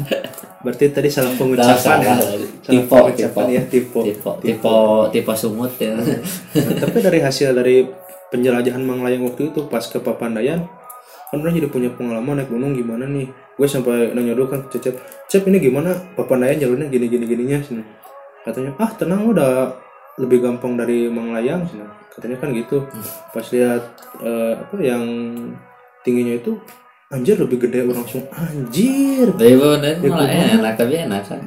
Berarti 0.64 0.84
tadi 0.88 1.10
salah 1.10 1.28
Salah, 1.28 1.38
pengucapan 1.38 1.74
salah. 1.76 2.16
salah 2.16 2.38
Tipe, 2.62 2.86
pengucapan 2.86 3.44
tipe. 3.44 3.50
ya 3.50 3.62
tipe. 3.66 4.00
tipe 4.00 4.30
tipe. 4.40 4.74
tipe 5.10 5.32
sumut 5.34 5.72
ya. 5.76 5.98
Nah, 5.98 6.74
tapi 6.78 6.98
dari 6.98 7.18
hasil 7.18 7.50
dari 7.50 7.82
penjelajahan 8.30 8.78
Mang 8.80 9.02
Layang 9.02 9.26
waktu 9.26 9.50
itu 9.50 9.66
pas 9.66 9.82
ke 9.82 9.98
Papandayan 9.98 10.62
kan 11.28 11.40
orang 11.40 11.56
jadi 11.56 11.66
punya 11.66 11.90
pengalaman 11.90 12.38
naik 12.38 12.48
gunung 12.48 12.72
gimana 12.72 13.08
nih? 13.08 13.26
Gue 13.52 13.66
sampai 13.66 14.12
nanya 14.12 14.32
dulu 14.32 14.46
kan 14.48 14.62
Cecep 14.68 14.94
Cep 15.26 15.42
ini 15.48 15.58
gimana? 15.58 15.90
Papandayan 16.14 16.60
jalurnya 16.60 16.86
gini 16.86 17.08
gini 17.08 17.24
gininya 17.26 17.58
sini. 17.58 17.82
Katanya 18.44 18.70
ah 18.78 18.92
tenang 18.94 19.26
udah 19.26 19.72
lebih 20.20 20.38
gampang 20.38 20.78
dari 20.78 21.10
Mang 21.10 21.34
Layang 21.34 21.66
sini. 21.66 21.82
Katanya 22.06 22.36
kan 22.38 22.54
gitu. 22.54 22.86
Pas 23.34 23.46
lihat 23.50 23.82
eh, 24.20 24.52
apa 24.54 24.74
yang 24.78 25.02
tingginya 26.02 26.38
itu 26.38 26.58
anjir 27.12 27.36
lebih 27.36 27.68
gede 27.68 27.84
orang 27.84 28.02
langsung 28.02 28.24
anjir. 28.32 29.26
Tapi 29.36 29.54
bener 29.54 29.94
Ya, 30.00 30.08
malah 30.08 30.28
enak 30.30 30.74
tapi 30.80 30.94
enak 30.96 31.22
kan? 31.28 31.40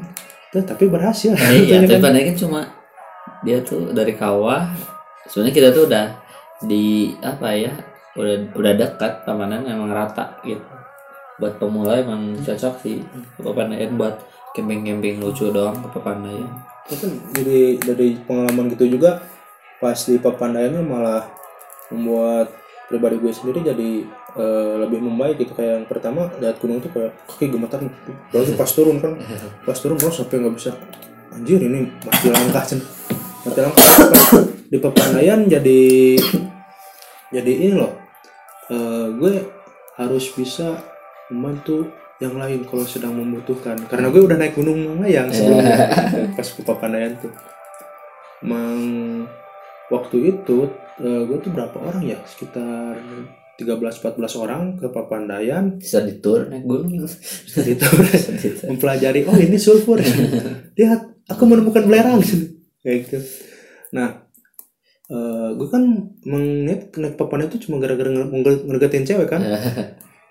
Tuh, 0.53 0.63
tapi 0.63 0.85
berhasil. 0.87 1.33
Iya 1.35 1.83
Katanya 1.83 1.99
tapi 2.05 2.19
kan. 2.21 2.27
kan 2.31 2.35
cuma 2.37 2.61
dia 3.41 3.57
tuh 3.61 3.91
dari 3.93 4.13
kawah 4.13 4.69
sebenarnya 5.29 5.53
kita 5.53 5.69
tuh 5.73 5.83
udah 5.89 6.05
di 6.65 7.13
apa 7.19 7.47
ya 7.53 7.73
udah 8.15 8.55
udah 8.55 8.73
dekat 8.77 9.27
pamanan 9.27 9.65
emang 9.67 9.91
rata 9.91 10.39
gitu. 10.45 10.63
Buat 11.35 11.59
pemula 11.59 11.99
emang 11.99 12.31
cocok 12.39 12.79
sih 12.79 13.03
Papandayan 13.43 13.99
buat 13.99 14.15
camping-camping 14.55 15.19
lucu 15.19 15.51
doang 15.51 15.75
ke 15.83 15.91
Papandayan 15.91 16.47
Itu 16.87 17.11
jadi 17.35 17.75
dari 17.83 18.15
pengalaman 18.23 18.71
gitu 18.71 18.87
juga 18.87 19.19
pas 19.83 19.99
di 19.99 20.15
Papandayannya 20.15 20.79
malah 20.79 21.27
membuat 21.91 22.55
pribadi 22.87 23.19
gue 23.19 23.33
sendiri 23.35 23.59
jadi 23.67 24.07
eh, 24.35 24.75
lebih 24.85 24.99
membaik 25.01 25.41
gitu. 25.41 25.55
Kayak 25.55 25.71
yang 25.81 25.85
pertama 25.87 26.31
lihat 26.39 26.59
gunung 26.59 26.79
tuh 26.83 26.91
kayak 26.91 27.11
kaki 27.27 27.51
gemetar. 27.51 27.79
Baru 28.29 28.43
pas 28.55 28.71
turun 28.71 28.97
kan. 28.99 29.17
Pas 29.63 29.77
turun 29.79 29.97
bro 29.97 30.11
sampai 30.11 30.37
nggak 30.43 30.55
bisa. 30.55 30.71
Anjir 31.35 31.59
ini 31.59 31.91
mati 32.05 32.31
langkah 32.31 32.63
cen 32.63 32.79
mati 33.43 33.59
langkah 33.59 33.83
di 34.71 34.77
Papandayan 34.79 35.51
jadi 35.51 35.81
jadi 37.35 37.51
ini 37.51 37.75
loh. 37.75 37.91
Eh, 38.71 39.07
gue 39.19 39.33
harus 39.99 40.25
bisa 40.33 40.79
membantu 41.29 41.91
yang 42.23 42.39
lain 42.39 42.63
kalau 42.63 42.87
sedang 42.87 43.13
membutuhkan. 43.19 43.75
Karena 43.91 44.07
gue 44.07 44.21
udah 44.23 44.37
naik 44.39 44.55
gunung 44.55 45.03
layang 45.03 45.27
sebelumnya 45.29 45.91
pas 46.37 46.47
ke 46.47 46.61
Papandayan 46.63 47.19
tuh. 47.19 47.33
Emang 48.39 48.79
waktu 49.91 50.35
itu 50.35 50.71
eh, 51.03 51.21
gue 51.27 51.37
tuh 51.43 51.51
berapa 51.51 51.75
orang 51.77 52.03
ya? 52.07 52.17
Sekitar 52.23 52.95
13-14 53.55 54.41
orang 54.41 54.75
ke 54.75 54.87
Papandayan. 54.91 55.79
Bisa 55.79 56.03
ditur 56.03 56.47
naik 56.51 56.67
gunung. 56.67 57.07
Gitu 57.55 57.85
mempelajari 58.69 59.23
oh 59.27 59.35
ini 59.35 59.55
sulfur. 59.55 59.99
Lihat 60.79 61.27
aku 61.31 61.43
menemukan 61.47 61.83
belerang. 61.87 62.19
Kayak 62.83 62.97
gitu. 63.07 63.17
Nah 63.95 64.27
eh, 65.07 65.49
gue 65.55 65.67
kan 65.71 65.83
menit 66.27 66.91
naik 66.99 67.15
papan 67.15 67.47
itu 67.47 67.67
cuma 67.67 67.79
gara-gara 67.79 68.11
nge- 68.11 68.31
nge- 68.31 68.63
ngedeketin 68.67 69.05
cewek 69.07 69.27
kan? 69.31 69.41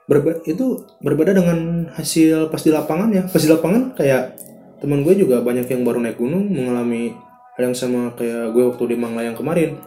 Berbe- 0.05 0.45
itu 0.45 0.85
berbeda 1.01 1.33
dengan 1.33 1.89
hasil 1.97 2.53
pas 2.53 2.61
di 2.61 2.69
lapangan 2.69 3.09
ya. 3.09 3.25
Pas 3.25 3.41
di 3.41 3.49
lapangan 3.49 3.97
kayak 3.97 4.37
teman 4.85 5.01
gue 5.01 5.17
juga 5.17 5.41
banyak 5.41 5.65
yang 5.65 5.81
baru 5.81 5.97
naik 6.05 6.21
gunung 6.21 6.45
mengalami 6.53 7.17
hal 7.57 7.73
yang 7.73 7.77
sama 7.79 8.13
kayak 8.13 8.53
gue 8.53 8.63
waktu 8.69 8.85
di 8.93 8.97
Manglayang 9.01 9.33
kemarin 9.39 9.81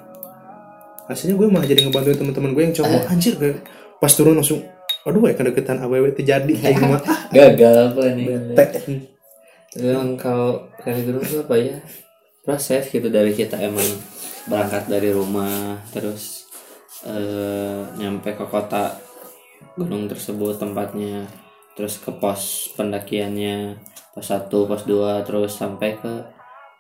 hasilnya 1.08 1.36
gue 1.39 1.47
malah 1.47 1.68
jadi 1.68 1.88
ngebantuin 1.88 2.20
teman-teman 2.20 2.51
gue 2.53 2.64
yang 2.68 2.76
cowok. 2.76 3.01
Anjir 3.12 3.34
kayak 3.39 3.58
pas 3.97 4.12
turun 4.14 4.38
langsung 4.38 4.62
aduh 5.08 5.24
ya 5.24 5.39
kedeketan 5.39 5.80
aww 5.80 6.03
terjadi 6.12 6.51
kayak 6.51 6.84
ah 6.84 7.01
gagal 7.36 7.76
apa 7.95 8.01
nih. 8.12 8.28
Bete. 8.53 8.80
Emang 9.78 10.20
kalau 10.20 10.68
kali 10.84 11.08
gunung 11.08 11.24
tuh 11.24 11.43
apa 11.47 11.55
ya 11.55 11.78
proses 12.43 12.88
gitu 12.91 13.08
dari 13.08 13.32
kita 13.32 13.60
emang 13.60 13.88
berangkat 14.47 14.88
dari 14.88 15.12
rumah 15.12 15.80
terus 15.91 16.47
eh, 17.03 17.84
nyampe 17.99 18.32
ke 18.36 18.45
kota 18.47 18.95
gunung 19.76 20.08
tersebut 20.08 20.55
tempatnya 20.55 21.28
terus 21.76 22.01
ke 22.01 22.10
pos 22.10 22.74
pendakiannya 22.74 23.78
pos 24.18 24.34
1 24.34 24.49
pos 24.49 24.82
2 24.89 25.28
terus 25.28 25.51
sampai 25.53 25.93
ke 25.99 26.14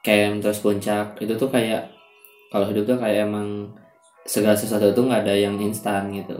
camp 0.01 0.41
terus 0.41 0.59
puncak. 0.63 1.19
Itu 1.21 1.37
tuh 1.37 1.51
kayak 1.51 1.91
kalau 2.49 2.65
hidup 2.71 2.87
tuh 2.87 2.97
kayak 2.97 3.27
emang 3.27 3.75
segala 4.27 4.53
sesuatu 4.53 4.91
tuh 4.91 5.07
nggak 5.07 5.23
ada 5.23 5.33
yang 5.33 5.55
instan 5.57 6.11
gitu 6.11 6.35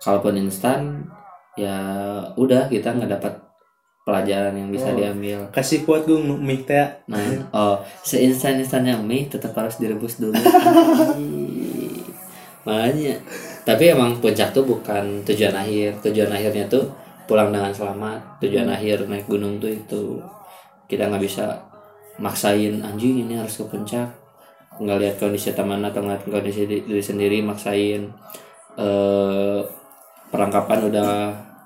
kalaupun 0.00 0.40
instan 0.40 1.04
ya 1.54 1.76
udah 2.34 2.66
kita 2.66 2.96
nggak 2.96 3.20
dapat 3.20 3.34
pelajaran 4.02 4.56
yang 4.56 4.72
bisa 4.72 4.88
Oh. 4.88 4.96
diambil 4.96 5.44
kasih 5.52 5.84
kuat 5.84 6.08
gue 6.08 6.16
mie 6.16 6.64
teh 6.64 6.88
Nah, 7.04 7.20
oh, 7.52 7.76
seinstan 8.00 8.56
instannya 8.56 8.96
mie 8.96 9.28
tetap 9.28 9.52
harus 9.52 9.76
direbus 9.76 10.16
dulu. 10.16 10.32
Makanya. 12.66 13.16
Tapi 13.64 13.84
emang 13.92 14.16
puncak 14.20 14.52
tuh 14.52 14.64
bukan 14.64 15.24
tujuan 15.24 15.52
akhir. 15.52 16.00
Tujuan 16.04 16.32
akhirnya 16.32 16.64
tuh 16.68 16.88
pulang 17.28 17.52
dengan 17.52 17.72
selamat. 17.72 18.40
Tujuan 18.40 18.68
akhir 18.68 19.04
naik 19.08 19.28
gunung 19.28 19.60
tuh 19.60 19.72
itu. 19.72 20.20
Kita 20.88 21.08
nggak 21.08 21.20
bisa 21.24 21.44
maksain 22.16 22.80
anjing 22.80 23.28
ini 23.28 23.36
harus 23.36 23.60
ke 23.60 23.64
puncak. 23.68 24.08
Nggak 24.78 24.98
lihat 25.02 25.16
kondisi 25.18 25.50
teman 25.52 25.82
atau 25.82 26.00
ngeliat 26.02 26.22
kondisi 26.24 26.64
di- 26.64 26.84
diri 26.86 27.02
sendiri 27.02 27.38
maksain. 27.42 28.08
eh 28.78 29.58
perlengkapan 30.30 30.78
udah 30.86 31.08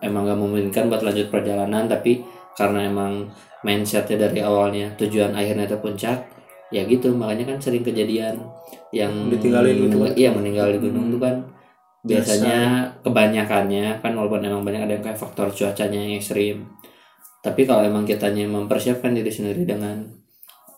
emang 0.01 0.25
gak 0.25 0.39
memungkinkan 0.41 0.89
buat 0.89 1.05
lanjut 1.05 1.29
perjalanan 1.29 1.85
tapi 1.85 2.25
karena 2.57 2.89
emang 2.89 3.29
mindsetnya 3.63 4.17
dari 4.29 4.41
awalnya 4.41 4.97
tujuan 4.97 5.37
akhirnya 5.37 5.69
itu 5.69 5.77
puncak 5.77 6.19
ya 6.73 6.83
gitu 6.89 7.13
makanya 7.13 7.53
kan 7.53 7.59
sering 7.61 7.85
kejadian 7.85 8.41
yang 8.91 9.13
Ditinggalin 9.29 9.77
gitu 9.77 9.97
kan? 10.01 10.13
iya 10.17 10.31
meninggal 10.33 10.73
di 10.73 10.79
gunung 10.81 11.07
Hmm. 11.11 11.15
tuh 11.15 11.21
kan 11.21 11.37
biasanya 12.03 12.59
kebanyakannya 13.05 14.01
kan 14.01 14.13
walaupun 14.17 14.41
emang 14.43 14.65
banyak 14.65 14.89
ada 14.89 14.93
yang 14.97 15.05
kayak 15.05 15.21
faktor 15.21 15.53
cuacanya 15.53 16.01
yang 16.01 16.17
ekstrim 16.17 16.65
tapi 17.45 17.69
kalau 17.69 17.85
emang 17.85 18.09
kitanya 18.09 18.49
mempersiapkan 18.49 19.13
diri 19.13 19.29
sendiri 19.29 19.69
dengan 19.69 20.01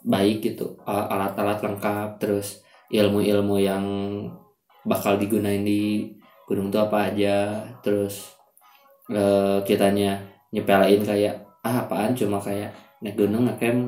baik 0.05 0.45
gitu. 0.45 0.77
Al- 0.85 1.09
alat-alat 1.11 1.59
lengkap 1.65 2.09
terus 2.21 2.63
ilmu-ilmu 2.93 3.57
yang 3.59 3.85
bakal 4.85 5.17
digunain 5.17 5.65
di 5.65 6.13
gunung 6.49 6.69
itu 6.69 6.79
apa 6.79 7.11
aja. 7.13 7.65
Terus 7.81 8.37
eh, 9.11 9.59
kitanya 9.65 10.21
nyepelain 10.53 11.01
kayak 11.03 11.35
ah 11.65 11.85
apaan? 11.85 12.13
Cuma 12.13 12.39
kayak 12.41 12.71
naik 13.01 13.17
gunung 13.17 13.49
ngecamp 13.49 13.81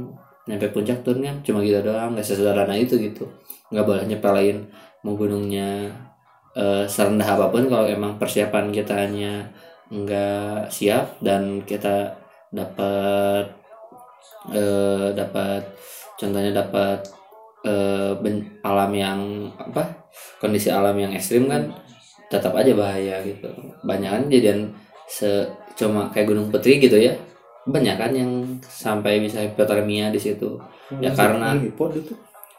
nyampe 0.49 0.67
puncak 0.73 1.05
turun 1.05 1.23
kan? 1.27 1.37
Cuma 1.45 1.61
gitu 1.63 1.81
doang 1.85 2.17
nggak 2.17 2.27
sesederhana 2.27 2.75
itu 2.77 2.97
gitu. 2.99 3.25
Nggak 3.73 3.87
boleh 3.87 4.05
nyepelain 4.09 4.59
mau 5.05 5.15
gunungnya 5.15 5.93
eh, 6.57 6.85
serendah 6.89 7.29
apa 7.37 7.47
pun 7.53 7.69
kalau 7.69 7.87
emang 7.87 8.17
persiapan 8.21 8.73
kitanya 8.73 9.53
nggak 9.93 10.67
siap 10.73 11.23
dan 11.23 11.63
kita 11.63 12.11
dapat 12.51 13.47
eh, 14.55 15.09
dapat 15.15 15.63
contohnya 16.17 16.53
dapat 16.53 17.01
eh, 17.63 18.13
ben- 18.17 18.59
alam 18.61 18.91
yang 18.91 19.21
apa 19.53 19.83
kondisi 20.37 20.69
alam 20.69 20.95
yang 20.95 21.11
ekstrim 21.11 21.47
kan 21.47 21.67
tetap 22.27 22.53
aja 22.53 22.73
bahaya 22.73 23.23
gitu. 23.23 23.47
Banyak 23.83 24.07
kan 24.09 24.23
jadian 24.27 24.71
se 25.05 25.47
cuma 25.75 26.09
kayak 26.09 26.27
gunung 26.27 26.49
putri 26.49 26.79
gitu 26.79 26.97
ya 26.97 27.15
banyak 27.65 27.95
kan 27.95 28.11
yang 28.11 28.31
sampai 28.63 29.19
bisa 29.19 29.43
hipotermia 29.43 30.09
di 30.09 30.19
situ. 30.19 30.55
Ya, 30.97 31.11
karena- 31.13 31.51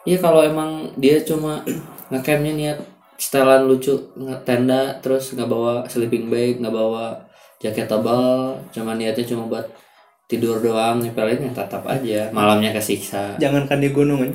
Iya 0.04 0.18
kalau 0.18 0.40
emang 0.42 0.72
dia 0.96 1.20
cuma 1.22 1.64
ngecampnya 2.08 2.54
niat 2.54 2.78
setelan 3.18 3.66
lucu 3.66 3.96
tenda 4.44 4.96
terus 4.98 5.32
nggak 5.32 5.48
bawa 5.48 5.84
sleeping 5.84 6.28
bag 6.28 6.60
nggak 6.60 6.72
bawa 6.72 7.16
jaket 7.58 7.88
tebal 7.88 8.54
cuma 8.70 8.94
niatnya 8.94 9.26
cuma 9.26 9.48
buat 9.48 9.66
tidur 10.28 10.60
doang 10.60 11.00
nyepelin 11.00 11.50
ya 11.50 11.52
tetap 11.56 11.84
aja. 11.88 12.30
Malamnya 12.36 12.76
kesiksa. 12.76 13.40
Jangankan 13.40 13.80
di 13.80 13.90
gunung 13.96 14.20
kan 14.22 14.32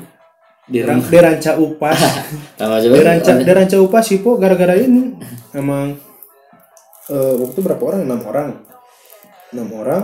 di 0.63 0.79
di 0.81 1.17
ranca 1.19 1.55
upas. 1.59 1.99
Tambah 2.59 2.79
coba 2.81 2.95
di 2.97 3.03
ranca 3.05 3.31
di 3.37 3.53
ranca 3.53 3.77
upas 3.77 4.05
hipo 4.09 4.41
gara-gara 4.41 4.73
ini. 4.73 5.13
Emang 5.53 5.93
eh, 7.13 7.33
waktu 7.37 7.53
itu 7.53 7.61
berapa 7.61 7.83
orang? 7.83 8.01
Enam 8.09 8.21
orang. 8.25 8.49
Enam 9.53 9.69
orang. 9.77 10.03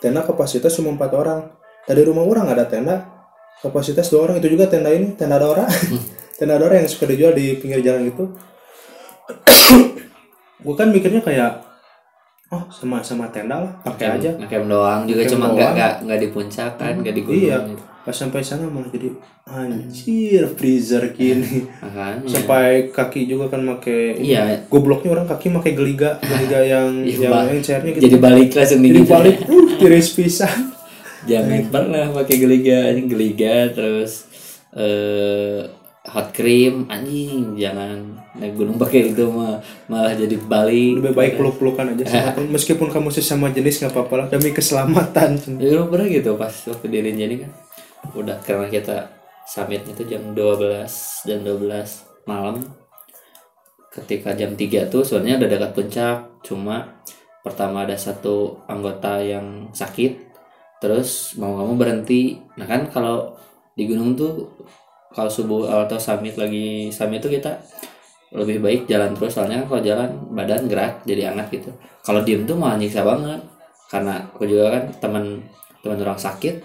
Tenda 0.00 0.24
kapasitas 0.24 0.72
cuma 0.74 0.96
empat 0.96 1.12
orang. 1.12 1.40
Tadi 1.84 2.00
rumah 2.02 2.24
orang 2.24 2.48
ada 2.50 2.64
tenda. 2.64 3.04
Kapasitas 3.60 4.08
dua 4.08 4.32
orang. 4.32 4.36
Itu 4.40 4.48
juga 4.48 4.66
tenda 4.66 4.88
ini 4.90 5.12
tenda 5.14 5.36
Dora. 5.36 5.68
Tenda 6.36 6.60
Dora 6.60 6.76
yang 6.76 6.84
suka 6.84 7.08
dijual 7.08 7.32
di 7.32 7.56
pinggir 7.56 7.80
jalan 7.80 8.08
itu 8.12 8.28
gue 10.66 10.74
kan 10.74 10.90
mikirnya 10.90 11.22
kayak 11.22 11.62
oh 12.46 12.62
sama 12.70 13.02
sama 13.02 13.26
tenda 13.28 13.58
lah 13.58 13.72
pakai 13.82 14.18
aja. 14.18 14.30
ngecamp 14.38 14.66
doang 14.66 15.02
juga 15.04 15.22
cuma 15.26 15.50
nggak 15.50 15.70
nggak 15.74 15.94
nggak 16.06 16.18
di 16.20 16.28
puncak 16.30 16.72
kan 16.78 16.94
nggak 16.94 17.14
di 17.14 17.22
gunung 17.26 17.42
Iya. 17.42 17.58
gitu. 17.66 17.84
pas 18.06 18.14
sampai 18.14 18.38
sana 18.38 18.70
malah 18.70 18.86
jadi 18.86 19.10
anjir 19.46 20.42
freezer 20.54 21.10
gini. 21.10 21.66
Makanya. 21.82 22.22
Sampai 22.26 22.90
kaki 22.90 23.26
juga 23.26 23.50
kan 23.50 23.62
make 23.62 24.18
iya. 24.18 24.62
Gobloknya 24.66 25.10
orang 25.10 25.26
kaki 25.26 25.50
make 25.50 25.74
geliga 25.74 26.18
geliga 26.18 26.62
yang 26.74 27.02
Iya, 27.02 27.26
yang, 27.26 27.46
yang 27.50 27.62
cairnya 27.62 27.90
gitu. 27.94 28.02
Jadi 28.06 28.16
balik 28.18 28.48
langsung 28.54 28.78
jadi 28.78 28.90
dingin 28.94 29.06
balik 29.06 29.36
uh 29.42 29.68
tiris 29.78 30.14
pisan. 30.14 30.70
Jangan 31.30 31.66
pernah 31.66 32.04
pakai 32.14 32.36
geliga 32.38 32.78
ini 32.90 33.02
geliga 33.10 33.74
terus 33.74 34.26
eh 34.70 35.66
hot 36.06 36.30
cream 36.30 36.86
anjing 36.86 37.58
jangan. 37.58 38.18
Naik 38.36 38.54
gunung 38.54 38.76
pakai 38.78 39.10
itu 39.10 39.26
mah 39.28 39.58
malah 39.90 40.14
jadi 40.14 40.36
balik. 40.38 41.02
Lebih 41.02 41.14
baik 41.16 41.32
peluk 41.38 41.56
pelukan 41.58 41.92
aja 41.92 42.04
sama 42.12 42.46
meskipun 42.46 42.88
kamu 42.92 43.08
sesama 43.10 43.50
jenis 43.50 43.82
nggak 43.82 43.92
apa-apa 43.92 44.14
lah. 44.14 44.26
Demi 44.30 44.54
keselamatan. 44.54 45.58
Ya 45.58 45.82
lu 45.82 45.90
pernah 45.90 46.06
gitu 46.06 46.38
pas 46.38 46.52
waktu 46.52 46.86
di 46.86 46.98
Rinjani 47.02 47.36
kan? 47.42 47.50
Udah 48.14 48.38
karena 48.44 48.70
kita 48.70 49.10
summitnya 49.46 49.94
itu 49.94 50.04
jam 50.06 50.22
12 50.34 51.26
jam 51.26 51.38
12 51.42 52.26
malam. 52.30 52.62
Ketika 53.90 54.36
jam 54.36 54.52
3 54.52 54.92
tuh 54.92 55.02
sebenarnya 55.02 55.42
udah 55.42 55.48
dekat 55.50 55.70
puncak. 55.74 56.18
Cuma 56.44 57.02
pertama 57.42 57.82
ada 57.82 57.96
satu 57.98 58.62
anggota 58.70 59.18
yang 59.24 59.72
sakit. 59.74 60.22
Terus 60.78 61.34
mau 61.40 61.56
kamu 61.56 61.72
berhenti. 61.74 62.36
Nah 62.60 62.68
kan 62.68 62.86
kalau 62.92 63.34
di 63.72 63.88
gunung 63.88 64.12
tuh 64.12 64.52
kalau 65.16 65.32
subuh 65.32 65.64
atau 65.88 65.96
summit 65.96 66.36
lagi 66.36 66.92
summit 66.92 67.24
tuh 67.24 67.32
kita 67.32 67.56
lebih 68.36 68.60
baik 68.60 68.84
jalan 68.84 69.16
terus. 69.16 69.32
Soalnya 69.32 69.64
kalau 69.64 69.80
jalan 69.80 70.12
badan 70.36 70.68
gerak 70.68 71.00
jadi 71.08 71.32
hangat 71.32 71.48
gitu. 71.48 71.72
Kalau 72.04 72.20
diem 72.20 72.44
tuh 72.44 72.52
malah 72.52 72.76
nyiksa 72.76 73.00
banget. 73.00 73.40
Karena 73.88 74.20
aku 74.28 74.44
juga 74.44 74.76
kan 74.76 74.84
teman 75.00 75.40
teman 75.80 75.96
orang 76.04 76.20
sakit. 76.20 76.60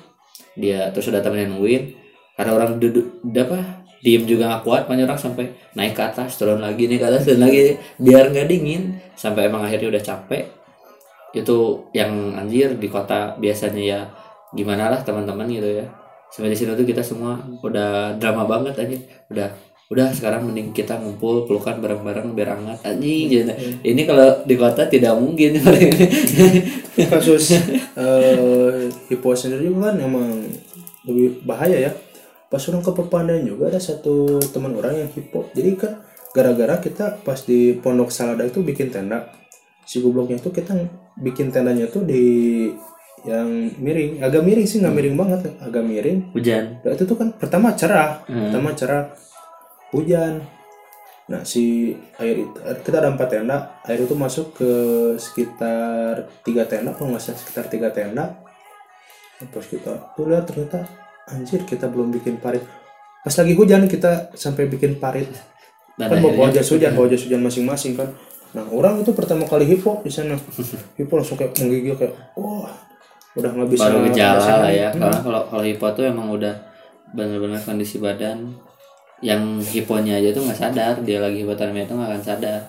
Dia 0.59 0.91
terus 0.91 1.07
udah 1.07 1.23
temennya 1.23 1.47
nungguin 1.55 1.95
karena 2.35 2.51
orang 2.59 2.75
duduk 2.75 3.23
apa 3.23 3.87
diem 4.03 4.27
juga 4.27 4.59
gak 4.59 4.63
kuat. 4.67 4.83
Makanya 4.91 5.15
orang 5.15 5.21
sampai 5.21 5.47
naik 5.79 5.95
ke 5.95 6.03
atas 6.03 6.35
turun 6.35 6.59
lagi 6.59 6.91
nih 6.91 6.99
ke 6.99 7.07
atas 7.07 7.23
turun 7.23 7.47
lagi. 7.47 7.79
Biar 8.03 8.35
nggak 8.35 8.51
dingin. 8.51 8.99
Sampai 9.15 9.47
emang 9.47 9.63
akhirnya 9.63 9.95
udah 9.95 10.03
capek. 10.03 10.43
Itu 11.31 11.87
yang 11.95 12.35
anjir 12.35 12.75
di 12.75 12.91
kota. 12.91 13.39
Biasanya 13.39 13.79
ya 13.79 13.99
gimana 14.51 14.91
lah 14.91 14.99
teman-teman 14.99 15.47
gitu 15.47 15.79
ya 15.79 16.00
sampai 16.31 16.49
di 16.49 16.57
sini 16.57 16.73
tuh 16.73 16.87
kita 16.87 17.03
semua 17.03 17.43
udah 17.59 18.15
drama 18.15 18.47
banget 18.47 18.79
aja 18.79 18.97
udah 19.27 19.47
udah 19.91 20.07
sekarang 20.15 20.47
mending 20.47 20.71
kita 20.71 20.95
ngumpul 20.95 21.43
pelukan 21.43 21.83
bareng-bareng 21.83 22.31
biar 22.31 22.55
hangat 22.55 22.79
anjing. 22.87 23.27
Gitu. 23.27 23.43
ini 23.83 24.07
kalau 24.07 24.39
di 24.47 24.55
kota 24.55 24.87
tidak 24.87 25.19
mungkin. 25.19 25.59
Kasus 27.11 27.59
eh 27.99 28.87
hipo 29.11 29.35
sendiri 29.35 29.67
kan 29.75 29.99
emang 29.99 30.47
lebih 31.03 31.43
bahaya 31.43 31.91
ya. 31.91 31.91
Pas 32.47 32.63
orang 32.71 32.83
ke 32.83 32.91
Pepandan 32.95 33.43
juga 33.43 33.67
ada 33.67 33.83
satu 33.83 34.39
teman 34.55 34.71
orang 34.79 34.95
yang 34.95 35.09
hipo 35.11 35.51
jadi 35.51 35.75
kan 35.75 35.99
gara-gara 36.31 36.79
kita 36.79 37.19
pas 37.27 37.43
di 37.43 37.75
pondok 37.75 38.15
salada 38.15 38.47
itu 38.47 38.63
bikin 38.63 38.95
tenda. 38.95 39.27
Si 39.83 39.99
gobloknya 39.99 40.39
itu 40.39 40.55
kita 40.55 40.71
bikin 41.19 41.51
tendanya 41.51 41.91
tuh 41.91 42.07
di 42.07 42.23
yang 43.21 43.47
miring 43.77 44.17
agak 44.19 44.41
miring 44.41 44.65
sih 44.65 44.81
nggak 44.81 44.95
miring 44.97 45.15
banget 45.15 45.39
agak 45.61 45.83
miring. 45.85 46.33
Hujan. 46.33 46.81
Dan 46.81 46.89
itu 46.97 47.03
tuh 47.05 47.17
kan 47.17 47.29
pertama 47.35 47.73
cerah 47.77 48.25
Hmm. 48.25 48.49
pertama 48.49 48.73
cerah 48.73 49.03
hujan. 49.93 50.41
Nah 51.29 51.45
si 51.45 51.95
air 52.17 52.43
itu 52.43 52.57
kita 52.81 52.97
ada 52.97 53.13
empat 53.13 53.29
tenda 53.29 53.79
air 53.85 54.01
itu 54.01 54.15
masuk 54.17 54.57
ke 54.57 54.71
sekitar 55.15 56.27
tiga 56.41 56.65
tenda 56.65 56.91
kalau 56.91 57.13
nggak 57.13 57.21
salah 57.21 57.39
sekitar 57.39 57.65
tiga 57.69 57.89
tenda. 57.93 58.41
Terus 59.41 59.67
kita 59.69 60.13
tuh 60.13 60.25
lihat 60.29 60.45
ternyata 60.45 60.85
anjir 61.29 61.61
kita 61.65 61.89
belum 61.89 62.13
bikin 62.13 62.37
parit. 62.37 62.61
Pas 63.21 63.33
lagi 63.33 63.53
hujan 63.53 63.85
kita 63.85 64.33
sampai 64.33 64.65
bikin 64.65 64.97
parit. 64.97 65.29
Dan 65.97 66.09
kan 66.09 66.17
bawa 66.21 66.49
jas 66.49 66.69
hujan 66.73 66.97
bawa 66.97 67.05
jas 67.05 67.21
hujan 67.25 67.41
masing-masing 67.41 67.93
kan. 67.93 68.09
Nah 68.51 68.65
orang 68.67 68.99
itu 68.99 69.13
pertama 69.13 69.45
kali 69.45 69.63
hipo 69.69 70.01
di 70.01 70.09
sana. 70.11 70.35
Hipo 70.99 71.13
langsung 71.15 71.37
kayak 71.37 71.55
menggigil 71.61 71.95
kayak 71.95 72.13
wah 72.35 72.69
udah 73.31 73.49
nggak 73.55 73.69
bisa 73.71 73.87
baru 73.87 73.97
gejala 74.11 74.45
lah 74.67 74.71
ya. 74.71 74.89
Hmm. 74.91 74.99
karena 74.99 75.19
kalau 75.23 75.41
kalau 75.47 75.63
hipo 75.63 75.87
tuh 75.95 76.03
emang 76.03 76.27
udah 76.35 76.55
benar-benar 77.15 77.59
kondisi 77.63 77.99
badan 77.99 78.51
yang 79.21 79.61
hiponya 79.61 80.19
aja 80.19 80.35
tuh 80.35 80.43
nggak 80.43 80.59
sadar. 80.59 80.93
Dia 81.05 81.23
lagi 81.23 81.45
hipotermia 81.45 81.87
itu 81.87 81.93
nggak 81.95 82.09
akan 82.11 82.23
sadar. 82.23 82.61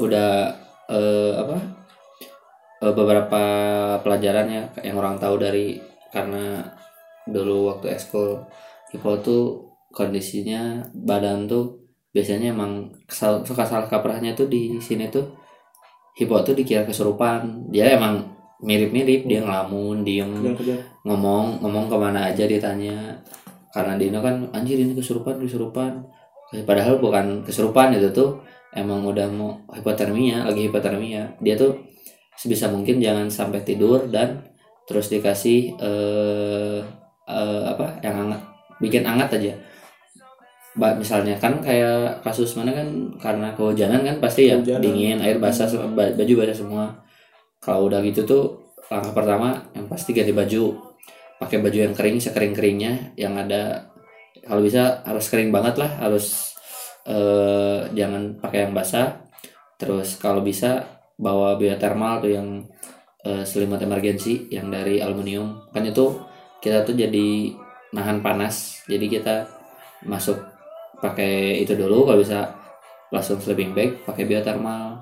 Udah 0.00 0.48
eh, 0.88 1.32
apa 1.36 1.58
eh, 2.80 2.92
beberapa 2.94 3.42
pelajaran 4.00 4.46
ya 4.48 4.62
yang 4.86 4.96
orang 4.96 5.20
tahu 5.20 5.36
dari 5.36 5.76
karena 6.08 6.64
dulu 7.28 7.68
waktu 7.68 7.92
ekskul 7.92 8.40
hipo 8.88 9.20
tuh 9.20 9.68
kondisinya 9.92 10.80
badan 10.96 11.44
tuh 11.44 11.76
biasanya 12.16 12.56
emang 12.56 12.88
kesal, 13.04 13.44
suka 13.44 13.68
salah 13.68 13.84
kaprahnya 13.84 14.32
tuh 14.32 14.48
di 14.48 14.80
sini 14.80 15.12
tuh 15.12 15.28
hipo 16.16 16.40
tuh 16.40 16.56
dikira 16.56 16.88
kesurupan. 16.88 17.68
Dia 17.68 17.98
emang 18.00 18.37
mirip-mirip 18.58 19.26
dia 19.30 19.40
ngelamun 19.42 20.02
diem. 20.02 20.30
Yang 20.42 20.56
kerja 20.62 20.76
ngomong 21.06 21.62
ngomong 21.62 21.86
ke 21.86 21.96
mana 21.96 22.20
aja 22.28 22.44
ditanya 22.44 23.14
karena 23.70 23.94
Dino 23.94 24.18
kan 24.18 24.48
anjir 24.50 24.76
ini 24.80 24.92
kesurupan 24.98 25.38
kesurupan. 25.38 26.02
Eh, 26.50 26.64
padahal 26.64 26.98
bukan 26.98 27.44
kesurupan 27.44 27.94
itu 27.94 28.08
tuh 28.10 28.40
emang 28.72 29.04
udah 29.04 29.28
mau 29.30 29.54
hipotermia 29.70 30.48
lagi 30.48 30.66
hipotermia. 30.66 31.28
Dia 31.38 31.54
tuh 31.54 31.76
sebisa 32.34 32.70
mungkin 32.70 32.98
jangan 32.98 33.30
sampai 33.30 33.62
tidur 33.62 34.08
dan 34.10 34.42
terus 34.88 35.12
dikasih 35.12 35.78
eh, 35.78 36.80
eh, 37.28 37.62
apa 37.68 38.00
yang 38.02 38.26
hangat 38.26 38.40
bikin 38.82 39.06
hangat 39.06 39.38
aja. 39.38 39.54
Ba- 40.78 40.94
misalnya 40.94 41.34
kan 41.38 41.58
kayak 41.58 42.22
kasus 42.22 42.54
mana 42.54 42.70
kan 42.70 42.86
karena 43.18 43.50
kehujanan 43.54 44.02
kan 44.06 44.16
pasti 44.22 44.50
ya 44.50 44.56
dingin 44.62 45.18
air 45.18 45.42
basah 45.42 45.66
ba- 45.94 46.14
baju 46.14 46.34
basah 46.38 46.54
semua 46.54 46.86
kalau 47.58 47.90
udah 47.90 48.00
gitu 48.06 48.22
tuh 48.24 48.44
langkah 48.88 49.12
pertama 49.12 49.68
yang 49.76 49.86
pasti 49.86 50.16
ganti 50.16 50.32
baju. 50.32 50.88
Pakai 51.38 51.62
baju 51.62 51.78
yang 51.78 51.94
kering 51.94 52.18
sekering 52.18 52.54
keringnya 52.56 53.14
yang 53.14 53.38
ada 53.38 53.86
kalau 54.42 54.58
bisa 54.64 55.06
harus 55.06 55.28
kering 55.30 55.54
banget 55.54 55.78
lah 55.78 56.02
harus 56.02 56.56
eh, 57.06 57.86
jangan 57.94 58.38
pakai 58.42 58.66
yang 58.66 58.74
basah. 58.74 59.28
Terus 59.78 60.18
kalau 60.18 60.42
bisa 60.42 60.98
bawa 61.18 61.54
biotermal 61.54 62.22
tuh 62.24 62.32
yang 62.34 62.66
eh, 63.22 63.44
selimut 63.46 63.78
emergensi 63.78 64.50
yang 64.50 64.72
dari 64.72 64.98
aluminium. 64.98 65.70
Kan 65.70 65.86
itu 65.86 66.18
kita 66.58 66.82
tuh 66.82 66.98
jadi 66.98 67.54
nahan 67.94 68.20
panas 68.20 68.84
jadi 68.84 69.06
kita 69.08 69.36
masuk 70.04 70.36
pakai 70.98 71.62
itu 71.62 71.72
dulu 71.78 72.04
kalau 72.04 72.18
bisa 72.20 72.52
langsung 73.14 73.38
sleeping 73.38 73.76
bag 73.76 74.02
pakai 74.02 74.26
biotermal. 74.26 74.98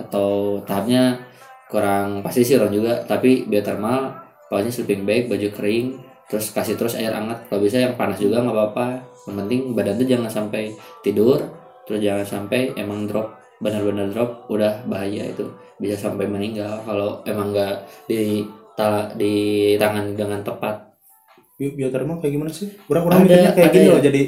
Atau 0.00 0.58
tahapnya 0.64 1.33
kurang 1.74 2.22
pasti 2.22 2.46
sih 2.46 2.54
orang 2.54 2.70
juga 2.70 3.02
tapi 3.02 3.50
biotermal 3.50 4.14
pokoknya 4.46 4.70
sleeping 4.70 5.02
bag 5.02 5.26
baju 5.26 5.48
kering 5.50 5.86
terus 6.24 6.54
kasih 6.54 6.78
terus 6.78 6.94
air 6.94 7.10
hangat. 7.10 7.50
Kalau 7.50 7.60
bisa 7.60 7.82
yang 7.82 7.98
panas 7.98 8.16
juga 8.16 8.40
nggak 8.40 8.54
apa-apa. 8.54 8.86
Yang 9.26 9.36
penting 9.44 9.60
badan 9.74 9.94
tuh 9.98 10.06
jangan 10.06 10.30
sampai 10.30 10.62
tidur 11.02 11.42
terus 11.84 12.00
jangan 12.00 12.24
sampai 12.24 12.72
emang 12.78 13.04
drop 13.04 13.34
benar-benar 13.60 14.08
drop 14.08 14.46
udah 14.48 14.86
bahaya 14.86 15.26
itu. 15.28 15.44
Bisa 15.76 15.98
sampai 15.98 16.24
meninggal 16.24 16.80
kalau 16.86 17.20
emang 17.26 17.52
nggak 17.52 17.76
di 18.06 18.40
ta- 18.72 19.12
di 19.12 19.34
tangan 19.76 20.14
dengan 20.14 20.40
tepat. 20.40 20.96
Bi- 21.54 21.74
biotermal 21.76 22.18
kayak 22.18 22.32
gimana 22.34 22.50
sih? 22.50 22.72
Orang 22.88 23.04
Ada- 23.04 23.20
mikirnya 23.20 23.50
kayak 23.52 23.70
gini 23.70 23.84
ya. 23.84 23.92
loh 23.92 24.00
jadi 24.00 24.22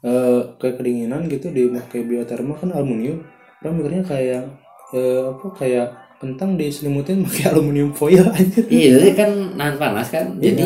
eh, 0.00 0.40
kayak 0.56 0.74
kedinginan 0.80 1.20
gitu 1.28 1.46
dipakai 1.50 2.00
biotermal 2.06 2.56
kan 2.56 2.70
aluminium. 2.72 3.20
Orang 3.60 3.74
mikirnya 3.80 4.04
kayak 4.06 4.42
eh, 4.94 5.22
apa 5.28 5.46
kayak 5.58 5.86
kentang 6.20 6.54
diselimutin 6.54 7.22
pakai 7.26 7.50
aluminium 7.50 7.90
foil 7.90 8.22
aja 8.22 8.60
iya 8.68 9.00
jadi 9.00 9.10
kan 9.16 9.30
nahan 9.56 9.76
panas 9.76 10.08
kan 10.08 10.36
Iya. 10.36 10.52
jadi 10.52 10.64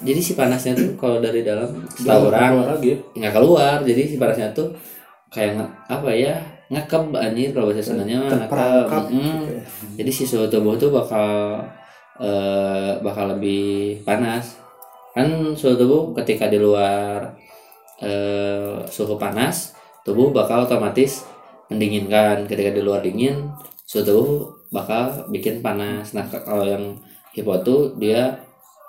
jadi 0.00 0.20
si 0.20 0.32
panasnya 0.34 0.72
tuh 0.74 0.96
kalau 0.96 1.20
dari 1.20 1.44
dalam 1.44 1.68
setahu 1.86 2.32
orang 2.32 2.80
ya. 2.80 2.96
nggak 3.14 3.32
keluar 3.32 3.76
jadi 3.80 4.02
si 4.02 4.16
panasnya 4.16 4.50
tuh 4.50 4.72
kayak 5.28 5.56
nge- 5.56 5.72
apa 5.86 6.10
ya 6.10 6.34
ngekeb 6.66 7.10
anjir 7.12 7.50
kalau 7.50 7.68
bahasa 7.68 7.94
terperangkap 7.94 9.02
Mm. 9.06 9.14
gitu 9.14 9.46
ya. 9.46 9.62
jadi 9.98 10.10
si 10.10 10.24
suhu 10.24 10.46
tubuh 10.46 10.74
tuh 10.74 10.90
bakal 10.90 11.60
eh, 12.18 12.92
bakal 12.98 13.30
lebih 13.30 14.00
panas 14.02 14.58
kan 15.12 15.26
suhu 15.52 15.74
tubuh 15.74 16.02
ketika 16.14 16.46
di 16.46 16.56
luar 16.56 17.34
eh, 18.00 18.80
suhu 18.86 19.14
panas 19.14 19.74
tubuh 20.00 20.30
bakal 20.30 20.64
otomatis 20.64 21.26
mendinginkan 21.68 22.46
ketika 22.46 22.70
di 22.70 22.80
luar 22.80 22.98
dingin 23.00 23.50
suhu 23.84 24.02
tubuh 24.02 24.28
bakal 24.70 25.26
bikin 25.28 25.60
panas. 25.60 26.14
Nah 26.14 26.24
kalau 26.30 26.64
yang 26.64 26.96
hipo 27.34 27.54
tuh 27.62 27.94
dia 27.98 28.38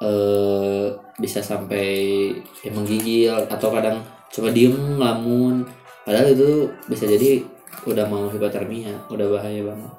eh, 0.01 0.93
bisa 1.17 1.41
sampai 1.41 2.29
ya, 2.61 2.69
menggigil 2.73 3.33
atau 3.49 3.69
kadang 3.73 4.01
cuma 4.31 4.49
diem 4.53 4.97
lamun. 4.97 5.65
Padahal 6.05 6.33
itu 6.33 6.69
bisa 6.89 7.05
jadi 7.05 7.45
udah 7.85 8.05
mau 8.09 8.29
hipotermia 8.29 8.93
udah 9.09 9.27
bahaya 9.27 9.61
banget. 9.65 9.91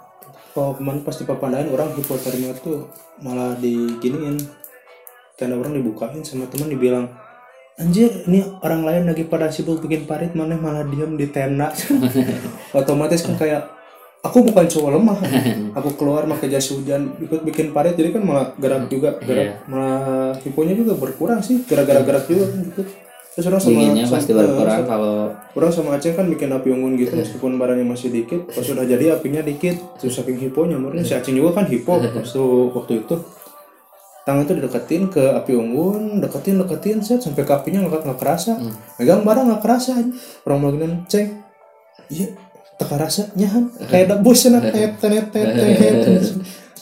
Kalau 0.52 0.76
kemarin 0.76 1.00
pas 1.00 1.16
di 1.16 1.24
Papandayan 1.24 1.68
orang 1.72 1.90
hipotermia 1.98 2.54
tuh 2.62 2.86
malah 3.20 3.58
diginiin. 3.58 4.38
Tenda 5.32 5.56
orang 5.58 5.74
dibukain 5.74 6.22
sama 6.22 6.46
teman 6.46 6.70
dibilang 6.70 7.08
anjir 7.80 8.28
ini 8.28 8.44
orang 8.60 8.84
lain 8.84 9.02
lagi 9.08 9.24
pada 9.24 9.48
sibuk 9.48 9.80
bikin 9.80 10.04
parit 10.04 10.36
mana 10.36 10.54
malah 10.60 10.84
diam 10.84 11.16
di 11.16 11.26
tenda. 11.32 11.72
Otomatis 12.78 13.24
kan 13.24 13.34
kayak 13.40 13.81
aku 14.22 14.38
bukan 14.42 14.64
cowok 14.64 14.90
lemah 14.92 15.18
aku 15.78 15.88
keluar 15.94 16.22
pakai 16.26 16.46
jas 16.48 16.70
hujan 16.70 17.18
ikut 17.18 17.42
bikin 17.42 17.70
parit 17.70 17.92
jadi 17.92 18.10
kan 18.10 18.22
malah 18.22 18.54
gerak 18.56 18.86
juga 18.86 19.18
gerak 19.18 19.44
Iya. 19.44 19.54
malah 19.66 20.02
hiponya 20.38 20.72
juga 20.72 20.94
berkurang 20.94 21.40
sih 21.40 21.62
gara-gara 21.62 22.00
gerak 22.00 22.24
juga 22.24 22.46
kan 22.48 22.60
gitu 22.64 22.82
terus 23.32 23.46
orang 23.46 23.58
sama, 23.58 23.72
dinginnya 23.72 24.04
sama- 24.04 24.14
pasti 24.14 24.30
berkurang 24.32 24.80
kalau 24.84 25.14
Orang 25.52 25.68
sama 25.68 25.96
Aceh 25.96 26.12
kan 26.12 26.26
bikin 26.26 26.48
api 26.48 26.68
unggun 26.68 26.96
gitu 26.96 27.12
meskipun 27.12 27.56
barangnya 27.56 27.84
masih 27.84 28.08
dikit. 28.08 28.44
Pas 28.46 28.60
sudah 28.60 28.84
jadi 28.84 29.12
apinya 29.12 29.40
dikit. 29.40 29.76
Terus 29.96 30.16
saking 30.16 30.36
hiponya, 30.38 30.76
murni 30.76 31.00
si 31.00 31.12
Aceh 31.12 31.28
juga 31.28 31.52
kan 31.54 31.64
hipo 31.66 31.96
waktu 32.00 32.40
waktu 32.72 32.92
itu. 33.00 33.16
Tangan 34.22 34.46
tuh 34.46 34.56
dideketin 34.56 35.08
ke 35.08 35.28
api 35.30 35.52
unggun, 35.52 36.20
deketin 36.20 36.56
deketin 36.56 36.98
set 37.00 37.20
sampai 37.20 37.42
ke 37.42 37.52
apinya 37.52 37.82
nggak 37.82 38.00
nggak 38.02 38.16
kerasa. 38.16 38.56
Megang 38.96 39.24
barang 39.24 39.44
nggak 39.46 39.60
kerasa. 39.60 39.92
Orang 40.42 40.72
bilang 40.72 41.04
cek, 41.04 41.26
iya 42.08 42.32
tak 42.82 42.88
kerasa 42.90 43.22
nyahan 43.38 43.70
kayak 43.86 44.10
ada 44.10 44.16
bos 44.18 44.42
sana 44.42 44.58
tet 44.58 44.98
tet 44.98 45.30
tet 45.30 45.48
tet. 45.54 46.22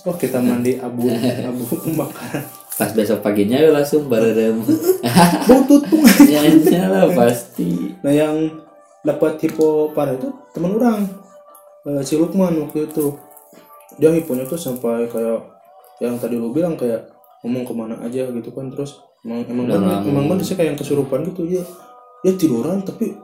Oh 0.08 0.16
kita 0.16 0.40
mandi 0.40 0.80
abu 0.80 1.12
abu 1.44 1.62
pembakaran. 1.76 2.44
pas 2.80 2.88
besok 2.96 3.20
paginya 3.20 3.60
ya 3.60 3.68
langsung 3.68 4.08
bareng. 4.08 4.64
Bau 5.44 5.60
tutung. 5.68 6.00
ya 6.72 6.88
lah 6.88 7.12
pasti. 7.12 7.92
Nah 8.00 8.08
yang 8.08 8.48
dapat 9.04 9.36
hipo 9.44 9.92
parah 9.92 10.16
itu 10.16 10.32
teman 10.56 10.80
orang 10.80 11.04
Eh, 11.80 12.02
si 12.04 12.20
Lukman 12.20 12.60
waktu 12.60 12.84
itu. 12.84 13.16
Dia 13.96 14.12
hiponya 14.12 14.44
tuh 14.44 14.60
sampai 14.60 15.08
kayak 15.08 15.40
yang 16.00 16.16
tadi 16.20 16.36
lu 16.36 16.52
bilang 16.52 16.76
kayak 16.76 17.08
ngomong 17.44 17.64
ke 17.64 17.72
mana 17.72 17.96
aja 18.04 18.28
gitu 18.28 18.52
kan 18.52 18.68
terus 18.68 19.00
emang 19.24 19.44
emang 19.48 19.64
bener, 19.68 20.00
emang 20.04 20.24
bener 20.28 20.44
sih 20.44 20.56
kayak 20.56 20.76
yang 20.76 20.78
kesurupan 20.80 21.24
gitu. 21.32 21.48
Ya 21.48 21.64
dia 22.20 22.36
tiduran 22.36 22.84
tapi 22.84 23.16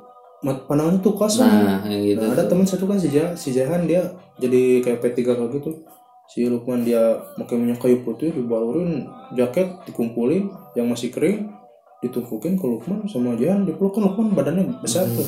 mat 0.46 0.62
pandangannya 0.70 1.02
tuh 1.02 1.14
kosong 1.18 1.42
nah 1.42 1.82
yang 1.90 2.02
gitu 2.06 2.22
Nah, 2.22 2.38
ada 2.38 2.46
teman 2.46 2.62
satu 2.62 2.86
kan 2.86 2.94
si 3.02 3.10
Jahan, 3.10 3.34
si 3.34 3.50
Jahan 3.50 3.82
dia 3.90 4.14
jadi 4.38 4.78
kayak 4.86 5.02
P3 5.02 5.18
kayak 5.26 5.50
gitu. 5.58 5.82
Si 6.30 6.46
Lukman 6.46 6.86
dia 6.86 7.18
pakai 7.38 7.58
minyak 7.58 7.82
kayu 7.82 8.02
putih 8.06 8.30
dibalurin 8.34 9.06
jaket 9.34 9.66
dikumpulin 9.90 10.50
yang 10.78 10.86
masih 10.86 11.10
kering 11.10 11.50
ditumpukin 11.98 12.54
ke 12.54 12.66
Lukman 12.66 13.10
sama 13.10 13.34
Jahan. 13.34 13.66
Dipeluk 13.66 13.98
kan 13.98 14.06
Lukman 14.06 14.38
badannya 14.38 14.78
besar 14.78 15.06
tuh. 15.10 15.26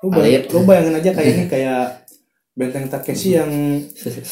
Lu, 0.00 0.08
bayang, 0.14 0.48
Alit. 0.48 0.52
lu 0.54 0.60
bayangin 0.64 0.94
aja 0.96 1.10
kayak 1.12 1.28
ini 1.28 1.44
kayak 1.52 1.82
benteng 2.58 2.90
Takeshi 2.90 3.38
yang 3.38 3.50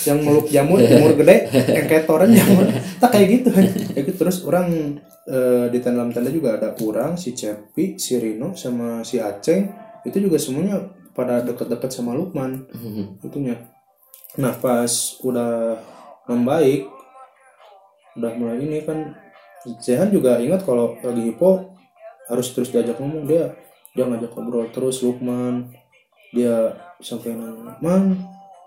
yang 0.03 0.19
meluk 0.19 0.51
jamur 0.51 0.83
jamur 0.91 1.14
gede 1.14 1.47
yang 1.53 1.87
kayak 1.89 2.05
toren 2.09 2.33
jamur. 2.39 2.64
Tak 3.01 3.11
kayak 3.12 3.29
gitu. 3.41 3.49
Kayak 3.93 4.05
gitu. 4.09 4.19
Terus 4.25 4.45
orang 4.49 4.97
eh, 5.29 5.67
di 5.73 5.79
dalam 5.85 6.09
tenda 6.09 6.33
juga 6.33 6.57
ada 6.57 6.73
orang 6.81 7.21
si 7.21 7.37
Cepi 7.37 8.01
si 8.01 8.17
Rino 8.17 8.57
sama 8.57 9.05
si 9.05 9.21
Aceng 9.21 9.86
itu 10.07 10.30
juga 10.30 10.38
semuanya 10.38 10.78
pada 11.16 11.42
dekat-dekat 11.42 11.90
sama 11.90 12.14
Lukman. 12.14 12.68
Itunya. 13.24 13.59
Nah 14.38 14.54
pas 14.54 15.18
udah 15.24 15.80
membaik 16.30 16.86
udah 18.16 18.32
mulai 18.36 18.61
ini 18.64 18.80
kan 18.84 19.12
Zehan 19.82 20.09
juga 20.14 20.38
ingat 20.38 20.62
kalau 20.62 20.94
lagi 21.02 21.32
hipo 21.32 21.74
harus 22.30 22.54
terus 22.54 22.70
diajak 22.70 23.00
ngomong. 23.02 23.26
Dia 23.26 23.50
dia 23.96 24.07
ngajak 24.07 24.30
ngobrol 24.36 24.70
terus 24.70 25.02
Lukman. 25.02 25.72
Dia 26.30 26.70
sampai 27.02 27.34
nanya 27.34 27.74
man 27.80 28.14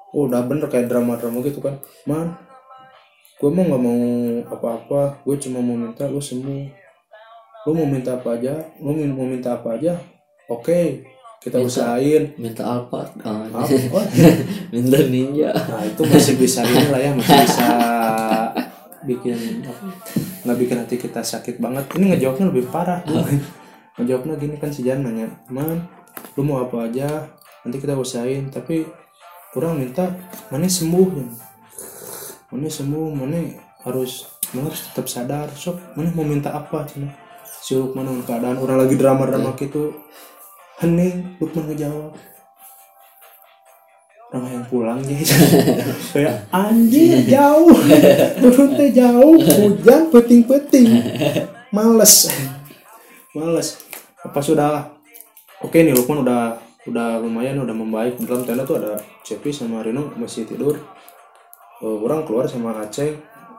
oh, 0.09 0.25
udah 0.25 0.41
bener 0.43 0.67
kayak 0.67 0.89
drama-drama 0.89 1.39
gitu 1.45 1.63
kan. 1.63 1.79
Man 2.03 2.35
gue 3.39 3.47
mau 3.47 3.63
nggak 3.63 3.81
mau 3.81 4.01
apa-apa. 4.51 5.23
Gue 5.23 5.39
cuma 5.39 5.63
mau 5.63 5.77
minta 5.77 6.09
lu 6.09 6.19
sembuh. 6.19 6.65
Lu 7.69 7.71
mau 7.71 7.87
minta 7.87 8.19
apa 8.19 8.35
aja? 8.35 8.57
Lu 8.83 8.91
mau 8.91 9.23
minta 9.29 9.55
apa 9.55 9.79
aja? 9.79 9.95
Oke 10.49 11.05
kita 11.39 11.55
Minta. 11.55 11.67
usahain. 11.71 12.23
minta 12.35 12.63
Alphard 12.67 13.15
oh, 13.23 13.47
apa? 13.47 13.63
Oh, 13.63 14.05
minta 14.75 14.99
ninja. 15.07 15.55
Nah 15.55 15.87
itu 15.87 16.03
masih 16.03 16.35
bisa 16.35 16.67
ini 16.67 16.91
lah 16.91 16.99
ya 16.99 17.11
masih 17.15 17.37
bisa 17.47 17.69
bikin 19.09 19.63
apa, 19.63 19.87
nggak 20.43 20.57
bikin 20.59 20.77
hati 20.83 20.95
kita 20.99 21.23
sakit 21.23 21.63
banget. 21.63 21.87
Ini 21.95 22.15
ngejawabnya 22.15 22.45
lebih 22.51 22.67
parah 22.67 22.99
ngejawabnya 23.99 24.39
gini 24.39 24.55
kan 24.55 24.71
si 24.71 24.87
Jan 24.87 25.03
nanya 25.03 25.27
man 25.51 25.87
lu 26.35 26.43
mau 26.43 26.59
apa 26.59 26.91
aja? 26.91 27.07
Nanti 27.63 27.79
kita 27.79 27.95
usahain. 27.95 28.51
Tapi 28.51 28.83
kurang 29.55 29.79
minta 29.79 30.11
mana 30.51 30.67
sembuh? 30.67 31.07
Mana 32.51 32.67
sembuh? 32.67 33.07
Mana 33.15 33.39
harus 33.87 34.27
mana 34.51 34.67
harus 34.67 34.91
tetap 34.91 35.07
sadar? 35.07 35.47
Sok 35.55 35.95
mana 35.95 36.11
mau 36.11 36.27
minta 36.27 36.51
apa? 36.51 36.83
Cina? 36.83 37.11
Si 37.59 37.75
dengan 37.75 38.23
keadaan 38.23 38.59
orang 38.59 38.87
lagi 38.87 38.95
drama-drama 38.95 39.51
gitu 39.59 39.91
hening 40.80 41.36
Lukman 41.38 41.67
ngejawab. 41.71 42.15
Orang 44.30 44.51
yang 44.53 44.65
pulang 44.69 44.99
jadi 45.01 45.25
kayak 46.13 46.36
anjing 46.53 47.25
jauh. 47.25 47.73
Turun 48.41 48.69
teh 48.77 48.89
jauh 48.93 49.36
hujan 49.41 50.13
peting-peting. 50.13 50.88
Males. 51.73 52.30
Males. 53.34 53.67
Apa 54.21 54.39
sudah? 54.39 54.93
Oke 55.65 55.82
nih 55.82 55.97
Lukman 55.97 56.23
udah 56.23 56.61
udah 56.88 57.19
lumayan 57.19 57.59
udah 57.59 57.75
membaik. 57.75 58.21
Dalam 58.21 58.45
tenda 58.45 58.63
tuh 58.63 58.80
ada 58.80 59.01
Cepi 59.25 59.49
sama 59.49 59.82
Rino 59.82 60.13
masih 60.15 60.45
tidur. 60.45 60.77
Eh, 61.80 61.97
orang 61.99 62.23
keluar 62.23 62.45
sama 62.45 62.75
Aceh 62.75 63.15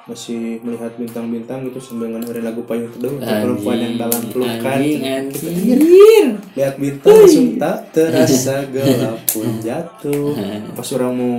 masih 0.09 0.59
melihat 0.65 0.91
bintang-bintang 0.97 1.63
gitu 1.69 1.79
sambil 1.79 2.11
ngedengerin 2.11 2.45
lagu 2.49 2.65
payung 2.65 2.89
teduh 2.91 3.21
perempuan 3.21 3.79
yang 3.79 3.95
dalam 4.01 4.23
pelukan. 4.33 4.65
anjing 4.65 6.41
lihat 6.57 6.75
bintang 6.81 7.15
langsung 7.21 7.49
tak 7.61 7.79
terasa 7.93 8.65
gelap 8.73 9.19
pun 9.29 9.49
jatuh. 9.61 10.33
Pas 10.77 10.89
orang 10.97 11.13
mau 11.15 11.35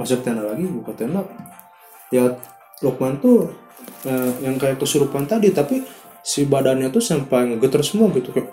masuk 0.00 0.24
tenda 0.24 0.42
lagi 0.42 0.64
buka 0.64 0.92
tenda. 0.96 1.22
Ya 2.10 2.34
Lukman 2.80 3.20
tuh 3.20 3.52
eh, 4.04 4.32
yang 4.42 4.56
kayak 4.56 4.80
kesurupan 4.80 5.28
tadi 5.28 5.52
tapi 5.52 5.84
si 6.24 6.44
badannya 6.48 6.90
tuh 6.90 7.00
sampai 7.04 7.54
ngegeter 7.54 7.84
semua 7.86 8.10
gitu 8.12 8.34
kayak 8.34 8.50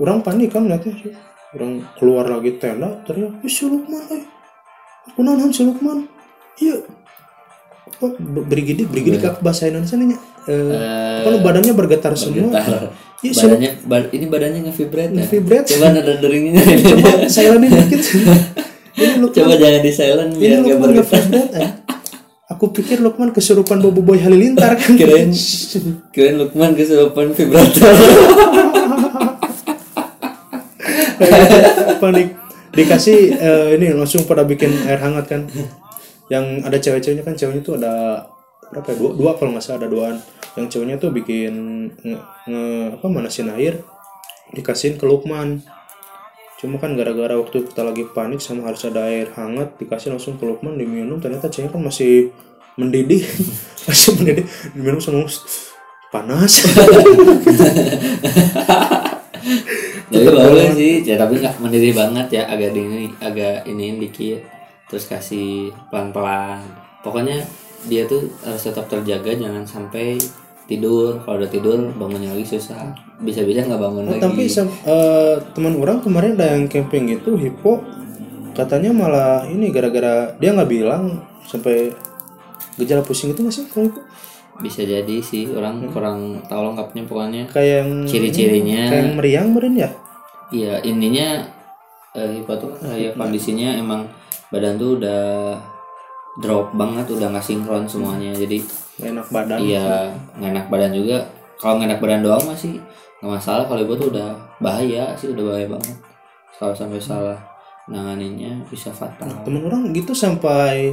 orang 0.00 0.22
panik 0.24 0.54
kan 0.54 0.64
lihatnya 0.64 1.14
orang 1.52 1.84
keluar 1.98 2.24
lagi 2.26 2.56
tenda 2.56 3.02
teriak 3.04 3.44
"Eh, 3.44 3.50
si 3.50 3.66
Lukman 3.66 4.02
eh. 4.14 4.24
Aku 5.12 5.24
nahan 5.24 5.48
si 5.48 5.64
Lukman. 5.64 6.04
Iya 6.60 6.80
apa 7.98 8.14
brigidi 8.44 8.82
brigidi 8.84 9.18
kak 9.18 9.38
bahasa 9.38 9.66
Indonesia 9.66 9.94
nih 9.94 10.14
eh, 10.46 11.18
apa 11.18 11.28
lu 11.28 11.38
badannya 11.40 11.74
bergetar 11.74 12.14
semua 12.14 12.46
Bentar. 12.48 12.94
Iya, 13.18 13.32
si 13.32 13.42
badannya 13.42 13.70
ba- 13.82 14.06
ini 14.08 14.26
badannya 14.26 14.60
nge-vibrate 14.64 15.10
ya? 15.10 15.18
Nge-vibrate. 15.20 15.66
coba 15.68 15.86
nada 15.90 16.12
deringnya 16.14 16.62
coba 16.62 17.10
silenin 17.26 17.66
dikit 17.66 18.00
ini 18.96 19.14
Lukman 19.16 19.34
coba 19.36 19.52
jangan 19.56 19.80
di 19.80 19.90
silent 19.90 20.30
ini 20.32 20.38
biar 20.40 20.50
gak 20.56 20.62
Lukman 20.68 20.80
bergetar 20.88 21.22
eh. 21.52 21.70
aku 22.48 22.64
pikir 22.72 22.96
Lukman 22.98 23.30
kesurupan 23.30 23.78
Bobo 23.78 23.98
Boy 24.00 24.18
Halilintar 24.18 24.72
kan 24.72 24.94
Kirain. 24.94 25.34
kirain 26.14 26.36
Lukman 26.36 26.72
kesurupan 26.72 27.34
vibrator 27.34 27.90
panik 31.98 32.28
dikasih 32.70 33.18
eh, 33.34 33.68
ini 33.74 33.90
langsung 33.90 34.22
pada 34.22 34.42
bikin 34.42 34.70
air 34.86 35.00
hangat 35.00 35.26
kan 35.26 35.40
yang 36.28 36.64
ada 36.64 36.76
cewek-ceweknya 36.76 37.24
kan 37.24 37.34
ceweknya 37.36 37.62
tuh 37.64 37.74
ada 37.80 38.24
berapa 38.68 38.88
ya 38.92 38.96
dua, 39.00 39.10
dua 39.16 39.30
kalau 39.40 39.56
nggak 39.56 39.64
salah 39.64 39.84
ada 39.84 39.88
duaan. 39.88 40.16
Yang 40.56 40.66
ceweknya 40.76 40.96
tuh 41.00 41.10
bikin 41.12 41.52
nge, 42.04 42.18
nge- 42.48 42.88
apa 43.00 43.06
manasin 43.08 43.48
air 43.52 43.80
dikasihin 44.52 45.00
ke 45.00 45.04
Lukman. 45.08 45.64
Cuma 46.58 46.76
kan 46.82 46.98
gara-gara 46.98 47.38
waktu 47.38 47.70
kita 47.70 47.86
lagi 47.86 48.04
panik 48.10 48.42
sama 48.42 48.66
harus 48.66 48.82
ada 48.84 49.06
air 49.06 49.30
hangat 49.38 49.78
dikasih 49.78 50.12
langsung 50.12 50.36
ke 50.36 50.44
Lukman 50.44 50.76
diminum 50.76 51.22
ternyata 51.22 51.48
ceweknya 51.48 51.72
kan 51.72 51.82
masih 51.84 52.32
mendidih. 52.78 53.24
Masih 53.88 54.20
mendidih. 54.20 54.44
Diminum 54.76 55.00
sama 55.00 55.24
panas. 56.12 56.52
Tapi 60.08 60.24
boleh 60.24 60.72
sih, 60.72 61.04
ya, 61.04 61.20
tapi 61.20 61.36
nggak 61.40 61.60
mendiri 61.60 61.92
banget 61.92 62.26
ya, 62.40 62.42
agak 62.48 62.72
dingin, 62.72 63.12
agak 63.20 63.64
ini 63.68 63.96
dikit, 64.00 64.40
terus 64.88 65.04
kasih 65.04 65.70
pelan-pelan. 65.88 66.64
Pokoknya 67.00 67.44
dia 67.84 68.04
tuh 68.04 68.26
harus 68.40 68.60
tetap 68.60 68.84
terjaga, 68.86 69.30
jangan 69.30 69.62
sampai 69.62 70.18
tidur. 70.64 71.20
Kalau 71.20 71.38
udah 71.38 71.48
tidur 71.48 71.78
bangunnya 71.92 72.28
lagi 72.30 72.44
susah, 72.50 72.90
bisa-bisa 73.18 73.62
nggak 73.62 73.78
bangun 73.78 74.04
Oh, 74.04 74.10
lagi. 74.10 74.20
tapi 74.20 74.42
eh, 74.84 75.34
teman 75.52 75.74
orang 75.74 75.98
kemarin 75.98 76.34
ada 76.34 76.52
yang 76.52 76.66
camping 76.66 77.08
gitu 77.08 77.34
hipo 77.34 77.80
katanya 78.50 78.90
malah 78.90 79.46
ini 79.46 79.70
gara-gara 79.70 80.34
dia 80.34 80.50
nggak 80.50 80.66
bilang 80.66 81.22
sampai 81.42 81.94
gejala 82.74 83.00
pusing 83.00 83.30
itu 83.30 83.40
nggak 83.40 83.54
sih 83.54 83.66
kalau 83.66 83.86
itu 83.86 84.00
Bisa 84.58 84.82
jadi 84.82 85.16
sih, 85.20 85.46
orang 85.48 85.86
kurang 85.86 86.18
tahu 86.44 86.66
lengkapnya 86.66 87.06
pokoknya. 87.06 87.42
kayak 87.46 87.74
yang 87.78 87.90
Ciri-cirinya. 88.02 88.90
kayak 88.90 88.98
yang 89.00 89.14
meriang 89.14 89.48
meren 89.54 89.74
ya 89.76 89.90
Iya, 90.50 90.82
intinya 90.82 91.46
eh, 92.12 92.28
hipo 92.34 92.50
tuh 92.56 92.74
kayak 92.74 93.14
kondisinya 93.14 93.78
emang 93.78 94.02
badan 94.48 94.74
tuh 94.80 95.00
udah 95.00 95.56
drop 96.38 96.72
banget, 96.74 97.06
udah 97.12 97.28
nggak 97.32 97.44
sinkron 97.44 97.84
semuanya. 97.84 98.32
Jadi 98.36 98.62
nggak 98.98 99.10
enak 99.14 99.28
badan 99.28 99.58
Iya, 99.60 100.12
nggak 100.38 100.50
enak 100.54 100.66
badan 100.70 100.92
juga. 100.94 101.18
Kalau 101.58 101.78
nggak 101.78 101.88
enak 101.94 102.00
badan 102.00 102.20
doang 102.22 102.44
masih 102.46 102.78
nggak 103.20 103.32
masalah. 103.38 103.64
Kalau 103.66 103.80
ibu 103.82 103.94
tuh 103.98 104.08
udah 104.14 104.28
bahaya 104.62 105.12
sih, 105.18 105.30
udah 105.30 105.44
bahaya 105.44 105.66
banget. 105.66 105.96
Kalau 106.58 106.74
sampai 106.74 106.98
salah 106.98 107.38
nanganinnya 107.88 108.68
bisa 108.68 108.92
fatal. 108.92 109.32
teman 109.42 109.64
orang 109.64 109.88
gitu 109.96 110.12
sampai 110.12 110.92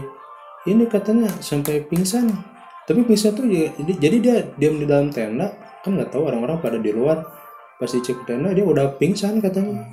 ini 0.66 0.88
katanya 0.88 1.28
sampai 1.43 1.84
pingsan 1.86 2.32
tapi 2.88 3.03
pingsan 3.03 3.36
tuh 3.36 3.45
ya, 3.51 3.70
jadi, 3.76 3.93
jadi 3.99 4.18
dia 4.22 4.36
diam 4.56 4.80
di 4.80 4.88
dalam 4.88 5.12
tenda 5.12 5.51
kan 5.84 5.91
nggak 5.93 6.10
tahu 6.10 6.32
orang-orang 6.32 6.58
pada 6.64 6.80
di 6.80 6.95
luar 6.95 7.22
pas 7.76 7.91
dicek 7.91 8.24
tenda 8.24 8.56
dia 8.56 8.64
udah 8.64 8.95
pingsan 8.95 9.43
katanya 9.43 9.84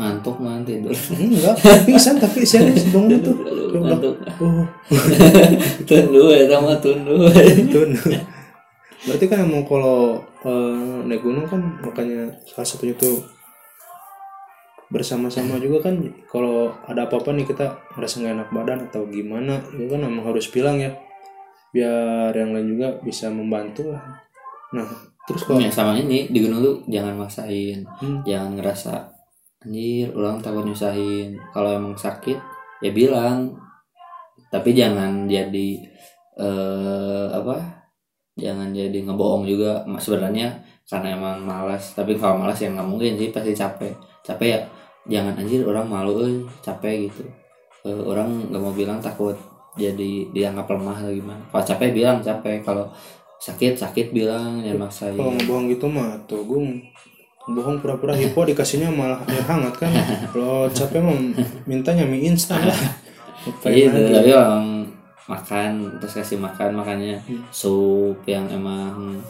Ngantuk 0.00 0.36
man 0.40 0.64
tidur. 0.64 0.88
enggak 1.12 1.54
pingsan 1.84 2.16
tapi 2.16 2.40
serius 2.40 2.88
Aduh, 2.90 3.36
udah 3.68 3.80
Ngantuk. 3.84 4.14
oh 4.40 4.64
Tundu 5.88 6.22
ya 6.30 6.48
sama 6.48 6.72
tundu. 6.76 7.28
Betul. 7.28 7.92
Berarti 9.00 9.24
kan 9.26 9.44
emang 9.44 9.62
kalau 9.62 10.16
eh, 10.40 10.96
naik 11.04 11.20
gunung 11.20 11.44
kan 11.44 11.60
makanya 11.80 12.32
salah 12.44 12.64
satunya 12.64 12.92
tuh 12.94 13.20
bersama-sama 14.90 15.54
juga 15.56 15.86
kan 15.86 15.94
kalau 16.26 16.74
ada 16.82 17.06
apa-apa 17.06 17.30
nih 17.30 17.46
kita 17.46 17.62
merasa 17.94 18.18
nggak 18.18 18.34
enak 18.34 18.48
badan 18.50 18.78
atau 18.90 19.06
gimana 19.06 19.62
itu 19.70 19.86
kan 19.86 20.02
emang 20.02 20.26
harus 20.26 20.50
bilang 20.50 20.82
ya 20.82 20.90
biar 21.70 22.34
yang 22.34 22.50
lain 22.50 22.74
juga 22.74 22.98
bisa 22.98 23.30
membantu 23.30 23.94
lah. 23.94 24.02
Nah 24.74 24.90
terus 25.22 25.46
kalau 25.46 25.62
Ya 25.62 25.70
sama 25.70 25.94
ini 25.94 26.26
di 26.26 26.42
gunung 26.42 26.58
tuh 26.58 26.76
jangan 26.90 27.14
maksain, 27.14 27.86
Hmm. 28.02 28.26
jangan 28.26 28.58
ngerasa 28.58 28.94
anjir 29.64 30.08
orang 30.16 30.40
takut 30.40 30.64
nyusahin. 30.64 31.36
Kalau 31.52 31.70
emang 31.72 31.94
sakit 31.96 32.38
ya 32.80 32.90
bilang, 32.92 33.56
tapi 34.48 34.72
jangan 34.72 35.28
jadi 35.28 35.80
eh 36.40 37.26
apa? 37.30 37.56
Jangan 38.40 38.72
jadi 38.72 38.98
ngebohong 39.04 39.44
juga. 39.44 39.84
Sebenarnya 40.00 40.56
karena 40.88 41.16
emang 41.16 41.44
malas. 41.44 41.92
Tapi 41.92 42.16
kalau 42.16 42.40
malas 42.40 42.58
ya 42.58 42.72
nggak 42.72 42.88
mungkin 42.88 43.20
sih 43.20 43.28
pasti 43.28 43.52
capek. 43.52 43.92
Capek 44.24 44.48
ya 44.48 44.60
jangan 45.08 45.34
anjir 45.36 45.64
orang 45.64 45.86
malu 45.88 46.12
euy, 46.24 46.44
capek 46.64 47.08
gitu. 47.08 47.24
Eh, 47.84 48.02
orang 48.04 48.52
nggak 48.52 48.60
mau 48.60 48.72
bilang 48.72 49.00
takut 49.00 49.36
jadi 49.78 50.28
dianggap 50.34 50.66
lemah 50.68 50.96
atau 51.04 51.12
gimana. 51.12 51.42
Kalau 51.52 51.64
capek 51.64 51.88
bilang 51.92 52.18
capek. 52.20 52.64
Kalau 52.64 52.88
sakit 53.40 53.72
sakit 53.72 54.12
bilang 54.12 54.60
ya 54.60 54.76
maksain. 54.76 55.16
kalau 55.16 55.32
ngebohong 55.32 55.72
gitu 55.72 55.88
mah 55.88 56.12
tuh 56.28 56.44
gue 56.44 56.60
bohong 57.50 57.82
pura-pura 57.82 58.14
hipo 58.14 58.46
dikasihnya 58.46 58.88
malah 58.90 59.20
air 59.26 59.42
hangat 59.42 59.74
kan. 59.76 59.90
Kalau 60.30 60.70
capek 60.70 61.00
mah 61.02 61.18
mintanya 61.66 62.06
mie 62.06 62.30
instan 62.30 62.62
lah. 62.62 62.78
Iya, 63.66 63.88
tapi 63.90 64.30
orang 64.30 64.86
makan 65.24 65.70
terus 66.02 66.18
kasih 66.18 66.38
makan 66.42 66.74
makannya 66.74 67.22
Hmm. 67.22 67.40
sup 67.54 68.18
yang 68.26 68.50
emang 68.50 69.22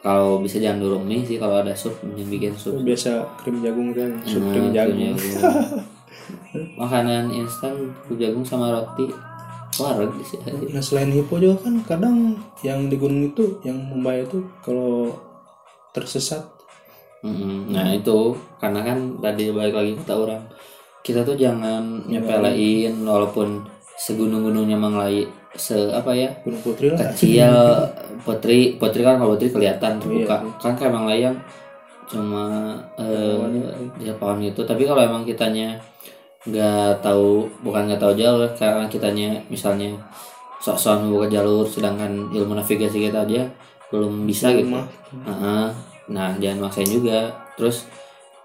kalau 0.00 0.40
bisa 0.40 0.56
jangan 0.60 0.80
durung 0.80 1.04
mie 1.04 1.24
sih 1.24 1.36
kalau 1.36 1.60
ada 1.60 1.72
sup 1.72 1.94
yang 2.04 2.28
bikin 2.28 2.52
sup. 2.56 2.76
Biasa 2.80 3.24
krim 3.40 3.60
jagung 3.60 3.92
kan 3.92 4.10
sup 4.24 4.40
Enak, 4.40 4.52
krim 4.52 4.66
krim 4.68 4.74
jagung. 4.74 5.16
makanan 6.80 7.30
instan 7.32 7.92
krim 8.04 8.16
jagung 8.18 8.44
sama 8.44 8.72
roti. 8.72 9.08
Wareg 9.74 10.14
sih. 10.22 10.38
Nah 10.70 10.78
selain 10.78 11.10
hipo 11.10 11.34
juga 11.34 11.66
kan 11.66 11.74
kadang 11.82 12.38
yang 12.62 12.86
di 12.86 12.94
gunung 12.94 13.34
itu 13.34 13.58
yang 13.66 13.74
membayar 13.74 14.22
itu 14.22 14.46
kalau 14.62 15.10
tersesat 15.90 16.46
Mm-mm. 17.24 17.72
nah 17.72 17.88
itu 17.88 18.18
karena 18.60 18.80
kan 18.84 18.98
tadi 19.18 19.48
balik 19.48 19.74
lagi 19.74 19.92
kata 19.96 20.14
orang 20.14 20.42
kita 21.00 21.20
tuh 21.20 21.34
jangan 21.34 22.04
nyepelein 22.06 23.00
walaupun 23.00 23.64
segunung-gunungnya 23.96 24.76
manglai 24.76 25.24
se 25.54 25.76
apa 25.88 26.10
ya 26.12 26.28
gunung 26.42 26.60
putri 26.60 26.90
lah 26.90 26.98
kecil 27.10 27.48
putri 28.20 28.76
putri 28.76 29.00
kan 29.00 29.16
kalau 29.16 29.34
putri 29.34 29.48
kelihatan 29.48 29.96
terbuka 29.96 30.36
Iya. 30.36 30.58
kan 30.58 30.72
kayak 30.74 30.90
emang 30.90 31.04
layang 31.06 31.36
cuma 32.04 32.44
eh 32.98 33.38
ya 33.98 34.12
pohon 34.14 34.38
itu 34.38 34.60
tapi 34.60 34.84
kalau 34.84 35.00
emang 35.00 35.24
kitanya 35.24 35.78
nggak 36.44 37.00
tahu 37.00 37.48
bukan 37.62 37.88
nggak 37.88 38.02
tahu 38.02 38.12
jalur 38.12 38.44
karena 38.52 38.84
kitanya 38.84 39.40
misalnya 39.48 39.88
sok-sokan 40.60 41.08
buka 41.08 41.30
jalur 41.30 41.64
sedangkan 41.64 42.28
ilmu 42.28 42.52
navigasi 42.52 43.00
kita 43.00 43.24
aja 43.24 43.48
belum 43.88 44.26
bisa 44.26 44.52
gitu 44.52 44.68
rumah 44.68 44.84
Heeh. 45.24 45.66
Nah 46.08 46.36
jangan 46.36 46.68
maksain 46.68 46.90
juga. 46.90 47.32
Terus 47.56 47.88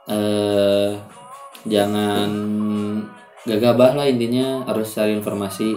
eh 0.10 0.94
jangan 1.68 2.30
gagabah 3.44 3.98
lah 3.98 4.06
intinya. 4.08 4.64
Harus 4.68 4.96
cari 4.96 5.16
informasi 5.16 5.76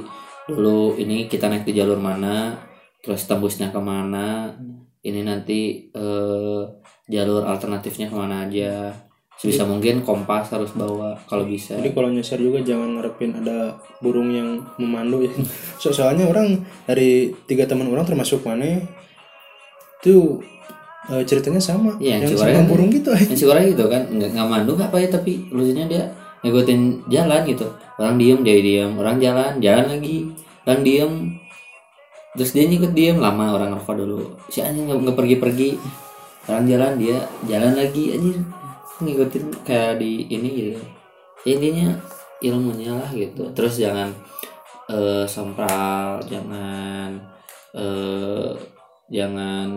lu 0.51 0.99
ini 0.99 1.31
kita 1.31 1.47
naik 1.47 1.63
di 1.63 1.79
jalur 1.79 2.03
mana 2.03 2.59
terus 3.03 3.27
tembusnya 3.31 3.71
ke 3.71 3.79
mana 3.83 4.55
ini 5.03 5.27
nanti 5.27 5.91
eh, 5.91 6.63
jalur 7.11 7.43
alternatifnya 7.47 8.11
ke 8.11 8.17
mana 8.17 8.47
aja. 8.47 8.95
Sebisa 9.33 9.67
mungkin 9.67 10.07
kompas 10.07 10.55
harus 10.55 10.71
bawa 10.71 11.19
kalau 11.27 11.43
bisa. 11.43 11.75
Jadi 11.75 11.91
kalau 11.91 12.15
nyasar 12.15 12.39
juga 12.39 12.63
jangan 12.63 12.95
ngarepin 12.95 13.43
ada 13.43 13.75
burung 13.99 14.31
yang 14.31 14.63
memandu 14.79 15.27
ya. 15.27 15.35
So- 15.83 15.91
soalnya 15.91 16.31
orang 16.31 16.63
dari 16.87 17.35
tiga 17.51 17.67
teman 17.67 17.91
orang 17.91 18.07
termasuk 18.07 18.47
mana 18.47 18.79
itu 20.03 20.39
eh, 21.11 21.23
ceritanya 21.27 21.59
sama. 21.59 21.99
Iya, 21.99 22.23
yang 22.23 22.31
Ciwari 22.31 22.53
sama 22.55 22.69
burung 22.71 22.91
gitu. 22.93 23.11
yang 23.11 23.35
si 23.35 23.45
orang 23.49 23.65
gitu 23.67 23.85
kan 23.91 24.03
nggak 24.07 24.31
nggak 24.37 24.49
mandu 24.49 24.73
apa 24.79 24.97
ya 25.03 25.09
tapi 25.11 25.51
lucunya 25.51 25.87
dia 25.91 26.03
ngikutin 26.43 27.11
jalan 27.11 27.41
gitu. 27.47 27.67
Orang 27.99 28.19
diem 28.19 28.41
dia 28.43 28.59
diem. 28.59 28.93
Orang 28.99 29.19
jalan 29.19 29.59
jalan 29.59 29.87
lagi. 29.91 30.31
Orang 30.67 30.83
diem. 30.87 31.13
Terus 32.39 32.51
dia 32.55 32.65
ngikut 32.67 32.93
diem. 32.95 33.17
Lama 33.19 33.55
orang 33.55 33.75
ngerokok 33.75 33.95
dulu. 33.99 34.19
Si 34.51 34.63
anjing 34.63 34.87
nggak 34.87 34.99
nggak 35.07 35.17
pergi-pergi. 35.19 35.71
Orang 36.51 36.67
jalan 36.67 36.93
dia 36.99 37.19
jalan 37.47 37.73
lagi 37.79 38.15
anjing. 38.15 38.43
Ngikutin 39.03 39.45
kayak 39.67 39.99
di 39.99 40.27
ini 40.31 40.49
gitu. 40.51 40.71
Ya, 41.43 41.59
intinya 41.59 41.89
ilmunya 42.43 42.95
lah 42.95 43.11
gitu. 43.11 43.51
Terus 43.55 43.79
jangan 43.79 44.11
eh 44.91 45.25
sompral 45.31 46.19
jangan 46.27 47.15
eh 47.79 48.51
jangan 49.09 49.71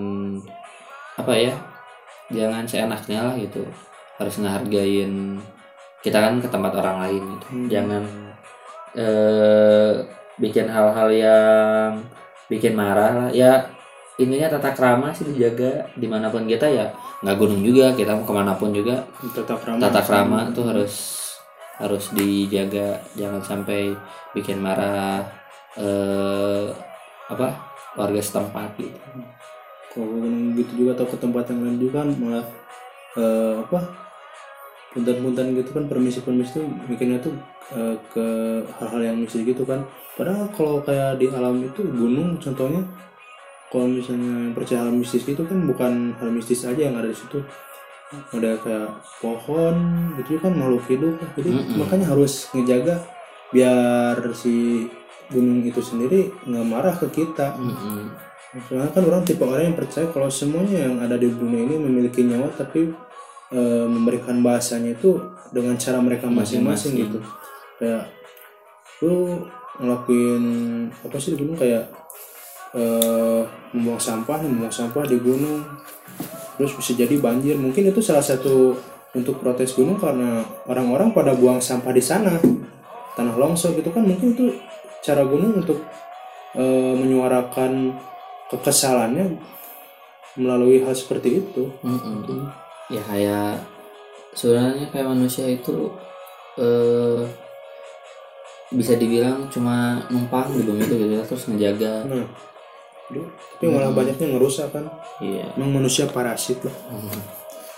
apa 1.16 1.34
ya 1.36 1.56
jangan 2.32 2.64
seenaknya 2.68 3.20
lah 3.26 3.36
gitu. 3.38 3.64
Harus 4.16 4.40
ngehargain 4.40 5.40
kita 6.00 6.18
kan 6.22 6.38
ke 6.38 6.48
tempat 6.48 6.72
orang 6.78 6.98
lain 7.08 7.24
gitu. 7.36 7.46
Hmm. 7.50 7.68
jangan 7.68 8.04
eh 8.96 9.92
bikin 10.40 10.68
hal-hal 10.70 11.10
yang 11.12 11.92
bikin 12.48 12.78
marah 12.78 13.12
lah. 13.12 13.30
Ya 13.32 13.66
intinya 14.16 14.56
tata 14.56 14.72
krama 14.72 15.12
sih 15.12 15.28
dijaga 15.28 15.88
di 15.98 16.08
mana 16.08 16.32
pun 16.32 16.48
kita 16.48 16.68
ya. 16.68 16.88
Nggak 17.24 17.38
gunung 17.40 17.62
juga 17.66 17.92
kita 17.96 18.16
mau 18.16 18.24
ke 18.28 18.34
mana 18.36 18.54
pun 18.56 18.72
juga. 18.72 19.04
Tata 19.34 19.56
krama. 19.60 19.80
tata 19.82 20.02
krama 20.04 20.40
tuh 20.56 20.66
harus 20.72 20.94
harus 21.80 22.12
dijaga. 22.16 23.02
Jangan 23.20 23.42
sampai 23.44 23.92
bikin 24.32 24.64
marah 24.64 25.24
eh 25.76 26.72
apa 27.26 27.52
warga 27.98 28.22
setempat 28.22 28.78
gitu 28.78 29.00
Kalau 29.96 30.08
gunung 30.12 30.60
gitu 30.60 30.84
juga 30.84 31.00
atau 31.00 31.08
ke 31.08 31.16
tempat 31.16 31.48
yang 31.56 31.64
lain 31.64 31.78
juga 31.80 32.04
kan 32.04 32.10
malah 32.20 32.46
eh, 33.16 33.54
apa 33.64 33.80
punten-punten 34.92 35.56
gitu 35.56 35.72
kan 35.76 35.88
permisi-permisi 35.88 36.52
tuh 36.60 36.68
bikinnya 36.92 37.24
tuh 37.24 37.32
eh, 37.72 37.96
ke 38.12 38.26
hal-hal 38.80 39.02
yang 39.02 39.18
mistis 39.24 39.48
gitu 39.48 39.64
kan. 39.64 39.88
Padahal 40.20 40.52
kalau 40.52 40.84
kayak 40.84 41.20
di 41.20 41.32
alam 41.32 41.64
itu 41.64 41.84
gunung 41.96 42.36
contohnya 42.44 42.84
kalau 43.72 43.92
misalnya 43.92 44.56
percaya 44.56 44.88
hal 44.88 44.94
mistis 44.96 45.28
gitu 45.28 45.44
kan 45.44 45.60
bukan 45.68 46.16
hal 46.20 46.30
mistis 46.32 46.64
aja 46.64 46.80
yang 46.80 46.96
ada 46.96 47.12
di 47.12 47.18
situ 47.18 47.44
ada 48.32 48.56
kayak 48.62 48.90
pohon 49.20 49.76
gitu 50.22 50.38
kan 50.40 50.54
makhluk 50.54 50.86
hidup 50.88 51.16
jadi 51.36 51.50
Mm-mm. 51.52 51.76
makanya 51.82 52.06
harus 52.14 52.48
ngejaga 52.54 53.02
biar 53.52 54.16
si 54.38 54.86
gunung 55.34 55.66
itu 55.66 55.82
sendiri 55.82 56.30
nggak 56.46 56.66
marah 56.70 56.96
ke 56.96 57.10
kita 57.12 57.58
Mm-mm. 57.58 58.14
Soalnya 58.56 58.92
kan 58.96 59.04
orang 59.04 59.28
tipe 59.28 59.44
orang 59.44 59.72
yang 59.72 59.78
percaya 59.78 60.08
kalau 60.16 60.32
semuanya 60.32 60.88
yang 60.88 60.96
ada 61.04 61.20
di 61.20 61.28
dunia 61.28 61.68
ini 61.68 61.76
memiliki 61.76 62.24
nyawa 62.24 62.48
tapi 62.56 62.88
e, 63.52 63.62
memberikan 63.84 64.40
bahasanya 64.40 64.96
itu 64.96 65.20
dengan 65.52 65.76
cara 65.76 66.00
mereka 66.00 66.32
masing-masing 66.32 66.96
gitu. 66.96 67.20
Kayak 67.76 68.08
lu 69.04 69.44
ngelakuin 69.76 70.44
apa 70.88 71.16
sih 71.20 71.36
di 71.36 71.38
gunung 71.44 71.60
kayak 71.60 71.84
eh 72.76 73.44
membuang 73.76 74.00
sampah, 74.00 74.40
membuang 74.40 74.72
sampah 74.72 75.04
di 75.04 75.20
gunung. 75.20 75.60
Terus 76.56 76.72
bisa 76.80 76.96
jadi 76.96 77.20
banjir. 77.20 77.60
Mungkin 77.60 77.92
itu 77.92 78.00
salah 78.00 78.24
satu 78.24 78.80
untuk 79.12 79.44
protes 79.44 79.76
gunung 79.76 80.00
karena 80.00 80.44
orang-orang 80.72 81.12
pada 81.12 81.36
buang 81.36 81.60
sampah 81.60 81.92
di 81.92 82.04
sana. 82.04 82.40
Tanah 83.20 83.36
longsor 83.36 83.76
gitu 83.76 83.92
kan 83.92 84.04
mungkin 84.04 84.32
itu 84.32 84.56
cara 85.04 85.28
gunung 85.28 85.60
untuk 85.60 85.84
eh, 86.56 86.94
menyuarakan 86.96 87.96
kekesalannya 88.48 89.38
melalui 90.36 90.84
hal 90.84 90.92
seperti 90.92 91.42
itu. 91.42 91.72
Mm-mm. 91.82 92.46
ya 92.86 93.02
kayak 93.02 93.66
sebenarnya 94.32 94.86
kayak 94.90 95.10
manusia 95.10 95.48
itu 95.48 95.90
eh 96.56 97.26
bisa 98.70 98.94
dibilang 98.94 99.48
cuma 99.48 100.02
numpang 100.08 100.50
di 100.52 100.62
bumi 100.62 100.82
itu 100.82 100.94
gitu 100.96 101.14
ya, 101.14 101.24
terus 101.24 101.46
ngejaga 101.48 102.06
Nah, 102.06 102.26
aduh, 103.10 103.26
tapi 103.56 103.66
malah 103.70 103.90
Hmm. 103.90 103.98
banyaknya 103.98 104.28
ngerusak 104.34 104.70
kan. 104.70 104.86
iya 105.18 105.46
Emang 105.54 105.72
manusia 105.74 106.06
parasit 106.06 106.62
lah. 106.62 106.74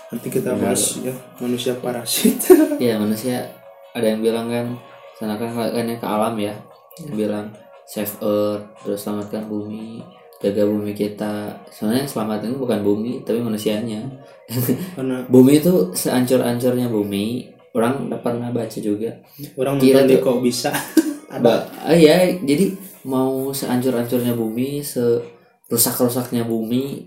Nanti 0.08 0.28
kita 0.28 0.52
Benar. 0.52 0.72
bahas 0.72 0.82
ya 0.98 1.12
manusia 1.38 1.72
parasit. 1.76 2.36
ya 2.82 2.96
manusia 2.96 3.48
ada 3.92 4.06
yang 4.06 4.20
bilang 4.20 4.48
kan 4.48 4.66
sana 5.14 5.36
kan 5.36 5.52
yang 5.74 5.96
ke 5.96 6.04
alam 6.06 6.34
ya 6.36 6.56
yang 7.00 7.14
bilang 7.14 7.46
save 7.84 8.16
earth 8.20 8.64
terus 8.80 9.00
selamatkan 9.00 9.44
bumi 9.44 10.00
jaga 10.38 10.62
bumi 10.62 10.92
kita 10.92 11.50
sebenarnya 11.68 12.02
yang 12.02 12.10
selamatin 12.10 12.48
itu 12.48 12.58
bukan 12.58 12.80
bumi 12.80 13.12
tapi 13.22 13.38
manusianya 13.38 14.00
Karena 14.94 15.26
bumi 15.32 15.58
itu 15.58 15.90
seancur-ancurnya 15.92 16.86
bumi 16.86 17.46
orang 17.70 18.06
udah 18.06 18.18
pernah 18.18 18.48
baca 18.48 18.78
juga 18.78 19.12
orang 19.54 19.76
di 19.76 19.90
tuh. 19.92 20.18
kok 20.20 20.38
bisa. 20.40 20.70
Ba- 21.44 21.66
ah, 21.80 21.92
ya 21.92 22.24
jadi 22.38 22.72
mau 23.04 23.50
seancur-ancurnya 23.50 24.32
bumi 24.32 24.80
serusak-rusaknya 24.80 26.42
bumi 26.42 27.04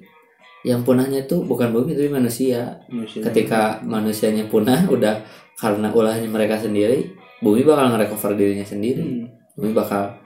yang 0.62 0.86
punahnya 0.86 1.26
itu 1.26 1.42
bukan 1.42 1.74
bumi 1.74 1.98
tapi 1.98 2.08
manusia 2.08 2.78
Manusia. 2.86 3.26
ketika 3.26 3.82
manusianya 3.82 4.46
punah 4.46 4.86
udah 4.94 5.26
karena 5.58 5.90
ulahnya 5.90 6.28
mereka 6.28 6.56
sendiri 6.56 7.10
bumi 7.40 7.64
bakal 7.64 7.90
nge-recover 7.90 8.36
dirinya 8.36 8.64
sendiri 8.64 9.02
Hmm. 9.02 9.26
bumi 9.58 9.74
bakal 9.74 10.21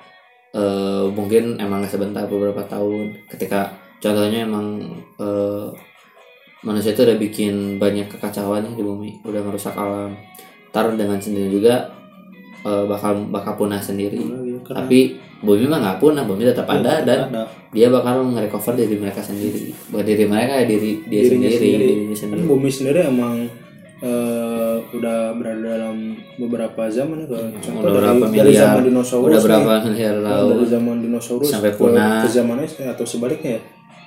eh, 0.56 1.06
mungkin 1.12 1.60
emang 1.60 1.84
sebentar 1.86 2.24
beberapa 2.26 2.64
tahun. 2.64 3.28
Ketika 3.28 3.76
contohnya 3.99 4.47
emang 4.47 4.80
eh, 5.20 5.68
manusia 6.64 6.95
itu 6.95 7.06
udah 7.06 7.18
bikin 7.20 7.78
banyak 7.78 8.08
kekacauan 8.10 8.66
ya 8.66 8.72
di 8.74 8.82
bumi 8.82 9.22
udah 9.22 9.41
merusak 9.43 9.76
alam. 9.76 10.16
Ntar 10.72 10.95
dengan 10.95 11.20
sendiri 11.20 11.51
juga 11.51 11.91
eh, 12.64 12.84
bakal 12.88 13.28
bakal 13.30 13.53
punah 13.60 13.84
sendiri. 13.84 14.18
Lagi, 14.18 14.53
karena 14.64 14.78
tapi 14.82 14.99
bumi 15.45 15.68
mah 15.68 15.80
nggak 15.84 15.99
punah 16.01 16.24
bumi 16.26 16.41
tetap 16.47 16.66
ada 16.66 17.03
dan 17.06 17.30
ada. 17.30 17.43
dia 17.70 17.91
bakal 17.91 18.24
nge-recover 18.34 18.74
diri 18.80 18.95
mereka 18.97 19.22
sendiri. 19.22 19.70
Bukan 19.91 20.06
diri 20.08 20.26
mereka 20.26 20.64
ya 20.64 20.66
diri 20.66 20.91
dia 21.06 21.22
Dirinya 21.28 21.51
sendiri, 21.51 21.60
sendiri. 21.60 21.86
dirinya 21.86 22.16
Kan 22.16 22.22
sendiri. 22.24 22.47
bumi 22.47 22.70
sendiri 22.72 22.99
emang 23.06 23.36
eh, 23.98 24.76
udah 24.91 25.18
berada 25.34 25.62
dalam 25.78 25.98
beberapa 26.36 26.88
zaman 26.88 27.22
ya. 27.22 27.26
Kalau 27.26 27.48
Contoh 27.58 27.80
udah 27.82 27.84
dari, 27.86 27.96
berapa 27.98 28.26
dari 28.26 28.34
miliar 28.46 28.62
zaman 28.62 28.82
dinosaurus 28.84 29.26
udah 29.26 29.38
nih. 29.38 29.46
berapa 29.46 29.72
miliar 29.86 30.16
dari 30.20 30.66
zaman 30.66 30.96
dinosaurus 31.00 31.48
Sampai 31.48 31.72
ke- 31.72 31.78
punah. 31.78 32.20
ke, 32.20 32.28
zaman 32.30 32.58
es 32.60 32.72
atau 32.76 33.06
sebaliknya 33.06 33.52
ya 33.54 33.62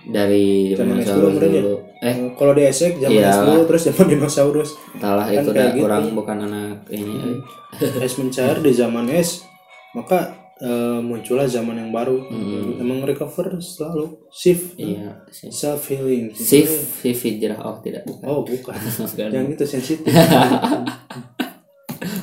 dari 0.08 0.72
Zaman 0.72 0.96
es 0.96 1.10
dulu 1.10 1.28
ya? 1.30 1.60
dulu 1.60 1.74
eh 1.98 2.08
Eh, 2.08 2.16
kalau 2.32 2.52
di 2.52 2.62
esek 2.64 2.96
zaman 2.96 3.12
Iya. 3.14 3.28
es 3.28 3.38
dulu 3.42 3.60
terus 3.66 3.82
zaman 3.84 4.06
dinosaurus 4.08 4.70
entahlah 4.90 5.26
Kan 5.26 5.34
itu 5.36 5.48
udah 5.50 5.66
gitu. 5.70 5.84
orang 5.84 6.04
bukan 6.12 6.36
anak 6.42 6.76
ini 6.88 7.14
eh. 7.76 8.00
es 8.00 8.14
mencair 8.16 8.56
di 8.58 8.72
zaman 8.72 9.04
es 9.10 9.44
maka 9.90 10.37
eh, 10.58 11.00
muncullah 11.02 11.46
zaman 11.46 11.78
yang 11.78 11.90
baru. 11.94 12.18
Mm-mm. 12.28 12.82
emang 12.82 13.02
recover 13.06 13.58
selalu. 13.62 14.28
Shift. 14.30 14.78
Iya 14.78 15.26
sih 15.30 15.50
self 15.50 15.86
healing 15.90 16.34
Sif 16.34 16.68
Sif 17.02 17.18
hijrah. 17.24 17.58
Oh 17.62 17.78
tidak 17.82 18.06
bukan. 18.06 18.26
Oh 18.26 18.40
bukan. 18.42 18.74
Yang 19.34 19.46
itu 19.58 19.64
sensitif. 19.66 20.12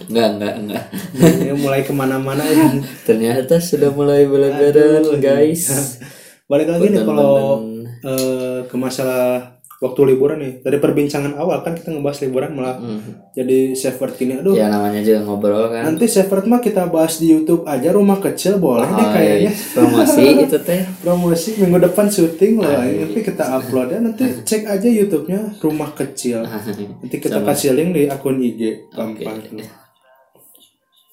Enggak 0.06 0.38
enggak 0.38 0.56
enggak 0.62 0.84
Ini 1.18 1.54
mulai 1.58 1.82
ke 1.82 1.92
mana-mana 1.92 2.46
ya. 2.46 2.72
Ternyata 3.10 3.58
sudah 3.58 3.90
mulai 3.92 4.24
belebaran 4.30 5.02
Aduh. 5.02 5.20
guys. 5.20 5.98
balik 6.46 6.70
lagi 6.70 6.94
nih 6.94 7.02
kalau 7.02 7.66
eh, 8.06 8.60
ke 8.70 8.76
masalah 8.78 9.55
waktu 9.76 10.02
liburan 10.08 10.40
nih 10.40 10.54
dari 10.60 10.78
perbincangan 10.78 11.36
awal 11.36 11.60
kan 11.60 11.74
kita 11.74 11.92
ngebahas 11.92 12.20
liburan 12.22 12.52
malah 12.54 12.76
Hmm. 12.76 13.28
jadi 13.32 13.72
safe 13.72 13.98
word 13.98 14.16
gini 14.16 14.34
aduh. 14.36 14.52
Ya 14.52 14.68
namanya 14.68 15.00
juga 15.00 15.20
ngobrol 15.22 15.68
kan. 15.68 15.84
Nanti 15.86 16.06
safe 16.06 16.28
word 16.28 16.46
mah 16.46 16.58
kita 16.58 16.88
bahas 16.88 17.18
di 17.18 17.28
YouTube 17.30 17.64
aja 17.66 17.92
rumah 17.92 18.18
kecil 18.18 18.56
boleh 18.58 18.88
deh 18.88 18.96
Oh, 18.98 19.12
kayaknya. 19.12 19.42
iya. 19.46 19.74
promosi 19.76 20.24
itu 20.46 20.58
teh. 20.60 20.82
Promosi 20.98 21.50
minggu 21.58 21.78
depan 21.82 22.08
syuting 22.08 22.54
loh 22.58 22.68
Ah, 22.68 22.84
iya. 22.84 23.04
nanti 23.04 23.20
kita 23.22 23.44
upload 23.54 23.88
ya 23.90 24.00
nanti 24.00 24.24
cek 24.48 24.64
aja 24.66 24.88
YouTube-nya 24.88 25.60
rumah 25.60 25.92
kecil. 25.92 26.40
Nanti 26.42 27.16
kita 27.18 27.40
Sama. 27.40 27.52
kasih 27.52 27.72
link 27.74 27.90
di 27.92 28.04
akun 28.06 28.38
IG 28.38 28.62
gampang 28.90 29.44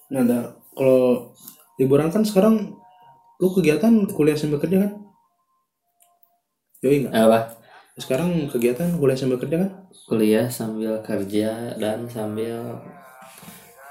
nah 0.07 0.21
ada 0.21 0.39
kalau 0.71 1.33
liburan 1.75 2.09
kan 2.09 2.21
sekarang 2.21 2.77
lu 3.39 3.49
kegiatan 3.51 3.91
kuliah 4.07 4.37
sambil 4.37 4.61
kerja 4.61 4.77
kan? 4.83 4.93
Yoi 6.81 6.97
nggak? 7.01 7.13
Apa 7.13 7.41
sekarang 8.01 8.49
kegiatan 8.49 8.97
kuliah 8.97 9.19
sambil 9.19 9.37
kerja 9.37 9.57
kan? 9.69 9.71
Kuliah 10.09 10.47
sambil 10.49 11.05
kerja 11.05 11.77
dan 11.77 12.09
sambil 12.09 12.81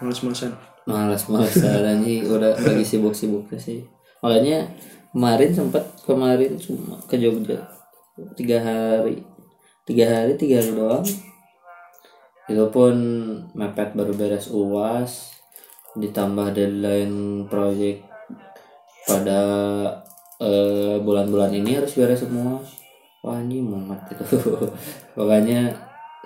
males-malesan. 0.02 0.58
Malas-malasan 0.90 1.86
anjing. 1.94 2.26
Udah 2.26 2.58
lagi 2.58 2.82
sibuk-sibuknya 2.82 3.62
sih. 3.62 3.86
Makanya 4.26 4.66
kemarin 5.14 5.54
sempat 5.54 5.86
kemarin 6.02 6.58
cuma 6.58 6.98
ke 7.06 7.22
Jogja. 7.22 7.62
Tiga 8.34 8.58
hari. 8.58 9.22
Tiga 9.86 10.06
hari 10.10 10.34
tiga 10.34 10.66
hari 10.66 10.74
doang. 10.74 11.06
Itu 12.50 12.74
pun 12.74 12.96
mepet 13.54 13.94
baru 13.94 14.18
beres 14.18 14.50
uas 14.50 15.38
ditambah 15.94 16.58
deadline 16.58 17.46
project 17.46 18.02
pada 19.06 19.42
eh, 20.42 20.98
bulan-bulan 21.04 21.54
ini 21.54 21.78
harus 21.78 21.94
beres 22.00 22.24
semua 22.24 22.64
wah 23.22 23.38
anjing 23.38 23.66
mumet 23.66 24.02
itu 24.14 24.26
pokoknya 25.18 25.74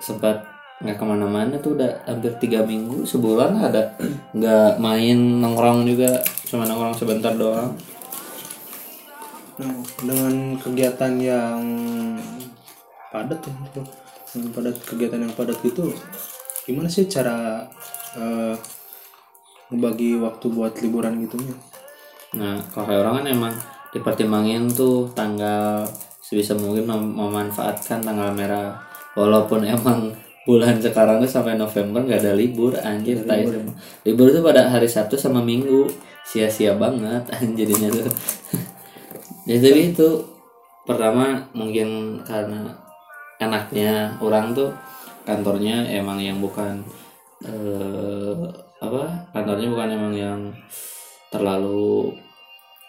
sempat 0.00 0.44
nggak 0.76 0.96
ke 1.00 1.04
mana-mana 1.08 1.56
tuh 1.56 1.72
udah 1.72 2.04
hampir 2.04 2.36
tiga 2.36 2.60
minggu 2.64 3.04
sebulan 3.08 3.56
ada 3.60 3.96
nggak 4.36 4.76
main 4.76 5.40
nongkrong 5.40 5.88
juga 5.88 6.20
cuma 6.48 6.68
nongkrong 6.68 6.96
sebentar 6.96 7.32
doang 7.32 7.72
Nah, 9.56 9.72
dengan 10.04 10.52
kegiatan 10.60 11.16
yang 11.16 11.60
padat 13.08 13.40
ya, 13.40 13.52
gitu. 13.64 13.82
dengan 14.36 14.48
padat 14.52 14.76
kegiatan 14.84 15.20
yang 15.24 15.32
padat 15.32 15.56
gitu, 15.64 15.96
gimana 16.68 16.92
sih 16.92 17.08
cara 17.08 17.64
eh, 18.20 18.52
ngebagi 19.72 20.20
waktu 20.20 20.46
buat 20.52 20.76
liburan 20.84 21.24
gitunya? 21.24 21.56
Nah, 22.36 22.60
kalau 22.68 23.00
orang 23.00 23.24
kan 23.24 23.26
emang 23.32 23.54
dipertimbangin 23.96 24.68
tuh 24.68 25.08
tanggal 25.16 25.88
sebisa 26.26 26.58
mungkin 26.58 26.84
mem- 26.90 27.14
memanfaatkan 27.14 28.02
tanggal 28.02 28.34
merah. 28.34 28.74
Walaupun 29.14 29.62
emang 29.64 30.10
bulan 30.46 30.78
sekarang 30.78 31.18
tuh 31.18 31.26
sampai 31.30 31.58
November 31.58 32.06
nggak 32.06 32.22
ada 32.22 32.32
libur 32.38 32.70
anjir 32.78 33.18
tai 33.26 33.42
semua. 33.42 33.74
libur 34.06 34.30
tuh 34.30 34.46
pada 34.46 34.70
hari 34.70 34.86
Sabtu 34.86 35.18
sama 35.18 35.42
Minggu 35.42 35.90
sia-sia 36.22 36.78
banget 36.78 37.26
anjirnya 37.42 37.90
tuh 37.90 38.06
ya 39.50 39.58
tapi 39.58 39.90
itu 39.90 40.08
pertama 40.86 41.42
mungkin 41.50 42.22
karena 42.22 42.62
enaknya 43.42 44.14
orang 44.22 44.54
tuh 44.54 44.70
kantornya 45.26 45.82
emang 45.90 46.22
yang 46.22 46.38
bukan 46.38 46.78
eh, 47.42 48.38
apa 48.78 49.02
kantornya 49.34 49.66
bukan 49.66 49.88
emang 49.90 50.14
yang 50.14 50.40
terlalu 51.34 52.14